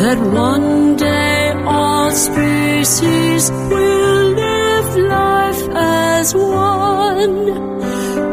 that 0.00 0.18
one 0.18 0.96
day 0.96 1.52
all 1.64 2.10
species 2.10 3.50
will 3.50 4.24
live 4.44 4.96
life 4.96 5.62
as 5.76 6.34
one. 6.34 7.36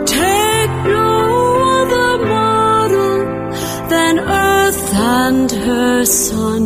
Take 0.05 0.73
no 0.97 1.11
other 1.79 2.25
model 2.25 3.17
than 3.89 4.19
Earth 4.19 4.93
and 4.95 5.51
her 5.51 6.05
sun. 6.05 6.65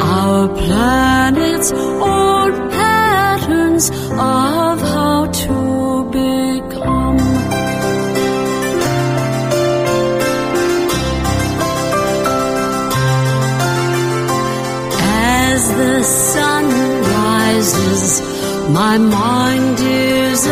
Our 0.00 0.48
planet's 0.48 1.72
old 1.72 2.54
patterns 2.70 3.90
of 3.90 4.80
how 4.92 5.26
to 5.26 6.10
be. 6.12 6.49
Rises, 17.72 18.20
my 18.70 18.98
mind 18.98 19.78
is 19.80 20.46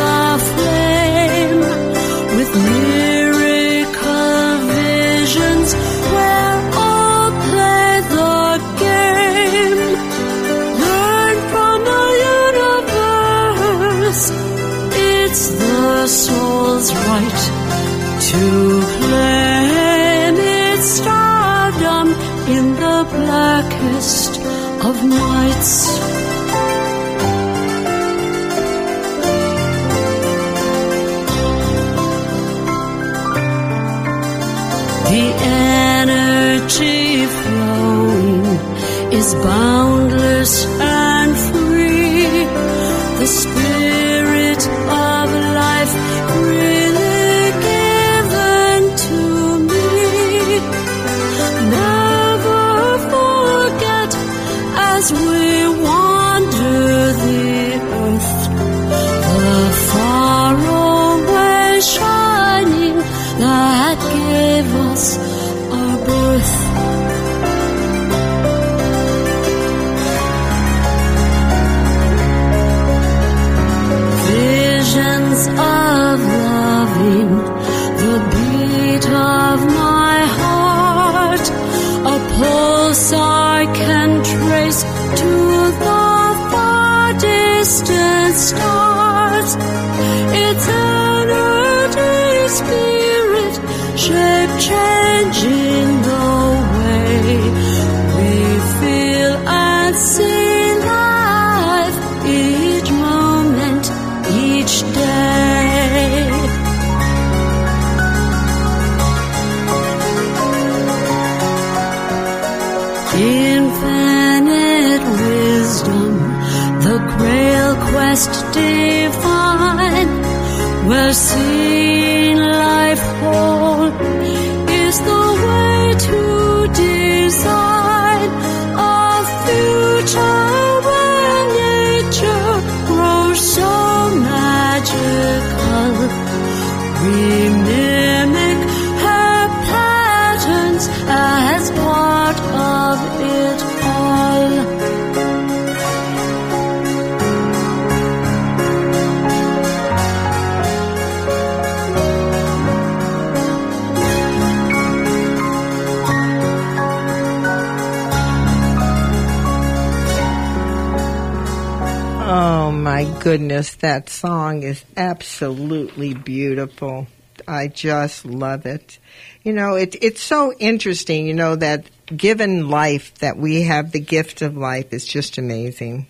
goodness, 163.28 163.74
that 163.74 164.08
song 164.08 164.62
is 164.62 164.82
absolutely 164.96 166.14
beautiful. 166.14 167.06
I 167.46 167.68
just 167.68 168.24
love 168.24 168.64
it. 168.64 168.98
You 169.42 169.52
know, 169.52 169.74
it, 169.74 169.94
it's 170.00 170.22
so 170.22 170.54
interesting, 170.58 171.26
you 171.26 171.34
know, 171.34 171.54
that 171.54 171.90
given 172.06 172.70
life, 172.70 173.14
that 173.16 173.36
we 173.36 173.64
have 173.64 173.92
the 173.92 174.00
gift 174.00 174.40
of 174.40 174.56
life 174.56 174.94
is 174.94 175.04
just 175.04 175.36
amazing. 175.36 176.06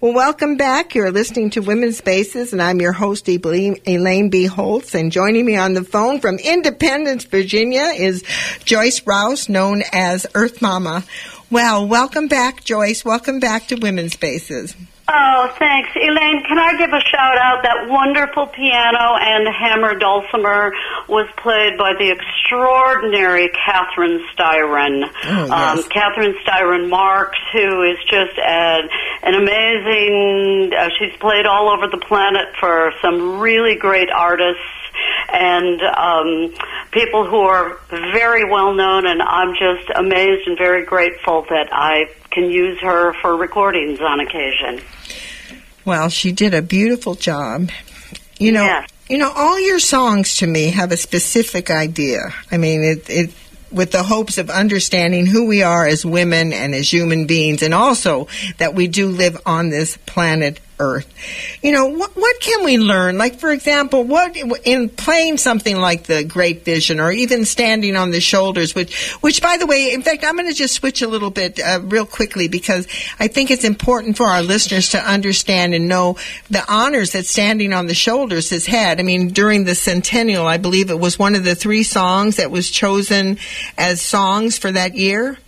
Well, 0.00 0.12
welcome 0.12 0.56
back. 0.56 0.96
You're 0.96 1.12
listening 1.12 1.50
to 1.50 1.60
Women's 1.60 1.98
Spaces, 1.98 2.52
and 2.52 2.60
I'm 2.60 2.80
your 2.80 2.92
host, 2.92 3.28
Elaine 3.28 3.76
Elaine 3.86 4.28
B. 4.28 4.46
Holtz. 4.46 4.96
And 4.96 5.12
joining 5.12 5.46
me 5.46 5.54
on 5.54 5.74
the 5.74 5.84
phone 5.84 6.18
from 6.18 6.36
Independence, 6.40 7.22
Virginia, 7.26 7.92
is 7.96 8.24
Joyce 8.64 9.06
Rouse, 9.06 9.48
known 9.48 9.84
as 9.92 10.26
Earth 10.34 10.60
Mama. 10.60 11.04
Well, 11.48 11.86
welcome 11.86 12.26
back, 12.26 12.64
Joyce. 12.64 13.04
Welcome 13.04 13.38
back 13.38 13.68
to 13.68 13.76
Women's 13.76 14.14
Spaces. 14.14 14.74
Oh, 15.08 15.54
thanks. 15.58 15.90
Elaine, 15.94 16.42
can 16.42 16.58
I 16.58 16.76
give 16.76 16.90
a 16.90 17.00
shout 17.00 17.38
out? 17.38 17.62
That 17.62 17.88
wonderful 17.88 18.48
piano 18.48 19.14
and 19.20 19.46
hammer 19.46 19.94
dulcimer 19.94 20.72
was 21.08 21.28
played 21.36 21.78
by 21.78 21.94
the 21.94 22.10
extraordinary 22.10 23.48
Catherine 23.50 24.18
Styron. 24.34 25.04
Oh, 25.06 25.46
yes. 25.46 25.50
um, 25.50 25.88
Catherine 25.90 26.34
Styron 26.44 26.88
Marks, 26.90 27.38
who 27.52 27.82
is 27.82 27.98
just 28.10 28.36
an, 28.38 28.88
an 29.22 29.34
amazing, 29.34 30.72
uh, 30.76 30.88
she's 30.98 31.16
played 31.20 31.46
all 31.46 31.70
over 31.70 31.86
the 31.86 32.02
planet 32.04 32.48
for 32.58 32.92
some 33.00 33.38
really 33.38 33.76
great 33.76 34.10
artists 34.10 34.60
and 35.32 35.80
um, 35.82 36.54
people 36.96 37.26
who 37.28 37.40
are 37.40 37.76
very 37.90 38.50
well 38.50 38.72
known, 38.72 39.06
and 39.06 39.20
I'm 39.20 39.52
just 39.54 39.90
amazed 39.94 40.48
and 40.48 40.56
very 40.56 40.84
grateful 40.84 41.44
that 41.50 41.68
I 41.70 42.06
can 42.30 42.50
use 42.50 42.80
her 42.80 43.12
for 43.20 43.36
recordings 43.36 44.00
on 44.00 44.20
occasion. 44.20 44.82
Well, 45.84 46.08
she 46.08 46.32
did 46.32 46.54
a 46.54 46.62
beautiful 46.62 47.14
job. 47.14 47.70
You 48.38 48.52
know, 48.52 48.64
Yes. 48.64 48.88
you 49.08 49.18
know, 49.18 49.30
all 49.30 49.60
your 49.60 49.78
songs 49.78 50.38
to 50.38 50.46
me 50.46 50.70
have 50.70 50.90
a 50.90 50.96
specific 50.96 51.70
idea. 51.70 52.34
I 52.50 52.56
mean, 52.56 52.82
it, 52.82 53.10
it 53.10 53.30
with 53.70 53.90
the 53.90 54.02
hopes 54.02 54.38
of 54.38 54.48
understanding 54.48 55.26
who 55.26 55.46
we 55.46 55.62
are 55.62 55.86
as 55.86 56.04
women 56.04 56.52
and 56.54 56.74
as 56.74 56.90
human 56.90 57.26
beings, 57.26 57.62
and 57.62 57.74
also 57.74 58.26
that 58.56 58.74
we 58.74 58.88
do 58.88 59.08
live 59.08 59.36
on 59.44 59.68
this 59.68 59.98
planet 60.06 60.60
Earth. 60.78 61.12
You 61.62 61.72
know, 61.72 61.86
what, 61.86 62.16
what 62.16 62.40
can 62.40 62.64
we 62.64 62.78
learn? 62.78 63.18
Like, 63.18 63.38
for 63.38 63.50
example, 63.50 64.04
what 64.04 64.36
in 64.64 64.88
playing 64.88 65.38
something 65.38 65.76
like 65.76 66.04
the 66.04 66.24
Great 66.24 66.64
Vision, 66.64 67.00
or 67.00 67.10
even 67.12 67.44
standing 67.44 67.96
on 67.96 68.10
the 68.10 68.20
shoulders, 68.20 68.74
which, 68.74 69.14
which, 69.16 69.42
by 69.42 69.56
the 69.56 69.66
way, 69.66 69.92
in 69.92 70.02
fact, 70.02 70.24
I'm 70.24 70.36
going 70.36 70.48
to 70.48 70.54
just 70.54 70.74
switch 70.74 71.02
a 71.02 71.08
little 71.08 71.30
bit 71.30 71.58
uh, 71.60 71.80
real 71.82 72.06
quickly 72.06 72.48
because 72.48 72.86
I 73.18 73.28
think 73.28 73.50
it's 73.50 73.64
important 73.64 74.16
for 74.16 74.26
our 74.26 74.42
listeners 74.42 74.90
to 74.90 74.98
understand 74.98 75.74
and 75.74 75.88
know 75.88 76.16
the 76.50 76.64
honors 76.68 77.12
that 77.12 77.26
Standing 77.26 77.72
on 77.72 77.86
the 77.86 77.94
Shoulders 77.94 78.50
has 78.50 78.66
had. 78.66 79.00
I 79.00 79.02
mean, 79.02 79.28
during 79.28 79.64
the 79.64 79.74
centennial, 79.74 80.46
I 80.46 80.58
believe 80.58 80.90
it 80.90 80.98
was 80.98 81.18
one 81.18 81.34
of 81.34 81.44
the 81.44 81.54
three 81.54 81.82
songs 81.82 82.36
that 82.36 82.50
was 82.50 82.70
chosen 82.70 83.38
as 83.78 84.00
songs 84.00 84.58
for 84.58 84.70
that 84.70 84.94
year. 84.94 85.38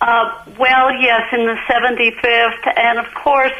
Uh, 0.00 0.44
well, 0.58 0.92
yes, 0.92 1.22
in 1.32 1.44
the 1.46 1.56
75th, 1.68 2.78
and 2.78 2.98
of 3.00 3.12
course, 3.14 3.52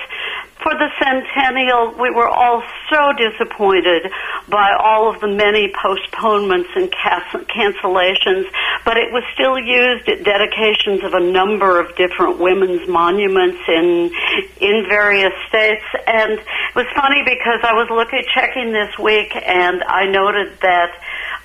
for 0.68 0.76
the 0.76 0.90
centennial, 1.00 1.96
we 1.98 2.10
were 2.10 2.28
all 2.28 2.62
so 2.90 3.00
disappointed 3.16 4.12
by 4.48 4.76
all 4.78 5.08
of 5.08 5.20
the 5.20 5.28
many 5.28 5.72
postponements 5.72 6.68
and 6.76 6.92
cancellations, 6.92 8.44
but 8.84 8.98
it 8.98 9.10
was 9.10 9.24
still 9.32 9.58
used 9.58 10.08
at 10.08 10.24
dedications 10.24 11.02
of 11.04 11.14
a 11.14 11.24
number 11.24 11.80
of 11.80 11.96
different 11.96 12.38
women's 12.38 12.86
monuments 12.86 13.60
in 13.66 14.12
in 14.60 14.84
various 14.88 15.32
states. 15.48 15.84
And 16.06 16.32
it 16.32 16.74
was 16.76 16.86
funny 16.94 17.22
because 17.24 17.64
I 17.64 17.72
was 17.72 17.88
looking 17.88 18.24
checking 18.34 18.72
this 18.72 18.92
week, 18.98 19.32
and 19.34 19.82
I 19.84 20.04
noted 20.04 20.60
that 20.60 20.92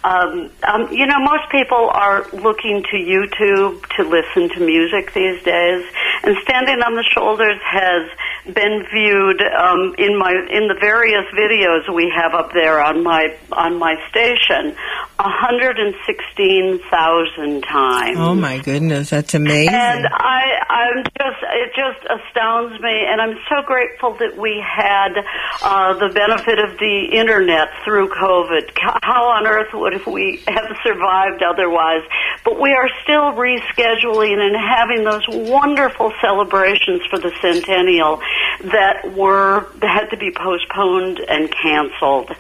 um, 0.03 0.49
um, 0.63 0.91
you 0.91 1.05
know, 1.05 1.19
most 1.19 1.49
people 1.49 1.89
are 1.89 2.27
looking 2.33 2.83
to 2.83 2.97
YouTube 2.97 3.85
to 3.95 4.03
listen 4.03 4.49
to 4.49 4.65
music 4.65 5.13
these 5.13 5.41
days, 5.43 5.85
and 6.23 6.35
Standing 6.43 6.81
on 6.81 6.95
the 6.95 7.03
Shoulders 7.03 7.59
has 7.63 8.09
been 8.53 8.85
viewed 8.91 9.41
um, 9.41 9.95
in 9.97 10.17
my 10.17 10.33
in 10.51 10.67
the 10.67 10.75
various 10.79 11.23
videos 11.33 11.87
we 11.93 12.11
have 12.13 12.33
up 12.33 12.51
there 12.51 12.83
on 12.83 13.03
my 13.03 13.37
on 13.53 13.79
my 13.79 13.95
station, 14.09 14.75
116,000 15.19 17.61
times. 17.61 18.17
Oh 18.19 18.35
my 18.35 18.57
goodness, 18.59 19.11
that's 19.11 19.33
amazing. 19.33 19.73
And 19.73 20.05
I, 20.07 20.59
I'm 20.69 21.03
just, 21.03 21.43
it 21.53 21.71
just 21.75 22.03
astounds 22.09 22.81
me, 22.81 23.05
and 23.07 23.21
I'm 23.21 23.37
so 23.47 23.61
grateful 23.65 24.15
that 24.15 24.35
we 24.37 24.59
had 24.59 25.23
uh, 25.61 25.93
the 25.93 26.09
benefit 26.13 26.59
of 26.59 26.77
the 26.77 27.05
internet 27.13 27.69
through 27.85 28.09
COVID. 28.09 28.71
How 29.03 29.29
on 29.29 29.47
earth 29.47 29.73
would 29.73 29.92
we 30.05 30.41
have 30.47 30.75
survived 30.83 31.43
otherwise? 31.43 32.03
But 32.43 32.59
we 32.59 32.71
are 32.73 32.89
still 33.03 33.33
rescheduling 33.33 34.39
and 34.39 34.55
having 34.55 35.03
those 35.03 35.23
wonderful 35.27 36.11
celebrations 36.21 37.01
for 37.09 37.19
the 37.19 37.31
centennial 37.41 38.19
that 38.71 39.13
were 39.15 39.67
had 39.81 40.09
to 40.09 40.17
be 40.17 40.31
postponed 40.31 41.19
and 41.27 41.53
canceled. 41.61 42.31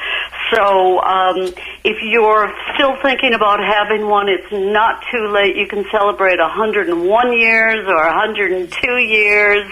So 0.53 0.99
um, 1.01 1.53
if 1.83 1.97
you're 2.03 2.53
still 2.75 2.95
thinking 3.01 3.33
about 3.33 3.59
having 3.59 4.07
one, 4.07 4.29
it's 4.29 4.51
not 4.51 5.03
too 5.11 5.27
late. 5.27 5.55
You 5.55 5.67
can 5.67 5.85
celebrate 5.91 6.39
101 6.39 7.33
years 7.33 7.87
or 7.87 7.95
102 7.95 8.97
years, 8.97 9.71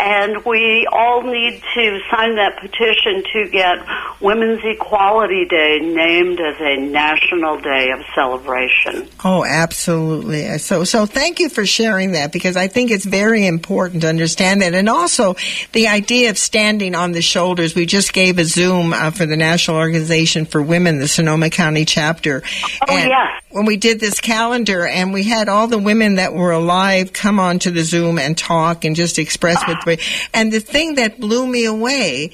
and 0.00 0.44
we 0.44 0.86
all 0.90 1.22
need 1.22 1.62
to 1.74 2.00
sign 2.10 2.36
that 2.36 2.58
petition 2.60 3.24
to 3.32 3.50
get 3.50 3.78
Women's 4.20 4.60
Equality 4.64 5.44
Day 5.44 5.80
named 5.80 6.40
as 6.40 6.56
a 6.60 6.76
national 6.76 7.60
day 7.60 7.90
of 7.90 8.04
celebration. 8.14 9.08
Oh, 9.24 9.44
absolutely. 9.44 10.58
So, 10.58 10.84
so 10.84 11.06
thank 11.06 11.40
you 11.40 11.48
for 11.48 11.66
sharing 11.66 12.12
that 12.12 12.32
because 12.32 12.56
I 12.56 12.68
think 12.68 12.90
it's 12.90 13.04
very 13.04 13.46
important 13.46 14.02
to 14.02 14.08
understand 14.08 14.62
that, 14.62 14.74
and 14.74 14.88
also 14.88 15.34
the 15.72 15.88
idea 15.88 16.30
of 16.30 16.38
standing 16.38 16.94
on 16.94 17.12
the 17.12 17.22
shoulders. 17.22 17.74
We 17.74 17.86
just 17.86 18.12
gave 18.12 18.38
a 18.38 18.44
Zoom 18.44 18.92
uh, 18.92 19.10
for 19.10 19.26
the 19.26 19.36
National 19.36 19.76
Organization 19.76 20.46
for 20.46 20.62
Women, 20.62 20.98
the 20.98 21.08
Sonoma 21.08 21.50
County 21.50 21.84
chapter. 21.84 22.42
Oh, 22.88 22.96
and 22.96 23.08
yes. 23.08 23.42
When 23.50 23.64
we 23.64 23.78
did 23.78 23.98
this 23.98 24.20
calendar, 24.20 24.86
and 24.86 25.12
we 25.12 25.22
had 25.22 25.48
all 25.48 25.68
the 25.68 25.78
women 25.78 26.16
that 26.16 26.34
were 26.34 26.52
alive 26.52 27.12
come 27.14 27.40
onto 27.40 27.70
the 27.70 27.82
Zoom 27.82 28.18
and 28.18 28.36
talk 28.36 28.84
and 28.84 28.94
just 28.94 29.18
express 29.18 29.62
what 29.66 29.84
they. 29.86 29.98
And 30.34 30.52
the 30.52 30.60
thing 30.60 30.96
that 30.96 31.18
blew 31.18 31.46
me 31.46 31.64
away 31.64 32.32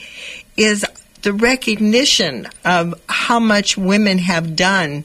is 0.56 0.84
the 1.22 1.32
recognition 1.32 2.48
of 2.64 3.00
how 3.08 3.38
much 3.38 3.76
women 3.76 4.18
have 4.18 4.56
done 4.56 5.04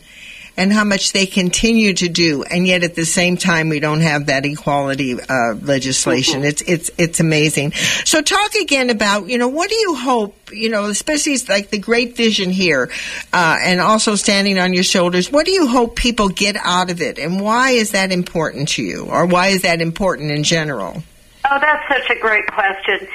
and 0.59 0.73
how 0.73 0.83
much 0.83 1.13
they 1.13 1.25
continue 1.25 1.93
to 1.93 2.09
do, 2.09 2.43
and 2.43 2.67
yet 2.67 2.83
at 2.83 2.93
the 2.93 3.05
same 3.05 3.37
time 3.37 3.69
we 3.69 3.79
don't 3.79 4.01
have 4.01 4.25
that 4.25 4.45
equality 4.45 5.13
uh, 5.13 5.55
legislation. 5.61 6.43
It's 6.43 6.61
it's 6.63 6.91
it's 6.97 7.21
amazing. 7.21 7.71
So 8.03 8.21
talk 8.21 8.53
again 8.55 8.89
about 8.89 9.27
you 9.27 9.37
know 9.37 9.47
what 9.47 9.69
do 9.69 9.75
you 9.75 9.95
hope 9.95 10.35
you 10.51 10.69
know 10.69 10.85
especially 10.85 11.37
like 11.47 11.69
the 11.69 11.79
great 11.79 12.17
vision 12.17 12.49
here, 12.49 12.91
uh, 13.31 13.57
and 13.63 13.79
also 13.79 14.15
standing 14.15 14.59
on 14.59 14.73
your 14.73 14.83
shoulders. 14.83 15.31
What 15.31 15.45
do 15.45 15.51
you 15.51 15.65
hope 15.65 15.95
people 15.95 16.27
get 16.27 16.57
out 16.57 16.91
of 16.91 17.01
it, 17.01 17.17
and 17.19 17.39
why 17.39 17.71
is 17.71 17.91
that 17.91 18.11
important 18.11 18.67
to 18.69 18.83
you, 18.83 19.05
or 19.05 19.25
why 19.25 19.47
is 19.47 19.61
that 19.61 19.81
important 19.81 20.29
in 20.31 20.43
general? 20.43 21.01
Oh, 21.49 21.57
that's 21.61 21.87
such 21.87 22.17
a 22.17 22.19
great 22.19 22.45
question. 22.47 23.07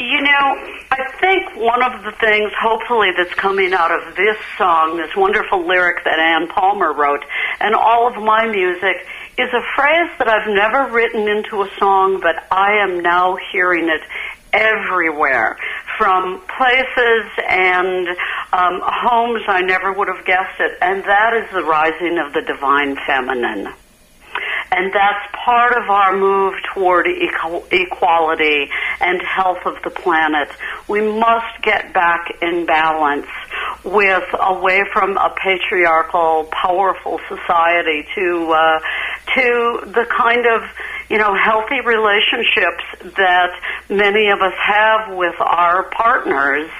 You 0.00 0.22
know, 0.22 0.54
I 0.92 1.10
think 1.20 1.56
one 1.56 1.82
of 1.82 2.04
the 2.04 2.12
things, 2.12 2.52
hopefully, 2.60 3.08
that's 3.16 3.34
coming 3.34 3.72
out 3.72 3.90
of 3.90 4.14
this 4.14 4.36
song, 4.56 4.96
this 4.96 5.10
wonderful 5.16 5.66
lyric 5.66 6.04
that 6.04 6.20
Ann 6.20 6.46
Palmer 6.46 6.92
wrote, 6.92 7.24
and 7.58 7.74
all 7.74 8.06
of 8.06 8.14
my 8.14 8.46
music, 8.46 8.94
is 9.36 9.48
a 9.52 9.62
phrase 9.74 10.10
that 10.20 10.28
I've 10.28 10.46
never 10.46 10.94
written 10.94 11.28
into 11.28 11.62
a 11.62 11.70
song, 11.80 12.20
but 12.20 12.36
I 12.52 12.78
am 12.84 13.00
now 13.00 13.38
hearing 13.50 13.88
it 13.88 14.02
everywhere 14.52 15.58
from 15.98 16.42
places 16.46 17.30
and 17.48 18.06
um, 18.52 18.80
homes 18.84 19.42
I 19.48 19.62
never 19.62 19.92
would 19.92 20.06
have 20.06 20.24
guessed 20.24 20.60
it, 20.60 20.78
and 20.80 21.02
that 21.02 21.34
is 21.34 21.50
the 21.52 21.64
rising 21.64 22.18
of 22.18 22.32
the 22.32 22.42
divine 22.42 22.96
feminine. 23.04 23.74
And 24.70 24.92
that's 24.92 25.34
part 25.44 25.72
of 25.76 25.88
our 25.88 26.16
move 26.16 26.54
toward 26.74 27.06
equal- 27.06 27.64
equality 27.70 28.68
and 29.00 29.20
health 29.22 29.64
of 29.64 29.76
the 29.82 29.90
planet. 29.90 30.48
We 30.88 31.00
must 31.00 31.62
get 31.62 31.94
back 31.94 32.26
in 32.42 32.66
balance 32.66 33.26
with 33.84 34.24
away 34.38 34.84
from 34.92 35.16
a 35.16 35.34
patriarchal, 35.42 36.48
powerful 36.52 37.18
society 37.28 38.06
to 38.14 38.52
uh, 38.52 38.78
to 39.34 39.80
the 39.86 40.06
kind 40.16 40.46
of 40.46 40.62
you 41.08 41.18
know 41.18 41.34
healthy 41.34 41.80
relationships 41.84 42.84
that 43.16 43.50
many 43.88 44.28
of 44.30 44.40
us 44.40 44.54
have 44.62 45.16
with 45.16 45.34
our 45.40 45.90
partners 45.90 46.70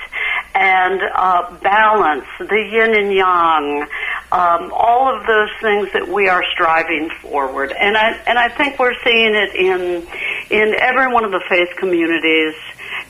and 0.59 1.01
uh, 1.15 1.57
balance, 1.63 2.27
the 2.41 2.69
yin 2.73 2.93
and 2.93 3.13
yang, 3.13 3.83
um, 4.33 4.73
all 4.75 5.15
of 5.15 5.25
those 5.25 5.51
things 5.63 5.93
that 5.93 6.09
we 6.09 6.29
are 6.29 6.43
striving 6.53 7.11
forward. 7.23 7.73
And 7.73 7.97
I 7.97 8.21
and 8.27 8.37
I 8.37 8.49
think 8.49 8.79
we're 8.79 8.99
seeing 9.05 9.35
it 9.35 9.55
in 9.55 10.07
in 10.51 10.75
every 10.75 11.13
one 11.13 11.25
of 11.25 11.31
the 11.31 11.43
faith 11.49 11.69
communities 11.77 12.55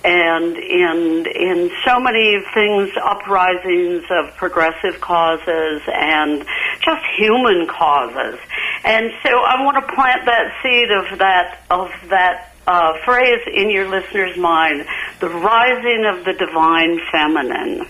and 0.04 0.56
in 0.58 1.26
in 1.26 1.70
so 1.86 1.98
many 1.98 2.36
things 2.52 2.90
uprisings 3.02 4.04
of 4.10 4.36
progressive 4.36 5.00
causes 5.00 5.82
and 5.88 6.44
just 6.80 7.02
human 7.16 7.66
causes 7.66 8.38
and 8.84 9.10
so 9.22 9.30
I 9.30 9.64
want 9.64 9.76
to 9.86 9.94
plant 9.94 10.24
that 10.26 10.52
seed 10.62 10.90
of 10.90 11.18
that 11.18 11.62
of 11.70 11.90
that 12.10 12.54
uh, 12.68 12.92
phrase 13.04 13.40
in 13.52 13.70
your 13.70 13.88
listener's 13.88 14.36
mind 14.36 14.86
the 15.20 15.28
rising 15.28 16.04
of 16.04 16.24
the 16.24 16.34
divine 16.34 17.00
feminine 17.10 17.86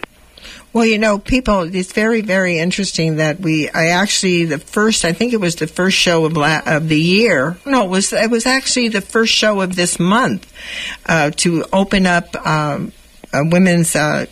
Well, 0.73 0.85
you 0.85 0.99
know, 0.99 1.19
people, 1.19 1.75
it's 1.75 1.93
very, 1.93 2.21
very 2.21 2.59
interesting 2.59 3.17
that 3.17 3.41
we, 3.41 3.71
I 3.71 3.89
actually, 3.89 4.45
the 4.45 4.59
first, 4.59 5.05
I 5.05 5.13
think 5.13 5.33
it 5.33 5.41
was 5.41 5.57
the 5.57 5.67
first 5.67 5.97
show 5.97 6.27
of, 6.27 6.37
la- 6.37 6.61
of 6.65 6.89
the 6.89 7.01
year. 7.01 7.57
No, 7.65 7.85
it 7.85 7.89
was, 7.89 8.13
it 8.13 8.31
was 8.31 8.45
actually 8.47 8.89
the 8.89 9.01
first 9.01 9.33
show 9.33 9.63
of 9.63 9.75
this 9.75 9.99
month, 9.99 10.47
uh, 11.07 11.31
to 11.43 11.65
open 11.73 12.07
up, 12.07 12.37
um, 12.47 12.93
women's, 13.33 13.97
uh, 13.97 14.27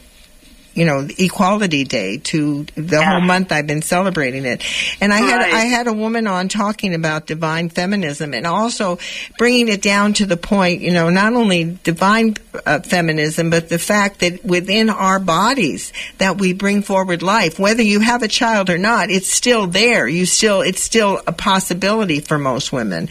you 0.77 0.85
know, 0.85 1.09
Equality 1.19 1.85
Day 1.85 2.19
to 2.19 2.65
the 2.77 2.97
Yeah. 2.99 3.13
whole 3.13 3.21
month 3.23 3.51
I've 3.51 3.67
been 3.67 3.83
celebrating 3.83 4.45
it. 4.45 4.63
And 5.01 5.13
I 5.13 5.19
had, 5.19 5.41
I 5.41 5.61
had 5.61 5.87
a 5.87 5.93
woman 5.93 6.27
on 6.27 6.49
talking 6.49 6.95
about 6.95 7.27
divine 7.27 7.71
feminism 7.71 8.35
and 8.35 8.47
also 8.47 8.99
bringing 9.39 9.69
it 9.69 9.83
down 9.83 10.13
to 10.15 10.27
the 10.27 10.37
point, 10.37 10.83
you 10.83 10.93
know, 10.93 11.09
not 11.09 11.33
only 11.33 11.79
divine 11.83 12.37
uh, 12.67 12.81
feminism, 12.81 13.51
but 13.51 13.69
the 13.69 13.79
fact 13.79 14.21
that 14.21 14.45
within 14.45 14.91
our 14.91 15.19
bodies 15.19 15.93
that 16.19 16.39
we 16.39 16.53
bring 16.53 16.83
forward 16.83 17.23
life, 17.23 17.59
whether 17.59 17.83
you 17.83 18.01
have 18.01 18.23
a 18.23 18.29
child 18.29 18.69
or 18.71 18.79
not, 18.79 19.11
it's 19.11 19.33
still 19.33 19.67
there. 19.67 20.07
You 20.07 20.27
still, 20.27 20.61
it's 20.61 20.83
still 20.83 21.23
a 21.27 21.33
possibility 21.33 22.21
for 22.21 22.39
most 22.39 22.73
women. 22.73 23.09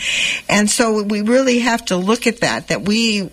And 0.47 0.69
so 0.69 1.01
we 1.03 1.21
really 1.21 1.59
have 1.59 1.83
to 1.85 1.97
look 1.97 2.27
at 2.27 2.41
that, 2.41 2.67
that 2.67 2.83
we, 2.83 3.29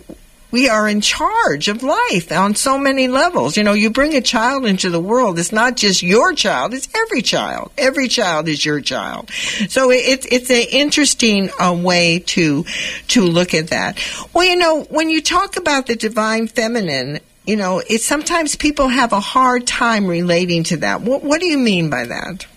we 0.53 0.69
are 0.69 0.87
in 0.87 1.01
charge 1.01 1.67
of 1.67 1.81
life 1.81 2.31
on 2.31 2.53
so 2.53 2.77
many 2.77 3.07
levels. 3.07 3.57
You 3.57 3.63
know, 3.63 3.73
you 3.73 3.89
bring 3.89 4.13
a 4.13 4.21
child 4.21 4.67
into 4.67 4.91
the 4.91 4.99
world. 4.99 5.39
It's 5.39 5.51
not 5.51 5.75
just 5.75 6.03
your 6.03 6.33
child; 6.33 6.75
it's 6.75 6.87
every 6.95 7.23
child. 7.23 7.71
Every 7.75 8.07
child 8.07 8.47
is 8.47 8.63
your 8.63 8.79
child. 8.79 9.31
So 9.67 9.89
it's 9.89 10.27
it's 10.31 10.51
an 10.51 10.67
interesting 10.71 11.49
uh, 11.59 11.73
way 11.73 12.19
to 12.27 12.65
to 13.09 13.21
look 13.21 13.55
at 13.55 13.69
that. 13.69 13.99
Well, 14.31 14.45
you 14.45 14.55
know, 14.55 14.83
when 14.83 15.09
you 15.09 15.21
talk 15.21 15.57
about 15.57 15.87
the 15.87 15.97
divine 15.97 16.47
feminine. 16.47 17.19
You 17.45 17.57
know, 17.57 17.79
it's 17.79 18.05
sometimes 18.05 18.55
people 18.55 18.87
have 18.87 19.11
a 19.11 19.19
hard 19.19 19.67
time 19.67 20.07
relating 20.07 20.63
to 20.71 20.77
that. 20.77 21.01
What, 21.01 21.25
what 21.25 21.41
do 21.41 21.45
you 21.45 21.57
mean 21.57 21.89
by 21.89 22.05
that? 22.05 22.47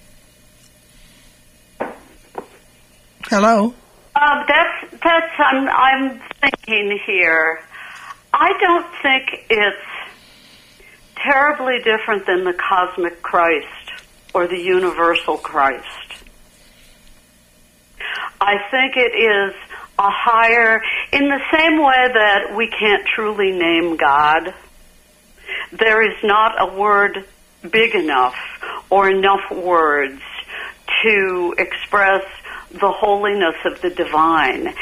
Hello. 3.25 3.75
Um, 4.15 4.45
that's 4.47 5.03
that's 5.03 5.33
I'm 5.39 5.69
I'm 5.69 6.21
thinking 6.41 7.01
here. 7.05 7.61
I 8.39 8.53
don't 8.61 8.87
think 9.01 9.47
it's 9.49 9.77
terribly 11.17 11.79
different 11.79 12.27
than 12.27 12.45
the 12.45 12.53
cosmic 12.53 13.23
Christ 13.23 13.67
or 14.35 14.47
the 14.47 14.59
universal 14.59 15.39
Christ. 15.39 16.23
I 18.39 18.59
think 18.71 18.99
it 18.99 19.17
is 19.17 19.55
a 19.99 20.11
higher. 20.11 20.83
In 21.13 21.29
the 21.29 21.41
same 21.51 21.79
way 21.83 22.09
that 22.13 22.55
we 22.55 22.69
can't 22.69 23.07
truly 23.07 23.53
name 23.53 23.97
God, 23.97 24.53
there 25.73 26.03
is 26.07 26.23
not 26.23 26.61
a 26.61 26.79
word 26.79 27.25
big 27.63 27.95
enough 27.95 28.37
or 28.91 29.09
enough 29.09 29.51
words 29.51 30.21
to 31.03 31.55
express 31.57 32.23
the 32.71 32.93
holiness 32.93 33.57
of 33.65 33.81
the 33.81 33.89
divine. 33.89 34.75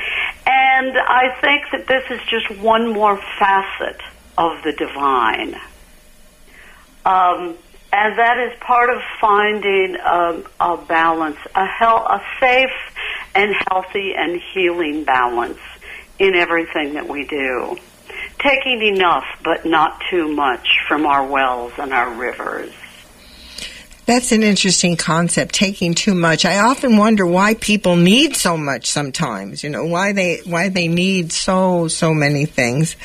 And 0.47 0.99
I 0.99 1.41
think 1.41 1.65
that 1.73 1.87
this 1.87 2.05
is 2.11 2.21
just 2.29 2.61
one 2.61 2.93
more 2.93 3.19
facet 3.39 4.01
of 4.37 4.63
the 4.63 4.73
divine. 4.73 5.55
Um, 7.05 7.57
and 7.93 8.19
that 8.19 8.39
is 8.39 8.59
part 8.61 8.91
of 8.91 9.01
finding 9.21 9.97
a, 9.97 10.43
a 10.61 10.77
balance, 10.77 11.39
a, 11.55 11.65
hel- 11.65 12.07
a 12.07 12.21
safe 12.41 12.71
and 13.35 13.55
healthy 13.69 14.15
and 14.17 14.41
healing 14.53 15.05
balance 15.05 15.61
in 16.19 16.35
everything 16.35 16.95
that 16.95 17.09
we 17.09 17.25
do. 17.25 17.77
Taking 18.39 18.83
enough, 18.83 19.25
but 19.43 19.65
not 19.65 20.03
too 20.11 20.29
much 20.29 20.67
from 20.89 21.07
our 21.07 21.27
wells 21.27 21.73
and 21.79 21.93
our 21.93 22.13
rivers. 22.13 22.73
That's 24.07 24.33
an 24.33 24.43
interesting 24.43 24.97
concept, 24.97 25.55
taking 25.55 25.95
too 25.95 26.15
much. 26.15 26.45
I 26.45 26.59
often 26.59 26.99
wonder 26.99 27.27
why 27.27 27.55
people 27.55 27.97
need 27.97 28.37
so 28.37 28.57
much 28.57 28.87
sometimes, 28.87 29.65
you 29.65 29.71
know, 29.71 29.87
why 29.87 30.13
they, 30.13 30.41
why 30.45 30.69
they 30.69 30.89
need 30.89 31.33
so, 31.33 31.89
so 31.89 32.13
many 32.13 32.45
things. 32.45 32.97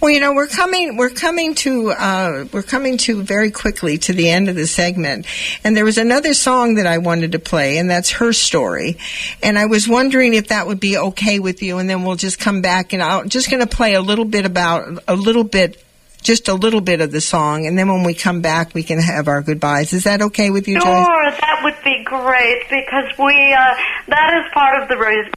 Well, 0.00 0.12
you 0.12 0.20
know, 0.20 0.32
we're 0.32 0.46
coming, 0.46 0.96
we're 0.96 1.10
coming 1.10 1.56
to, 1.56 1.90
uh, 1.90 2.44
we're 2.52 2.62
coming 2.62 2.98
to 2.98 3.22
very 3.22 3.50
quickly 3.50 3.98
to 3.98 4.12
the 4.12 4.30
end 4.30 4.48
of 4.48 4.54
the 4.54 4.68
segment. 4.68 5.26
And 5.64 5.76
there 5.76 5.84
was 5.84 5.98
another 5.98 6.34
song 6.34 6.76
that 6.76 6.86
I 6.86 6.98
wanted 6.98 7.32
to 7.32 7.40
play, 7.40 7.78
and 7.78 7.90
that's 7.90 8.12
her 8.12 8.32
story. 8.32 8.98
And 9.42 9.58
I 9.58 9.66
was 9.66 9.88
wondering 9.88 10.34
if 10.34 10.48
that 10.48 10.68
would 10.68 10.80
be 10.80 10.96
okay 10.96 11.40
with 11.40 11.62
you, 11.62 11.78
and 11.78 11.90
then 11.90 12.04
we'll 12.04 12.16
just 12.16 12.38
come 12.38 12.62
back 12.62 12.92
and 12.92 13.02
I'm 13.02 13.28
just 13.28 13.50
going 13.50 13.66
to 13.66 13.76
play 13.76 13.94
a 13.94 14.00
little 14.00 14.24
bit 14.24 14.46
about, 14.46 15.02
a 15.08 15.16
little 15.16 15.44
bit 15.44 15.83
just 16.24 16.48
a 16.48 16.54
little 16.54 16.80
bit 16.80 17.00
of 17.00 17.12
the 17.12 17.20
song, 17.20 17.66
and 17.66 17.78
then 17.78 17.88
when 17.88 18.02
we 18.02 18.14
come 18.14 18.40
back, 18.40 18.74
we 18.74 18.82
can 18.82 18.98
have 18.98 19.28
our 19.28 19.42
goodbyes. 19.42 19.92
Is 19.92 20.04
that 20.04 20.22
okay 20.22 20.50
with 20.50 20.66
you, 20.66 20.80
Joyce? 20.80 21.06
Sure, 21.06 21.30
that 21.30 21.60
would 21.62 21.76
be 21.84 22.02
great 22.02 22.62
because 22.70 23.16
we 23.18 23.52
uh, 23.52 23.74
that 24.08 24.42
is 24.42 24.52
part 24.52 24.82
of 24.82 24.88
the 24.88 24.96
rise, 24.96 25.30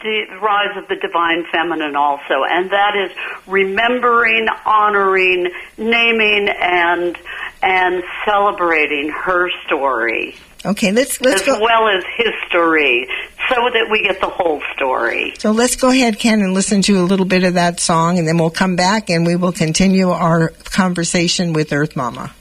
the 0.00 0.38
rise 0.40 0.76
of 0.76 0.86
the 0.88 0.96
divine 0.96 1.44
feminine 1.50 1.96
also, 1.96 2.44
and 2.48 2.70
that 2.70 2.94
is 2.94 3.10
remembering, 3.46 4.46
honoring, 4.64 5.48
naming, 5.78 6.48
and 6.48 7.18
and 7.62 8.04
celebrating 8.24 9.08
her 9.08 9.50
story 9.66 10.36
Okay, 10.66 10.90
let's 10.90 11.20
let's 11.20 11.42
as 11.42 11.46
go. 11.46 11.60
well 11.60 11.86
as 11.88 12.02
history, 12.16 13.06
so 13.48 13.54
that 13.54 13.86
we 13.88 14.02
get 14.02 14.20
the 14.20 14.28
whole 14.28 14.60
story. 14.74 15.32
So 15.38 15.52
let's 15.52 15.76
go 15.76 15.90
ahead, 15.90 16.18
Ken, 16.18 16.40
and 16.40 16.54
listen 16.54 16.82
to 16.82 17.00
a 17.00 17.04
little 17.04 17.24
bit 17.24 17.44
of 17.44 17.54
that 17.54 17.78
song, 17.78 18.18
and 18.18 18.26
then 18.26 18.36
we'll 18.36 18.50
come 18.50 18.74
back 18.74 19.08
and 19.08 19.24
we 19.24 19.36
will 19.36 19.52
continue 19.52 20.10
our 20.10 20.48
conversation 20.64 21.52
with 21.52 21.72
Earth 21.72 21.94
Mama. 21.94 22.34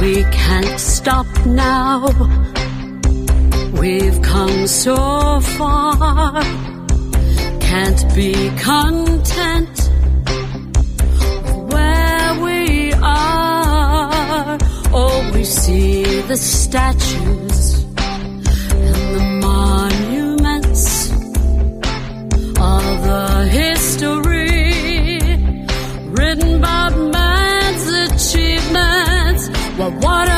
We 0.00 0.22
can't 0.24 0.80
stop 0.80 1.26
now. 1.46 2.08
We've 3.78 4.20
come 4.22 4.66
so 4.66 5.40
far. 5.40 6.75
Can't 7.76 8.14
be 8.14 8.32
content 8.56 9.76
where 11.72 12.30
we 12.40 12.92
are. 12.94 14.56
Oh, 14.94 15.30
we 15.34 15.44
see 15.44 16.22
the 16.22 16.38
statues 16.38 17.84
and 17.98 19.14
the 19.16 19.24
monuments 19.42 21.10
of 22.72 22.92
the 23.10 23.46
history 23.60 25.20
written 26.16 26.60
by 26.62 26.88
man's 27.18 27.86
achievements. 28.06 29.50
Well, 29.78 29.92
what 30.00 30.28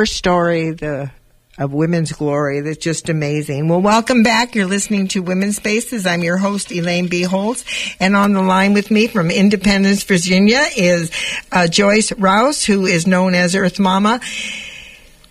Her 0.00 0.06
story, 0.06 0.70
the 0.70 1.10
of 1.58 1.74
women's 1.74 2.10
glory, 2.10 2.62
that's 2.62 2.78
just 2.78 3.10
amazing. 3.10 3.68
Well, 3.68 3.82
welcome 3.82 4.22
back. 4.22 4.54
You're 4.54 4.64
listening 4.64 5.08
to 5.08 5.20
Women's 5.20 5.56
Spaces. 5.56 6.06
I'm 6.06 6.22
your 6.22 6.38
host, 6.38 6.72
Elaine 6.72 7.08
B. 7.08 7.20
Holtz, 7.20 7.66
and 8.00 8.16
on 8.16 8.32
the 8.32 8.40
line 8.40 8.72
with 8.72 8.90
me 8.90 9.08
from 9.08 9.30
Independence, 9.30 10.02
Virginia, 10.04 10.64
is 10.74 11.10
uh, 11.52 11.66
Joyce 11.66 12.12
Rouse, 12.12 12.64
who 12.64 12.86
is 12.86 13.06
known 13.06 13.34
as 13.34 13.54
Earth 13.54 13.78
Mama. 13.78 14.22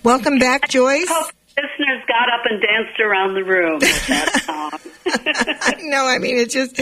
Welcome 0.03 0.37
back, 0.37 0.69
Joyce. 0.69 1.11
Listeners 1.61 2.03
got 2.07 2.29
up 2.31 2.45
and 2.45 2.61
danced 2.61 2.99
around 3.01 3.33
the 3.33 3.43
room 3.43 3.79
with 3.79 4.07
that 4.07 4.41
song. 4.45 5.79
no, 5.89 6.05
I 6.05 6.17
mean 6.19 6.37
it's 6.37 6.53
just 6.53 6.73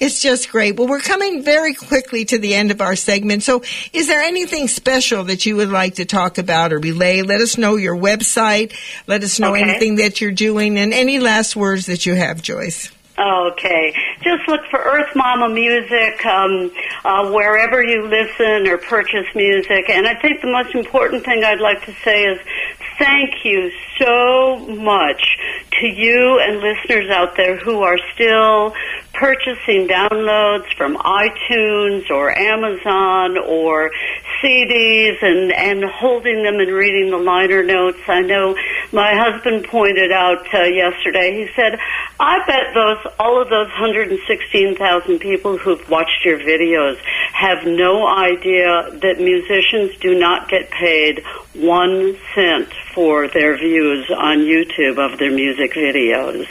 it's 0.00 0.22
just 0.22 0.50
great. 0.50 0.76
Well, 0.76 0.88
we're 0.88 1.00
coming 1.00 1.42
very 1.44 1.74
quickly 1.74 2.24
to 2.26 2.38
the 2.38 2.54
end 2.54 2.70
of 2.70 2.80
our 2.80 2.96
segment. 2.96 3.42
So, 3.42 3.62
is 3.92 4.08
there 4.08 4.22
anything 4.22 4.66
special 4.68 5.24
that 5.24 5.46
you 5.46 5.56
would 5.56 5.68
like 5.70 5.96
to 5.96 6.04
talk 6.04 6.38
about 6.38 6.72
or 6.72 6.78
relay? 6.78 7.22
Let 7.22 7.40
us 7.40 7.58
know 7.58 7.76
your 7.76 7.96
website. 7.96 8.74
Let 9.06 9.22
us 9.22 9.38
know 9.38 9.52
Okay. 9.52 9.62
anything 9.62 9.96
that 9.96 10.20
you're 10.20 10.32
doing 10.32 10.78
and 10.78 10.92
any 10.92 11.20
last 11.20 11.54
words 11.54 11.86
that 11.86 12.06
you 12.06 12.14
have, 12.14 12.42
Joyce. 12.42 12.90
Okay. 13.16 13.94
Just 14.22 14.48
look 14.48 14.62
for 14.70 14.80
Earth 14.80 15.14
Mama 15.14 15.48
music 15.48 16.24
um, 16.26 16.72
uh, 17.04 17.30
wherever 17.30 17.82
you 17.84 18.08
listen 18.08 18.66
or 18.66 18.78
purchase 18.78 19.26
music. 19.36 19.88
And 19.88 20.06
I 20.06 20.14
think 20.14 20.40
the 20.40 20.50
most 20.50 20.74
important 20.74 21.24
thing 21.24 21.44
I'd 21.44 21.60
like 21.60 21.84
to 21.84 21.94
say 22.02 22.24
is 22.24 22.40
thank 22.98 23.44
you 23.44 23.70
so 23.98 24.58
much 24.66 25.38
to 25.80 25.86
you 25.86 26.40
and 26.40 26.60
listeners 26.60 27.08
out 27.10 27.36
there 27.36 27.56
who 27.56 27.82
are 27.82 27.98
still 28.14 28.74
purchasing 29.14 29.88
downloads 29.88 30.66
from 30.76 30.96
iTunes 30.96 32.10
or 32.10 32.36
Amazon 32.36 33.38
or 33.38 33.90
CDs 34.42 35.22
and, 35.22 35.52
and 35.52 35.84
holding 35.84 36.42
them 36.42 36.56
and 36.60 36.70
reading 36.72 37.10
the 37.10 37.18
liner 37.18 37.62
notes. 37.62 37.98
I 38.08 38.20
know 38.20 38.56
my 38.92 39.14
husband 39.14 39.66
pointed 39.70 40.12
out 40.12 40.46
uh, 40.52 40.62
yesterday, 40.64 41.46
he 41.46 41.48
said, 41.54 41.78
I 42.18 42.44
bet 42.46 42.74
those, 42.74 43.12
all 43.18 43.40
of 43.40 43.48
those 43.48 43.68
116,000 43.68 45.18
people 45.18 45.58
who've 45.58 45.88
watched 45.88 46.24
your 46.24 46.38
videos 46.38 46.98
have 47.32 47.64
no 47.64 48.06
idea 48.06 48.90
that 49.00 49.16
musicians 49.18 49.98
do 50.00 50.18
not 50.18 50.48
get 50.48 50.70
paid 50.70 51.24
one 51.54 52.16
cent 52.34 52.72
for 52.94 53.28
their 53.28 53.56
views 53.56 54.10
on 54.10 54.38
YouTube 54.38 54.98
of 54.98 55.18
their 55.18 55.30
music 55.30 55.72
videos. 55.72 56.46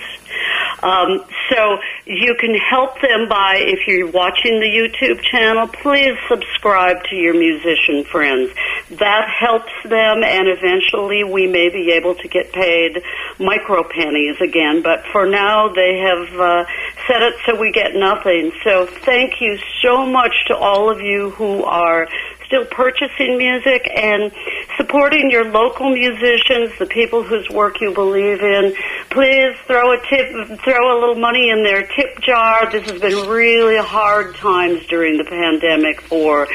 Um, 0.82 1.24
so 1.50 1.80
you 2.06 2.36
can 2.40 2.56
help 2.56 3.02
them 3.02 3.28
by, 3.28 3.58
if 3.60 3.88
you're 3.88 4.10
watching 4.12 4.60
the 4.60 4.68
YouTube 4.68 5.22
channel, 5.22 5.68
please 5.68 6.18
subscribe 6.28 7.04
to 7.10 7.16
your 7.16 7.34
musician 7.34 8.04
friends. 8.04 8.52
that 8.92 9.28
helps 9.30 9.72
them, 9.84 10.24
and 10.24 10.48
eventually 10.48 11.24
we 11.24 11.48
may 11.48 11.70
be 11.70 11.92
able 11.92 12.16
to 12.16 12.28
get 12.28 12.52
paid 12.52 13.02
micro 13.40 13.84
pennies 13.84 14.40
again. 14.42 14.82
But 14.82 15.06
for 15.12 15.26
now, 15.26 15.70
they 15.70 15.98
have 15.98 16.40
uh, 16.40 16.66
set 17.08 17.22
it 17.22 17.36
so 17.46 17.60
we 17.60 17.72
get 17.72 17.96
nothing. 17.96 18.52
So 18.64 18.86
thank 18.86 19.42
you 19.42 19.58
so 19.82 20.06
much 20.06 20.46
to 20.48 20.56
all 20.56 20.90
of 20.90 21.02
you 21.02 21.32
who 21.32 21.64
are 21.64 22.08
still 22.54 22.66
purchasing 22.66 23.36
music 23.38 23.90
and 23.96 24.32
supporting 24.78 25.32
your 25.32 25.52
local 25.52 25.90
musicians, 25.90 26.78
the 26.78 26.86
people 26.86 27.24
whose 27.24 27.50
work 27.50 27.82
you 27.82 27.92
believe 27.94 28.42
in. 28.42 28.76
Please 29.10 29.58
throw 29.66 29.92
a 29.92 29.98
tip, 30.08 30.60
throw 30.62 30.94
a 30.94 30.98
little 31.00 31.16
money 31.16 31.50
in 31.50 31.64
their 31.64 31.82
tip 31.88 32.20
jar. 32.22 32.70
This 32.72 32.88
has 32.92 33.02
been 33.02 33.28
really 33.28 33.78
hard 33.78 34.36
times 34.36 34.86
during 34.86 35.18
the 35.18 35.24
pandemic 35.24 36.02
for 36.02 36.48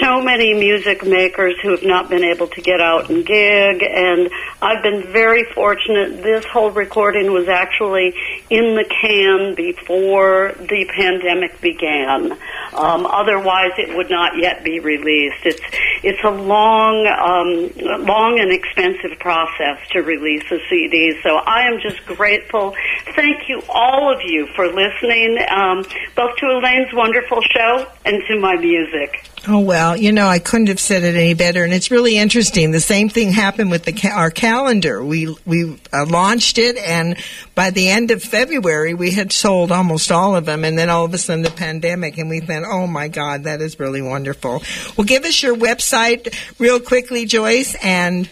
so 0.00 0.22
many 0.22 0.54
music 0.54 1.04
makers 1.04 1.56
who 1.62 1.70
have 1.70 1.82
not 1.82 2.08
been 2.08 2.22
able 2.22 2.46
to 2.46 2.60
get 2.60 2.80
out 2.80 3.10
and 3.10 3.26
gig 3.26 3.82
and 3.82 4.30
I've 4.62 4.82
been 4.82 5.10
very 5.10 5.44
fortunate. 5.54 6.22
This 6.22 6.44
whole 6.44 6.70
recording 6.70 7.32
was 7.32 7.48
actually 7.48 8.14
in 8.50 8.74
the 8.74 8.84
can 8.84 9.54
before 9.54 10.54
the 10.58 10.90
pandemic 10.94 11.60
began. 11.60 12.32
Um, 12.74 13.06
otherwise, 13.06 13.72
it 13.78 13.96
would 13.96 14.10
not 14.10 14.32
yet 14.38 14.62
be 14.62 14.78
released. 14.80 15.39
It's 15.44 15.60
it's 16.02 16.22
a 16.24 16.30
long, 16.30 17.06
um, 17.06 18.06
long 18.06 18.40
and 18.40 18.50
expensive 18.50 19.18
process 19.18 19.78
to 19.90 20.00
release 20.00 20.44
a 20.50 20.58
CD. 20.68 21.20
So 21.22 21.36
I 21.36 21.66
am 21.66 21.80
just 21.80 22.04
grateful. 22.06 22.74
Thank 23.14 23.48
you, 23.48 23.62
all 23.68 24.12
of 24.12 24.20
you, 24.22 24.46
for 24.54 24.66
listening, 24.68 25.38
um, 25.50 25.84
both 26.16 26.36
to 26.36 26.46
Elaine's 26.46 26.92
wonderful 26.94 27.42
show 27.42 27.86
and 28.04 28.22
to 28.28 28.40
my 28.40 28.56
music. 28.56 29.26
Oh 29.48 29.60
well, 29.60 29.96
you 29.96 30.12
know 30.12 30.26
I 30.26 30.38
couldn't 30.38 30.68
have 30.68 30.80
said 30.80 31.02
it 31.02 31.16
any 31.16 31.32
better, 31.32 31.64
and 31.64 31.72
it's 31.72 31.90
really 31.90 32.18
interesting. 32.18 32.72
The 32.72 32.80
same 32.80 33.08
thing 33.08 33.32
happened 33.32 33.70
with 33.70 33.84
the 33.84 33.92
ca- 33.92 34.10
our 34.14 34.30
calendar. 34.30 35.02
We 35.02 35.34
we 35.46 35.78
uh, 35.92 36.04
launched 36.04 36.58
it, 36.58 36.76
and 36.76 37.16
by 37.54 37.70
the 37.70 37.88
end 37.88 38.10
of 38.10 38.22
February, 38.22 38.92
we 38.92 39.12
had 39.12 39.32
sold 39.32 39.72
almost 39.72 40.12
all 40.12 40.36
of 40.36 40.44
them, 40.44 40.62
and 40.62 40.78
then 40.78 40.90
all 40.90 41.06
of 41.06 41.14
a 41.14 41.18
sudden 41.18 41.42
the 41.42 41.50
pandemic, 41.50 42.18
and 42.18 42.28
we 42.28 42.40
thought, 42.40 42.64
oh 42.66 42.86
my 42.86 43.08
God, 43.08 43.44
that 43.44 43.62
is 43.62 43.80
really 43.80 44.02
wonderful. 44.02 44.62
Well, 44.96 45.06
give 45.06 45.19
us 45.24 45.42
your 45.42 45.56
website 45.56 46.34
real 46.58 46.80
quickly, 46.80 47.26
Joyce, 47.26 47.76
and 47.82 48.28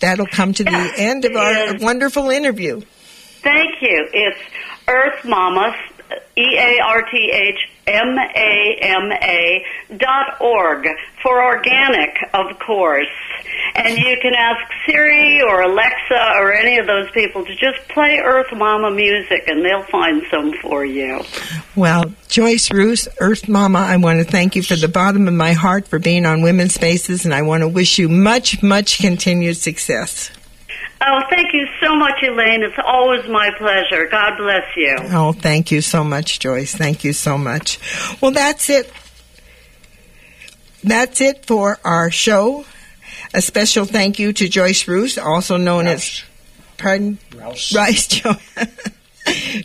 that'll 0.00 0.26
come 0.26 0.52
to 0.54 0.64
the 0.64 0.92
end 0.96 1.24
of 1.24 1.34
our 1.36 1.76
wonderful 1.78 2.30
interview. 2.30 2.80
Thank 3.42 3.80
you. 3.80 4.08
It's 4.12 4.38
Earth 4.86 5.24
Mama, 5.24 5.76
E 6.36 6.56
A 6.56 6.80
R 6.84 7.02
T 7.02 7.30
H 7.32 7.68
M 7.88 8.18
A 8.18 8.78
M 8.82 9.12
A 9.12 9.64
dot 9.96 10.40
org 10.40 10.86
for 11.22 11.42
organic, 11.42 12.16
of 12.34 12.58
course. 12.58 13.06
And 13.74 13.96
you 13.96 14.16
can 14.20 14.34
ask 14.34 14.60
Siri 14.86 15.40
or 15.42 15.62
Alexa 15.62 16.32
or 16.38 16.52
any 16.52 16.78
of 16.78 16.86
those 16.86 17.10
people 17.12 17.44
to 17.44 17.52
just 17.52 17.88
play 17.88 18.20
Earth 18.22 18.52
Mama 18.52 18.90
music 18.90 19.44
and 19.46 19.64
they'll 19.64 19.84
find 19.84 20.22
some 20.30 20.52
for 20.60 20.84
you. 20.84 21.22
Well, 21.76 22.12
Joyce 22.28 22.70
Roos, 22.72 23.08
Earth 23.20 23.48
Mama, 23.48 23.78
I 23.78 23.96
want 23.96 24.18
to 24.18 24.24
thank 24.24 24.56
you 24.56 24.62
from 24.62 24.80
the 24.80 24.88
bottom 24.88 25.28
of 25.28 25.34
my 25.34 25.52
heart 25.52 25.88
for 25.88 25.98
being 25.98 26.26
on 26.26 26.42
Women's 26.42 26.74
Spaces, 26.74 27.24
and 27.24 27.34
I 27.34 27.42
want 27.42 27.62
to 27.62 27.68
wish 27.68 27.98
you 27.98 28.08
much, 28.08 28.62
much 28.62 28.98
continued 28.98 29.56
success. 29.56 30.30
Oh, 31.00 31.20
thank 31.30 31.52
you 31.52 31.66
so 31.80 31.94
much, 31.94 32.22
Elaine. 32.22 32.62
It's 32.64 32.78
always 32.84 33.28
my 33.28 33.50
pleasure. 33.56 34.08
God 34.10 34.36
bless 34.36 34.64
you. 34.76 34.96
Oh, 35.10 35.32
thank 35.32 35.70
you 35.70 35.80
so 35.80 36.02
much, 36.02 36.40
Joyce. 36.40 36.74
Thank 36.74 37.04
you 37.04 37.12
so 37.12 37.38
much. 37.38 37.78
Well, 38.20 38.32
that's 38.32 38.68
it. 38.68 38.92
That's 40.82 41.20
it 41.20 41.46
for 41.46 41.78
our 41.84 42.10
show. 42.10 42.64
A 43.34 43.40
special 43.40 43.84
thank 43.84 44.18
you 44.18 44.32
to 44.32 44.48
Joyce 44.48 44.88
Roos, 44.88 45.18
also 45.18 45.56
known 45.56 45.86
as, 45.86 46.22
pardon? 46.78 47.18
Rouse. 47.36 47.74
Rice 47.74 48.06
Jo- 48.08 48.36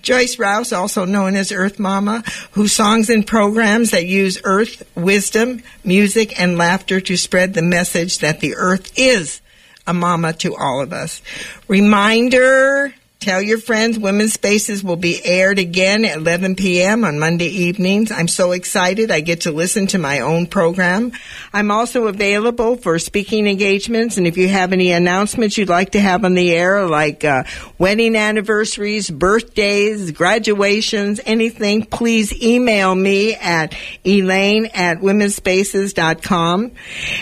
Joyce 0.02 0.38
Rouse, 0.38 0.74
also 0.74 1.06
known 1.06 1.36
as 1.36 1.52
Earth 1.52 1.80
Mama, 1.80 2.24
whose 2.52 2.74
songs 2.74 3.10
and 3.10 3.26
programs 3.26 3.92
that 3.92 4.06
use 4.06 4.40
earth, 4.44 4.84
wisdom, 4.96 5.64
music, 5.84 6.40
and 6.40 6.58
laughter 6.58 7.00
to 7.02 7.16
spread 7.18 7.54
the 7.54 7.62
message 7.62 8.20
that 8.20 8.40
the 8.40 8.56
earth 8.56 8.92
is 8.98 9.40
a 9.86 9.94
mama 9.94 10.34
to 10.34 10.56
all 10.56 10.82
of 10.82 10.94
us. 10.94 11.22
Reminder, 11.68 12.94
tell 13.24 13.42
your 13.42 13.58
friends 13.58 13.98
Women's 13.98 14.34
Spaces 14.34 14.84
will 14.84 14.98
be 14.98 15.24
aired 15.24 15.58
again 15.58 16.04
at 16.04 16.18
11 16.18 16.58
p.m. 16.58 17.06
on 17.06 17.20
Monday 17.20 17.48
evenings. 17.48 18.12
I'm 18.12 18.28
so 18.28 18.52
excited 18.52 19.12
I 19.12 19.22
get 19.22 19.42
to 19.42 19.52
listen 19.52 19.88
to 19.88 19.98
my 19.98 20.20
own 20.20 20.46
program. 20.46 21.14
I'm 21.54 21.72
also 21.72 22.08
available 22.08 22.76
for 22.76 23.00
speaking 23.00 23.48
engagements 23.48 24.18
and 24.18 24.28
if 24.28 24.36
you 24.36 24.50
have 24.50 24.74
any 24.74 24.92
announcements 24.92 25.58
you'd 25.58 25.70
like 25.70 25.92
to 25.92 26.02
have 26.02 26.26
on 26.26 26.34
the 26.34 26.52
air 26.52 26.86
like 26.86 27.24
uh, 27.24 27.46
wedding 27.78 28.18
anniversaries, 28.18 29.10
birthdays, 29.10 30.12
graduations, 30.12 31.22
anything, 31.26 31.86
please 31.86 32.34
email 32.44 32.94
me 32.94 33.36
at 33.36 33.74
elaine 34.04 34.66
at 34.74 34.98
womensspaces.com. 34.98 36.72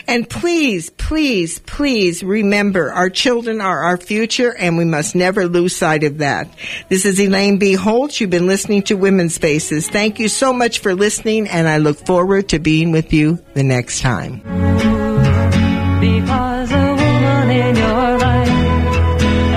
And 0.07 0.27
please, 0.27 0.89
please, 0.89 1.59
please 1.59 2.23
remember 2.23 2.91
our 2.91 3.11
children 3.11 3.61
are 3.61 3.83
our 3.83 3.97
future 3.97 4.55
and 4.57 4.79
we 4.79 4.85
must 4.85 5.13
never 5.13 5.47
lose 5.47 5.75
sight 5.75 5.90
of 6.03 6.17
that. 6.19 6.47
This 6.89 7.05
is 7.05 7.19
Elaine 7.19 7.57
B. 7.57 7.73
Holtz. 7.73 8.19
You've 8.19 8.29
been 8.29 8.47
listening 8.47 8.83
to 8.83 8.95
Women's 8.95 9.35
Spaces. 9.35 9.89
Thank 9.89 10.19
you 10.19 10.27
so 10.29 10.53
much 10.53 10.79
for 10.79 10.95
listening 10.95 11.47
and 11.47 11.67
I 11.67 11.77
look 11.77 11.97
forward 12.05 12.49
to 12.49 12.59
being 12.59 12.91
with 12.91 13.13
you 13.13 13.39
the 13.53 13.63
next 13.63 13.99
time. 14.01 14.41
Because 15.99 16.71
a 16.71 16.95
woman 16.95 17.49
in 17.51 17.75
your 17.75 18.17
life, 18.17 18.47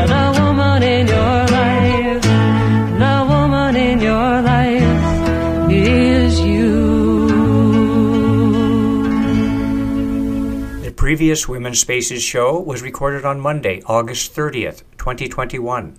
the 0.09 0.41
woman 0.41 0.83
in 0.83 1.07
your 1.07 1.47
life, 1.47 2.23
the 2.99 3.27
woman 3.29 3.77
in 3.77 4.01
your 4.01 4.43
life 4.43 5.71
is 5.71 6.41
you. 6.41 7.29
The 10.83 10.93
previous 10.93 11.49
Women's 11.49 11.81
Spaces 11.81 12.23
show 12.23 12.59
was 12.61 12.83
recorded 12.83 13.25
on 13.25 13.41
Monday, 13.41 13.83
August 13.87 14.35
30th, 14.35 14.83
2021. 14.99 15.93